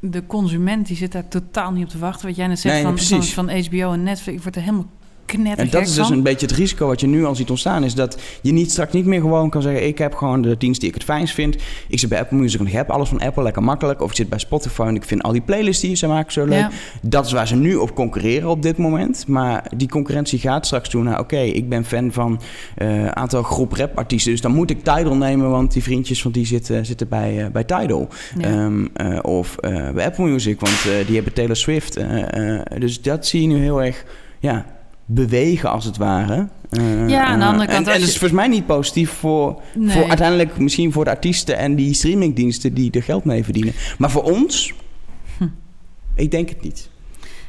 de 0.00 0.26
consument 0.26 0.86
die 0.86 0.96
zit 0.96 1.12
daar 1.12 1.28
totaal 1.28 1.70
niet 1.72 1.84
op 1.84 1.90
te 1.90 1.98
wachten. 1.98 2.26
Wat 2.26 2.36
jij 2.36 2.46
net 2.46 2.58
zegt 2.58 2.74
Nee, 2.74 2.84
van, 2.84 2.98
van, 2.98 3.22
van 3.24 3.50
HBO 3.50 3.92
en 3.92 4.02
Netflix. 4.02 4.36
Ik 4.36 4.42
word 4.42 4.56
er 4.56 4.62
helemaal 4.62 4.86
En 5.32 5.70
dat 5.70 5.82
is 5.82 5.94
dus 5.94 6.06
van. 6.06 6.16
een 6.16 6.22
beetje 6.22 6.46
het 6.46 6.56
risico 6.56 6.86
wat 6.86 7.00
je 7.00 7.06
nu 7.06 7.24
al 7.24 7.34
ziet 7.34 7.50
ontstaan. 7.50 7.84
Is 7.84 7.94
dat 7.94 8.20
je 8.40 8.52
niet 8.52 8.70
straks 8.70 8.92
niet 8.92 9.06
meer 9.06 9.20
gewoon 9.20 9.50
kan 9.50 9.62
zeggen... 9.62 9.86
ik 9.86 9.98
heb 9.98 10.14
gewoon 10.14 10.42
de 10.42 10.56
dienst 10.56 10.80
die 10.80 10.88
ik 10.88 10.94
het 10.94 11.04
fijnst 11.04 11.34
vind. 11.34 11.56
Ik 11.88 11.98
zit 11.98 12.08
bij 12.08 12.20
Apple 12.20 12.36
Music 12.36 12.60
en 12.60 12.66
ik 12.66 12.72
heb 12.72 12.90
alles 12.90 13.08
van 13.08 13.20
Apple 13.20 13.42
lekker 13.42 13.62
makkelijk. 13.62 14.02
Of 14.02 14.10
ik 14.10 14.16
zit 14.16 14.28
bij 14.28 14.38
Spotify 14.38 14.82
en 14.82 14.94
ik 14.94 15.04
vind 15.04 15.22
al 15.22 15.32
die 15.32 15.40
playlists 15.40 15.82
die 15.82 15.96
ze 15.96 16.06
maken 16.06 16.32
zo 16.32 16.44
leuk. 16.44 16.58
Ja. 16.58 16.70
Dat 17.02 17.26
is 17.26 17.32
waar 17.32 17.46
ze 17.46 17.56
nu 17.56 17.74
op 17.74 17.94
concurreren 17.94 18.48
op 18.48 18.62
dit 18.62 18.76
moment. 18.76 19.26
Maar 19.26 19.70
die 19.76 19.88
concurrentie 19.88 20.38
gaat 20.38 20.66
straks 20.66 20.88
toe 20.88 21.02
naar... 21.02 21.18
oké, 21.18 21.38
ik 21.38 21.68
ben 21.68 21.84
fan 21.84 22.12
van 22.12 22.40
een 22.76 23.16
aantal 23.16 23.42
groep 23.42 23.72
rapartiesten... 23.72 24.32
dus 24.32 24.40
dan 24.40 24.54
moet 24.54 24.70
ik 24.70 24.78
Tidal 24.78 25.16
nemen... 25.16 25.50
want 25.50 25.72
die 25.72 25.82
vriendjes 25.82 26.22
van 26.22 26.32
die 26.32 26.46
zitten, 26.46 26.86
zitten 26.86 27.08
bij, 27.08 27.44
eh, 27.44 27.50
bij 27.50 27.64
Tidal. 27.64 28.08
Ja. 28.38 28.48
Ehm, 28.48 28.86
eh, 28.94 29.18
of 29.22 29.56
eh, 29.56 29.90
bij 29.90 30.06
Apple 30.06 30.24
Music, 30.24 30.60
want 30.60 30.86
eh, 30.86 31.06
die 31.06 31.14
hebben 31.14 31.32
Taylor 31.32 31.56
Swift. 31.56 31.96
Eh, 31.96 32.56
eh, 32.56 32.60
dus 32.78 33.02
dat 33.02 33.26
zie 33.26 33.40
je 33.40 33.46
nu 33.46 33.56
heel 33.56 33.82
erg 33.82 34.04
ja, 34.38 34.66
bewegen, 35.10 35.70
als 35.70 35.84
het 35.84 35.96
ware. 35.96 36.48
Eh, 36.70 37.08
Ja, 37.08 37.24
aan 37.24 37.38
de 37.38 37.44
andere 37.44 37.66
eh, 37.66 37.74
kant, 37.74 37.86
En, 37.86 37.92
dat 37.92 38.02
je- 38.02 38.06
is 38.08 38.18
volgens 38.18 38.32
mij 38.40 38.48
niet 38.48 38.66
positief 38.66 39.10
voor, 39.10 39.60
Nee. 39.74 39.90
voor 39.90 40.08
uiteindelijk 40.08 40.58
misschien 40.58 40.92
voor 40.92 41.04
de 41.04 41.10
artiesten 41.10 41.56
en 41.58 41.74
die 41.74 41.94
streamingdiensten 41.94 42.74
die 42.74 42.90
er 42.90 43.02
geld 43.02 43.24
mee 43.24 43.44
verdienen. 43.44 43.72
Maar 43.98 44.10
voor 44.10 44.22
ons, 44.22 44.74
Hm. 45.38 45.44
ik 46.14 46.30
denk 46.30 46.48
het 46.48 46.62
niet. 46.62 46.88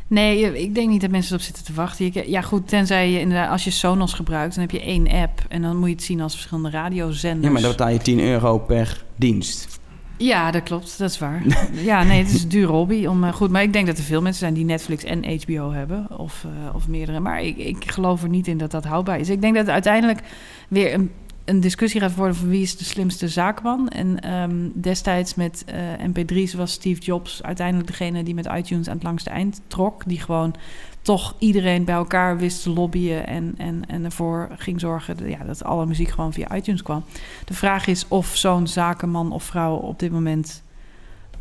Nee, 0.08 0.62
ik 0.62 0.76
denk 0.76 0.90
niet 0.90 1.02
dat 1.02 1.10
mensen 1.10 1.32
erop 1.34 1.46
zitten 1.46 1.64
te 1.64 1.74
wachten. 1.74 2.30
Ja, 2.30 2.42
goed, 2.42 2.68
tenzij 2.68 3.12
je 3.12 3.20
inderdaad, 3.20 3.50
als 3.52 3.64
je 3.64 3.72
Sonos 3.72 4.14
gebruikt, 4.14 4.56
dan 4.56 4.64
heb 4.64 4.72
je 4.72 4.82
één 4.82 5.08
app 5.08 5.42
en 5.50 5.62
dan 5.62 5.78
moet 5.78 5.88
je 5.90 5.94
het 5.96 6.04
zien 6.04 6.22
als 6.22 6.34
verschillende 6.34 6.70
radiozenders. 6.70 7.46
Ja, 7.46 7.52
maar 7.52 7.62
dan 7.62 7.72
betaal 7.72 7.90
je 7.90 7.98
10 7.98 8.20
euro 8.20 8.58
per 8.58 9.04
dienst. 9.16 9.79
Ja, 10.20 10.52
dat 10.52 10.64
klopt, 10.64 10.98
dat 10.98 11.10
is 11.10 11.20
waar. 11.20 11.44
ja, 11.92 12.04
nee, 12.04 12.24
het 12.24 12.34
is 12.34 12.44
een 12.44 12.50
dure 12.50 12.72
hobby. 12.72 13.06
Om, 13.06 13.24
eh, 13.24 13.34
goed, 13.34 13.50
maar 13.50 13.62
ik 13.62 13.74
denk 13.74 13.88
dat 13.88 13.98
er 13.98 14.04
veel 14.04 14.22
mensen 14.22 14.40
zijn 14.40 14.54
die 14.54 14.66
Netflix 14.66 15.04
en 15.04 15.42
HBO 15.42 15.72
hebben, 15.72 16.08
of, 16.18 16.46
eh, 16.46 16.76
of 16.76 16.88
meerdere. 16.88 17.20
Maar 17.20 17.44
ik, 17.44 17.58
ik 17.58 17.92
geloof 17.92 18.24
er 18.24 18.30
niet 18.30 18.48
in 18.48 18.58
dat 18.58 18.72
dat 18.72 18.86
houdbaar 18.86 19.20
is. 19.20 19.30
Ik 19.30 19.42
denk 19.42 19.56
dat 19.56 19.70
uiteindelijk 19.70 20.20
weer 20.68 20.94
een, 20.94 21.12
een 21.50 21.60
discussie 21.60 22.02
gaat 22.02 22.16
worden 22.16 22.36
van 22.36 22.50
wie 22.50 22.62
is 22.62 22.78
de 22.78 22.84
slimste 22.84 23.28
zaakman. 23.28 23.88
En 23.88 24.20
ehm, 24.20 24.68
destijds 24.74 25.36
met 25.36 25.64
eh, 25.66 25.78
MP3's 26.08 26.54
was 26.54 26.72
Steve 26.72 27.02
Jobs 27.02 27.44
uiteindelijk 27.44 27.88
degene 27.88 28.24
die 28.24 28.34
met 28.34 28.50
iTunes 28.56 28.88
aan 28.88 28.94
het 28.96 29.04
langste 29.04 29.30
eind 29.30 29.62
trok. 29.68 30.04
Die 30.06 30.20
gewoon 30.20 30.56
toch 31.02 31.36
iedereen 31.40 31.84
bij 31.86 31.96
elkaar 31.96 32.38
wist 32.38 32.64
te 32.64 32.70
lobbyen 32.70 33.28
en, 33.28 33.54
en, 33.58 33.82
en 33.88 34.06
ervoor 34.06 34.50
ging 34.58 34.80
zorgen 34.80 35.18
dat- 35.18 35.30
ja, 35.30 35.44
dat 35.44 35.64
alle 35.64 35.86
muziek 35.86 36.10
gewoon 36.10 36.34
via 36.34 36.56
iTunes 36.56 36.82
kwam. 36.84 37.04
De 37.46 37.54
vraag 37.54 37.88
is 37.88 38.06
of 38.08 38.36
zo'n 38.36 38.68
zakenman 38.68 39.32
of 39.32 39.44
vrouw 39.44 39.76
op 39.76 40.00
dit 40.00 40.12
moment 40.12 40.64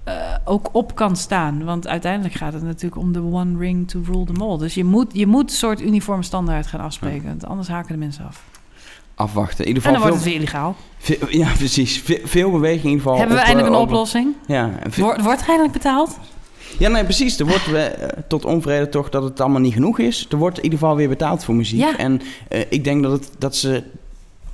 eh, 0.05 0.15
ook 0.45 0.69
op 0.73 0.95
kan 0.95 1.17
staan. 1.17 1.65
Want 1.65 1.87
uiteindelijk 1.89 2.35
gaat 2.35 2.53
het 2.53 2.63
natuurlijk 2.63 3.03
om 3.03 3.13
de 3.13 3.23
one 3.23 3.59
ring 3.59 3.89
to 3.89 4.03
rule 4.05 4.25
them 4.25 4.43
all. 4.43 4.59
Dus 4.59 4.75
je 4.75 4.85
moet, 4.85 5.11
je 5.13 5.27
moet 5.27 5.51
een 5.51 5.57
soort 5.57 5.81
uniforme 5.81 6.23
standaard 6.23 6.67
gaan 6.67 6.81
afspreken. 6.81 7.27
Want 7.27 7.47
anders 7.47 7.69
haken 7.69 7.93
de 7.93 7.99
mensen 7.99 8.25
af. 8.27 8.58
Afwachten. 9.19 9.65
In 9.65 9.69
ieder 9.75 9.85
En 9.85 9.93
dan 9.93 10.03
geval 10.03 10.09
wordt 10.17 10.25
het 10.25 10.33
weer 10.35 10.43
illegaal. 10.43 10.77
veel- 10.99 11.29
ja, 11.31 11.53
precies. 11.57 12.01
Veel, 12.01 12.19
veel 12.25 12.51
beweging 12.51 12.83
in 12.85 12.91
ieder 12.91 13.03
geval. 13.03 13.19
Hebben 13.19 13.37
we 13.37 13.43
op, 13.43 13.47
eindelijk 13.49 13.75
eh, 13.75 13.81
een 13.81 13.87
op- 13.87 13.93
oplossing? 13.93 14.35
Ja, 14.47 14.71
Wordt, 14.97 15.23
wordt 15.23 15.41
er 15.41 15.47
eindelijk 15.49 15.73
betaald? 15.73 16.19
Ja, 16.79 16.89
nee, 16.89 17.05
precies. 17.05 17.39
Er 17.39 17.47
wordt 17.47 17.73
eh, 17.73 17.85
tot 18.29 18.45
onvrede 18.45 18.89
toch 18.89 19.09
dat 19.09 19.23
het 19.23 19.41
allemaal 19.41 19.61
niet 19.61 19.73
genoeg 19.73 19.99
is. 19.99 20.27
Er 20.31 20.37
wordt 20.37 20.57
in 20.59 20.65
ieder 20.65 20.79
geval 20.79 20.97
weer 20.97 21.09
betaald 21.09 21.45
voor 21.45 21.55
muziek. 21.55 21.81
Ja. 21.81 21.97
En 21.99 22.21
eh, 22.49 22.61
ik 22.69 22.85
denk 22.85 23.03
dat, 23.03 23.13
het, 23.13 23.31
dat 23.39 23.57
ze 23.57 23.83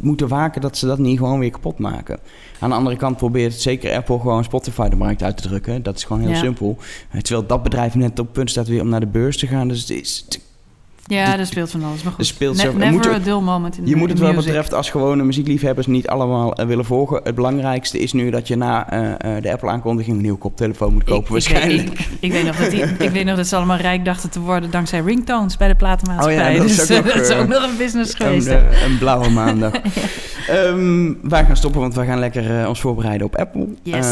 moeten 0.01 0.29
waken 0.29 0.61
dat 0.61 0.77
ze 0.77 0.87
dat 0.87 0.99
niet 0.99 1.19
gewoon 1.19 1.39
weer 1.39 1.51
kapot 1.51 1.79
maken. 1.79 2.19
Aan 2.59 2.71
de 2.71 2.77
andere 2.77 2.97
kant 2.97 3.17
probeert 3.17 3.55
zeker 3.55 3.97
Apple 3.97 4.19
gewoon 4.21 4.45
Spotify 4.45 4.89
de 4.89 4.97
markt 4.97 5.23
uit 5.23 5.37
te 5.37 5.49
drukken. 5.49 5.83
Dat 5.83 5.97
is 5.97 6.05
gewoon 6.05 6.23
heel 6.23 6.31
Ja. 6.31 6.37
simpel. 6.37 6.79
Terwijl 7.23 7.47
dat 7.47 7.63
bedrijf 7.63 7.95
net 7.95 8.19
op 8.19 8.33
punt 8.33 8.51
staat 8.51 8.69
weer 8.69 8.81
om 8.81 8.89
naar 8.89 9.01
de 9.01 9.07
beurs 9.07 9.39
te 9.39 9.47
gaan. 9.47 9.69
Dus 9.69 9.81
het 9.81 9.91
is, 9.91 10.27
Ja, 11.07 11.39
er 11.39 11.47
speelt 11.47 11.71
van 11.71 11.85
alles. 11.85 12.03
Maar 12.03 12.13
goed, 12.13 12.21
er 12.21 12.27
speelt 12.27 12.57
ne- 12.57 12.63
er 12.63 12.75
never 12.75 12.93
moet- 12.93 13.07
a 13.07 13.19
dull 13.19 13.41
moment 13.41 13.79
in 13.79 13.87
je 13.87 13.97
moet 13.97 14.09
het 14.11 14.19
wel 14.19 14.35
betreft 14.35 14.75
als 14.75 14.91
gewone 14.91 15.23
muziekliefhebbers 15.25 15.87
niet 15.87 16.09
allemaal 16.09 16.55
eh, 16.55 16.67
willen 16.67 16.85
volgen. 16.85 17.21
Het 17.25 17.35
belangrijkste 17.35 17.99
is 17.99 18.13
nu 18.13 18.31
dat 18.31 18.49
je 18.49 18.57
na 18.57 18.91
eh, 18.91 19.37
eh, 19.37 19.43
de 19.43 19.53
Apple-aankondiging 19.53 20.17
een 20.17 20.23
nieuwe 20.23 20.39
koptelefoon 20.39 20.93
moet 20.93 21.05
kopen 21.05 21.23
Ik- 21.25 21.29
waarschijnlijk. 21.31 21.89
Ik, 21.91 21.97
weet, 21.99 22.07
ik, 22.11 22.19
ik 22.21 22.33
weet 22.33 22.45
nog 22.45 22.57
dat 22.57 22.71
die, 22.71 22.83
ik 22.99 23.11
weet 23.11 23.25
nog 23.25 23.37
dat 23.37 23.47
ze 23.47 23.57
allemaal 23.57 23.77
rijk 23.77 24.05
dachten 24.05 24.31
te 24.31 24.41
worden 24.41 24.71
dankzij 24.71 25.01
ringtones 25.01 25.57
bij 25.57 25.69
de 25.69 25.75
platenmaatschappij. 25.75 26.47
Oh 26.49 26.53
ja, 26.53 26.59
dat 26.61 26.71
is 26.71 26.77
dus 26.87 26.99
ook 26.99 27.05
nog, 27.05 27.15
dat 27.15 27.31
is 27.31 27.37
ook 27.37 27.49
nog 27.49 27.63
een 27.71 27.77
business 27.77 28.15
geweest. 28.15 28.47
Een, 28.47 28.99
blauwe 28.99 29.31
maandag. 29.31 29.73
Ehm, 30.49 31.13
wij 31.23 31.45
gaan 31.45 31.57
stoppen, 31.57 31.81
want 31.81 31.95
we 31.95 32.05
gaan 32.05 32.19
lekker 32.19 32.69
ons 32.69 32.81
voorbereiden 32.81 33.27
op 33.27 33.37
Apple. 33.37 33.69
Yes. 33.83 34.07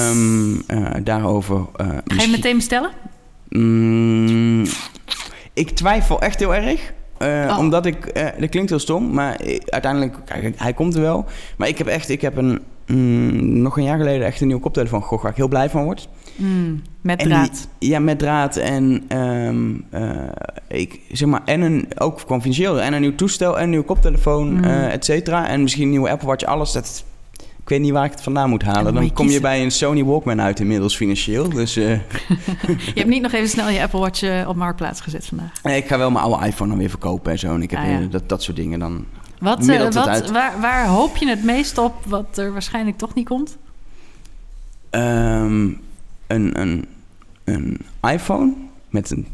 Eh, 0.67 0.77
daarover. 1.05 1.61
Ga 1.77 1.85
je 1.85 2.01
misschien- 2.05 2.31
meteen 2.31 2.57
bestellen? 2.57 2.91
Mm, 3.49 4.65
ik 5.55 5.71
twijfel 5.71 6.21
echt 6.21 6.39
heel 6.39 6.55
erg. 6.55 6.93
Eh, 7.19 7.47
Oh. 7.51 7.59
Omdat 7.59 7.87
ik, 7.87 8.07
eh, 8.07 8.27
dat 8.41 8.49
klinkt 8.49 8.71
heel 8.71 8.79
stom, 8.79 9.13
maar 9.15 9.41
uiteindelijk, 9.67 10.17
kijk, 10.25 10.55
hij 10.57 10.73
komt 10.73 10.95
er 10.95 11.01
wel. 11.01 11.25
Maar 11.57 11.69
ik 11.69 11.79
heb 11.79 11.87
echt, 11.87 12.09
ik 12.09 12.21
heb 12.21 12.37
een, 12.37 12.61
mm, 12.87 13.63
nog 13.63 13.77
een 13.77 13.83
jaar 13.85 13.99
geleden 13.99 14.27
echt 14.27 14.41
een 14.41 14.47
nieuwe 14.47 14.63
koptelefoon 14.63 15.03
gekocht 15.03 15.23
waar 15.23 15.31
ik 15.31 15.37
heel 15.37 15.49
blij 15.49 15.71
van 15.71 15.85
word. 15.85 16.09
Mm, 16.37 16.83
met 17.01 17.21
En 17.21 17.29
die- 17.29 17.35
draad. 17.37 17.69
ja, 17.79 17.99
met 17.99 18.19
draad 18.19 18.57
en, 18.57 19.05
ehm, 19.09 19.71
eh, 19.91 20.29
ik, 20.69 21.01
zeg 21.13 21.29
maar, 21.29 21.43
en 21.45 21.61
een, 21.61 21.89
ook 21.99 22.21
financieel, 22.21 22.81
en 22.81 22.93
een 22.93 23.01
nieuw 23.01 23.15
toestel 23.15 23.57
en 23.59 23.63
een 23.63 23.71
nieuwe 23.71 23.85
koptelefoon, 23.85 24.53
Mm. 24.53 24.65
et 24.65 25.05
cetera. 25.05 25.49
En 25.49 25.63
misschien 25.63 25.83
een 25.85 25.91
nieuwe 25.91 26.11
Apple 26.11 26.29
Watch, 26.29 26.45
alles. 26.45 26.73
Dat, 26.73 27.05
weet 27.73 27.81
niet 27.81 27.93
waar 27.93 28.05
ik 28.05 28.11
het 28.11 28.23
vandaan 28.23 28.51
moet 28.51 28.63
halen. 28.63 28.95
Dan 28.95 29.13
kom 29.13 29.29
je 29.29 29.41
bij 29.41 29.63
een 29.63 29.71
Sony 29.71 30.05
Walkman 30.05 30.41
uit 30.41 30.61
inmiddels 30.61 30.97
financieel. 30.97 31.49
Dus 31.49 31.77
eh, 31.77 31.85
Je 32.69 32.93
hebt 32.95 33.07
niet 33.09 33.23
nog 33.23 33.33
even 33.33 33.49
snel 33.49 33.69
je 33.69 33.83
Apple 33.83 34.01
Watch 34.01 34.23
eh, 34.23 34.49
op 34.49 34.57
Marktplaats 34.57 35.01
gezet 35.01 35.27
vandaag. 35.27 35.63
nee, 35.63 35.77
ik 35.77 35.87
ga 35.87 35.99
wel 35.99 36.11
mijn 36.11 36.25
oude 36.25 36.47
iPhone 36.47 36.69
dan 36.71 36.79
weer 36.79 36.89
verkopen 36.91 37.33
en 37.33 37.39
zo. 37.39 37.55
En 37.55 37.63
ik 37.63 37.71
heb 37.71 37.81
Ah, 37.81 37.89
ja. 37.91 37.99
dat, 38.11 38.29
dat 38.29 38.43
soort 38.43 38.57
dingen 38.57 38.79
dan. 38.79 39.05
Wat, 39.39 39.69
eh, 39.69 39.81
wat, 39.91 40.31
waar, 40.31 40.61
waar 40.61 40.87
hoop 40.87 41.17
je 41.17 41.29
het 41.29 41.45
meest 41.45 41.79
op 41.79 41.95
wat 42.07 42.39
er 42.39 42.53
waarschijnlijk 42.53 42.99
toch 42.99 43.15
niet 43.15 43.29
komt? 43.29 43.57
Ehm, 44.91 45.65
een, 46.27 46.61
een, 46.61 46.87
een 47.45 47.79
iPhone 48.11 48.53
met 48.89 49.11
een 49.11 49.27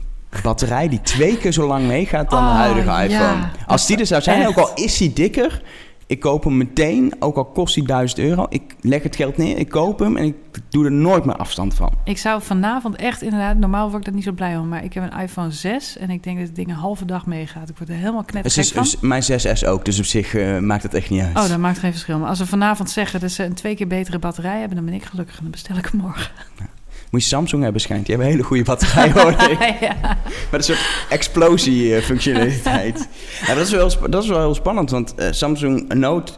batterij 0.42 0.88
die 0.88 1.01
twee 1.01 1.38
keer 1.38 1.53
zo 1.53 1.66
lang 1.66 1.87
meegaat 1.87 2.31
dan 2.31 2.44
de 2.44 2.51
Oh, 2.51 2.57
huidige 2.57 2.87
ja. 2.90 3.03
iPhone. 3.03 3.48
Als 3.66 3.87
die 3.87 3.96
er 3.98 4.07
zou 4.07 4.22
zijn, 4.22 4.40
Echt. 4.40 4.48
ook 4.48 4.57
al 4.57 4.70
is 4.74 4.96
die 4.98 5.12
dikker, 5.12 5.62
ik 6.09 6.21
koop 6.21 6.44
hem 6.44 6.57
meteen, 6.57 7.12
ook 7.18 7.37
al 7.37 7.44
kost 7.44 7.75
hij 7.75 7.85
1000 7.85 8.18
euro. 8.18 8.47
Ik 8.49 8.75
leg 8.81 9.03
het 9.03 9.16
geld 9.16 9.37
neer, 9.37 9.59
ik 9.59 9.68
koop 9.68 9.99
hem 9.99 10.16
en 10.16 10.25
ik 10.25 10.37
doe 10.68 10.85
er 10.85 10.92
nooit 10.92 11.25
meer 11.25 11.37
afstand 11.37 11.75
van. 11.75 11.92
Ik 12.05 12.18
zou 12.18 12.42
vanavond 12.42 12.97
echt 12.97 13.23
inderdaad... 13.23 13.57
Normaal 13.57 13.90
word 13.90 14.01
ik 14.01 14.09
er 14.09 14.14
niet 14.14 14.25
zo 14.25 14.33
blij 14.33 14.57
om, 14.57 14.68
maar 14.68 14.85
ik 14.85 14.92
heb 14.92 15.12
een 15.12 15.21
iPhone 15.21 15.51
6... 15.51 15.99
en 15.99 16.11
ik 16.11 16.23
denk 16.23 16.38
dat 16.38 16.47
het 16.47 16.57
ding 16.57 16.68
een 16.68 16.75
halve 16.75 17.05
dag 17.05 17.27
meegaat. 17.27 17.68
Ik 17.68 17.79
word 17.79 17.90
er 17.90 17.97
helemaal 17.97 18.25
knettergek 18.25 18.75
van. 18.75 18.83
is 18.83 19.01
mijn 19.01 19.23
6S 19.23 19.68
ook, 19.68 19.85
dus 19.85 19.99
op 19.99 20.05
zich 20.05 20.35
eh, 20.35 20.59
maakt 20.59 20.83
het 20.83 20.94
echt 20.94 21.11
niet 21.11 21.23
uit. 21.23 21.37
Oh, 21.37 21.49
dat 21.49 21.59
maakt 21.59 21.79
geen 21.79 21.92
verschil. 21.92 22.18
Maar 22.18 22.29
als 22.29 22.38
we 22.38 22.47
vanavond 22.47 22.90
zeggen 22.90 23.21
dat 23.21 23.31
ze 23.31 23.44
een 23.44 23.55
twee 23.55 23.75
keer 23.75 23.87
betere 23.87 24.18
batterij 24.18 24.59
hebben... 24.59 24.77
dan 24.77 24.85
ben 24.85 24.94
ik 24.94 25.05
gelukkig 25.05 25.37
en 25.37 25.42
dan 25.42 25.51
bestel 25.51 25.77
ik 25.77 25.87
hem 25.87 26.01
morgen. 26.01 26.31
Moet 27.11 27.23
je 27.23 27.29
Samsung 27.29 27.62
hebben 27.62 27.81
schijnt, 27.81 28.07
die 28.07 28.14
hebben 28.14 28.27
een 28.27 28.37
hele 28.37 28.49
goede 28.49 28.64
batterij 28.64 29.11
hoor 29.12 29.31
ja. 29.81 30.18
Met 30.51 30.53
een 30.61 30.62
soort 30.62 31.07
explosie-functionaliteit. 31.09 33.09
ja, 33.47 33.55
dat, 33.55 33.66
is 33.66 33.71
wel, 33.71 34.11
dat 34.11 34.23
is 34.23 34.29
wel 34.29 34.38
heel 34.38 34.55
spannend, 34.55 34.90
want 34.90 35.14
eh, 35.14 35.27
Samsung 35.31 35.94
Note, 35.94 36.33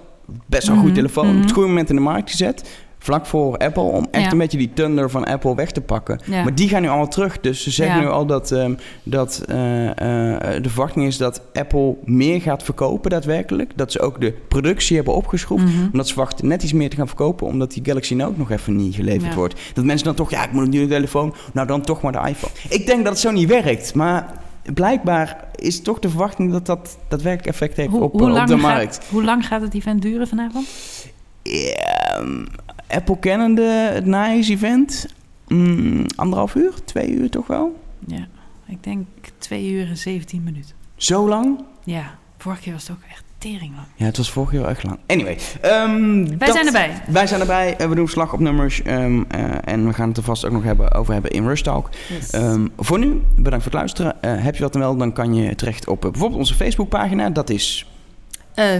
best 0.47 0.67
wel 0.67 0.77
een 0.77 0.83
goed 0.83 0.91
Mhm, 0.91 0.99
telefoon, 0.99 1.27
op 1.27 1.33
mhm. 1.33 1.43
het 1.43 1.53
goede 1.53 1.69
moment 1.69 1.89
in 1.89 1.95
de 1.97 2.03
markt 2.03 2.31
gezet. 2.31 2.63
Vlak 3.03 3.27
voor 3.27 3.57
Apple, 3.57 3.83
om 3.83 4.07
echt 4.11 4.25
Ja. 4.25 4.31
een 4.33 4.39
beetje 4.39 4.59
die 4.59 4.73
thunder 4.75 5.11
van 5.11 5.25
Apple 5.25 5.55
weg 5.55 5.71
te 5.71 5.81
pakken. 5.81 6.21
Ja. 6.25 6.43
Maar 6.43 6.55
die 6.55 6.69
gaan 6.69 6.83
nu 6.83 6.89
allemaal 6.89 7.09
terug. 7.09 7.41
Dus 7.41 7.63
ze 7.63 7.71
zeggen 7.71 7.97
Ja. 7.97 8.03
nu 8.03 8.09
al 8.09 8.27
dat, 8.27 8.53
ehm, 8.53 8.75
dat 9.03 9.43
eh, 9.49 9.87
eh, 9.91 10.63
de 10.63 10.69
verwachting 10.69 11.07
is 11.07 11.17
dat 11.17 11.43
Apple 11.53 11.97
meer 12.05 12.41
gaat 12.41 12.63
verkopen 12.63 13.11
daadwerkelijk. 13.11 13.73
Dat 13.77 13.93
ze 13.93 14.01
ook 14.01 14.21
de 14.21 14.33
productie 14.49 14.97
hebben 14.97 15.15
opgeschroefd. 15.15 15.65
Mhm. 15.65 15.85
Omdat 15.93 16.07
ze 16.09 16.13
verwachten 16.15 16.47
net 16.49 16.63
iets 16.63 16.73
meer 16.73 16.91
te 16.91 16.97
gaan 16.97 17.07
verkopen, 17.07 17.47
omdat 17.47 17.73
die 17.73 17.85
Galaxy 17.85 18.15
Note 18.15 18.39
nog 18.39 18.51
even 18.51 18.77
niet 18.77 18.95
geleverd 18.95 19.35
wordt. 19.35 19.61
Dat 19.75 19.85
mensen 19.85 20.07
dan 20.07 20.15
toch, 20.15 20.31
ja, 20.31 20.45
ik 20.45 20.53
moet 20.53 20.65
een 20.65 20.71
nieuwe 20.71 20.89
telefoon, 20.89 21.35
nou 21.53 21.67
dan 21.67 21.81
toch 21.81 22.01
maar 22.03 22.13
de 22.13 22.29
iPhone. 22.29 22.53
Ik 22.69 22.87
denk 22.87 22.99
dat 23.05 23.13
het 23.13 23.19
zo 23.23 23.31
niet 23.31 23.49
werkt, 23.49 23.95
maar 23.95 24.27
blijkbaar 24.75 25.49
is 25.55 25.83
toch 25.83 25.99
de 25.99 26.09
verwachting 26.09 26.53
dat 26.53 26.67
dat 26.67 26.99
daadwerkelijk 27.09 27.49
effect 27.57 27.77
heeft 27.77 27.91
Hoe, 27.91 28.03
op, 28.03 28.13
hoe 28.13 28.23
op 28.23 28.35
de 28.35 28.35
gaat- 28.53 28.57
markt. 28.61 29.01
hoe 29.11 29.25
lang 29.25 29.47
gaat 29.47 29.61
het 29.61 29.75
event 29.75 30.03
duren 30.03 30.29
vanavond? 30.29 30.67
Ehm, 31.43 32.45
Apple 32.91 33.19
kennende 33.19 33.63
het 33.93 34.07
NICE-event, 34.07 35.07
mm, 35.49 36.07
anderhalf 36.17 36.55
uur, 36.55 36.73
twee 36.85 37.11
uur 37.11 37.31
toch 37.31 37.47
wel? 37.47 37.81
Ja, 38.07 38.27
ik 38.67 38.83
denk 38.85 39.07
twee 39.39 39.71
uur 39.71 39.89
en 39.89 39.97
17 39.97 40.43
minuten. 40.43 40.75
Zo 40.97 41.29
lang? 41.29 41.65
Ja, 41.85 42.19
vorige 42.39 42.61
keer 42.63 42.73
was 42.73 42.89
het 42.89 42.97
ook 42.97 43.03
echt 43.11 43.25
tering 43.39 43.75
lang. 43.75 43.87
Ja, 43.97 44.05
het 44.05 44.17
was 44.17 44.31
vorig 44.31 44.53
jaar 44.53 44.65
echt 44.65 44.83
lang. 44.85 44.99
Anyway. 45.07 45.39
ehm, 45.61 46.25
Wij 46.25 46.37
dat- 46.39 46.53
zijn 46.53 46.67
erbij. 46.67 47.03
Wij 47.09 47.27
zijn 47.27 47.41
erbij. 47.41 47.77
eh, 47.77 47.89
we 47.89 47.95
doen 47.95 48.09
slag 48.09 48.33
op 48.33 48.41
nummers. 48.41 48.83
ehm, 48.83 49.23
eh, 49.29 49.45
en 49.65 49.87
we 49.87 49.93
gaan 49.93 50.09
het 50.09 50.17
er 50.17 50.23
vast 50.23 50.45
ook 50.45 50.53
nog 50.53 50.63
hebben, 50.63 50.93
over 50.93 51.13
hebben 51.13 51.31
in 51.31 51.47
Rush 51.47 51.61
Talk. 51.61 51.89
Ehm, 52.31 52.67
voor 52.77 52.99
nu, 52.99 53.09
bedankt 53.37 53.65
voor 53.65 53.73
het 53.73 53.81
luisteren. 53.81 54.23
Eh, 54.23 54.43
heb 54.43 54.55
je 54.57 54.63
wat 54.63 54.73
te 54.73 54.79
melden, 54.79 54.99
dan 54.99 55.13
kan 55.13 55.35
je 55.35 55.55
terecht 55.55 55.89
op 55.89 56.01
bijvoorbeeld 56.01 56.41
onze 56.41 56.55
Facebookpagina. 56.55 57.31
Dat 57.31 57.51
is 57.51 57.87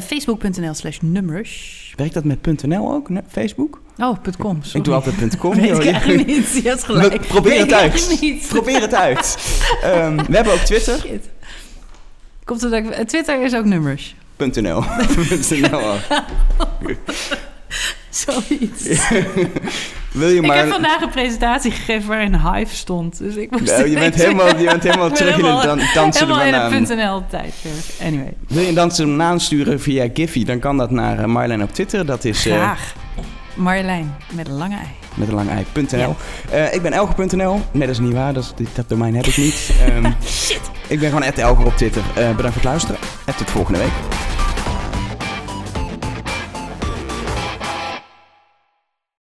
Facebook.nl 0.01 0.75
slash 0.75 0.99
numrush. 1.01 1.93
Werkt 1.97 2.15
dat 2.15 2.25
met 2.25 2.63
.nl 2.63 2.93
ook, 2.93 3.09
Facebook? 3.29 3.81
Oh, 4.01 4.17
.com, 4.39 4.63
sorry. 4.63 4.79
Ik 4.79 4.85
doe 4.85 4.95
altijd 4.95 5.37
.com. 5.37 5.55
Weet 5.61 5.67
joh. 5.67 5.85
ik 5.85 5.93
eigenlijk 5.93 6.27
niet. 6.27 6.61
Je 6.63 6.69
hebt 6.69 6.85
gelijk. 6.85 7.27
Probeer 7.27 7.59
het 7.59 7.67
ik 7.67 7.73
uit. 7.73 8.43
Probeer 8.49 8.81
het 8.81 8.95
uit. 8.95 9.39
Ehm, 9.83 10.17
we 10.17 10.35
hebben 10.37 10.53
ook 10.53 10.59
Twitter. 10.59 10.99
Shit. 10.99 11.29
Komt 12.45 12.61
het 12.61 12.75
ook, 12.75 12.91
eh, 12.91 13.05
Twitter 13.05 13.43
is 13.43 13.55
ook 13.55 13.65
nummers. 13.65 14.15
.nl. 14.37 14.85
.nl 15.51 15.81
ook. 15.81 16.97
Zoiets. 18.11 18.85
Wil 20.13 20.29
je 20.29 20.35
Ik 20.35 20.47
maar... 20.47 20.57
heb 20.57 20.69
vandaag 20.69 21.01
een 21.01 21.11
presentatie 21.11 21.71
gegeven 21.71 22.09
waarin 22.09 22.35
Hive 22.35 22.75
stond. 22.75 23.19
Dus 23.19 23.35
ik 23.35 23.51
moest 23.51 23.65
Nou, 23.65 23.89
je, 23.89 23.99
bent 23.99 24.15
helemaal, 24.15 24.59
je 24.59 24.65
bent 24.65 24.83
helemaal 24.83 25.09
Ik 25.11 25.15
terug 25.15 25.39
in 25.39 25.45
het 25.45 25.63
dan, 25.63 25.81
dansen 25.95 26.27
de 26.27 26.35
Helemaal 26.35 26.73
in 26.73 26.83
.nl 26.83 27.23
tijdperk. 27.29 27.85
Anyway, 28.03 28.33
Wil 28.49 28.63
je 28.63 28.69
een 28.69 28.75
dansen 28.75 29.07
banaan 29.07 29.41
sturen 29.41 29.81
via 29.81 30.09
Giphy, 30.15 30.45
dan 30.45 30.59
kan 30.59 30.77
dat 30.77 30.91
naar 30.91 31.19
eh, 31.19 31.25
Marlijn 31.25 31.63
op 31.63 31.73
Twitter. 31.73 32.07
Dat 32.07 32.25
is 32.25 32.47
eh, 32.47 32.53
graag. 32.53 32.95
Marjolein 33.61 34.15
met 34.33 34.49
een 34.49 34.55
lange 34.55 34.77
ei. 34.77 34.87
met 35.15 35.29
een 35.29 35.35
lange 35.35 35.51
ei.nl. 35.51 36.17
Eh, 36.51 36.75
ik 36.75 36.83
ben 36.83 36.93
Elger.nl. 36.93 37.61
Nee, 37.73 37.87
dat 37.87 37.91
is 37.91 37.99
niet 37.99 38.13
waar. 38.13 38.33
Dat, 38.33 38.55
is, 38.57 38.67
dat 38.75 38.89
domein 38.89 39.15
heb 39.15 39.27
ik 39.27 39.37
niet. 39.37 39.71
Ehm, 39.87 40.13
Shit. 40.25 40.61
ik 40.89 41.01
ben 41.01 41.09
gewoon 41.09 41.23
Elger 41.23 41.67
op 41.67 41.77
Twitter. 41.77 42.03
Eh, 42.09 42.15
bedankt 42.15 42.37
voor 42.37 42.53
het 42.53 42.65
luisteren. 42.65 43.01
En 43.27 43.37
tot 43.37 43.51
volgende 43.51 43.79
week. 43.79 44.30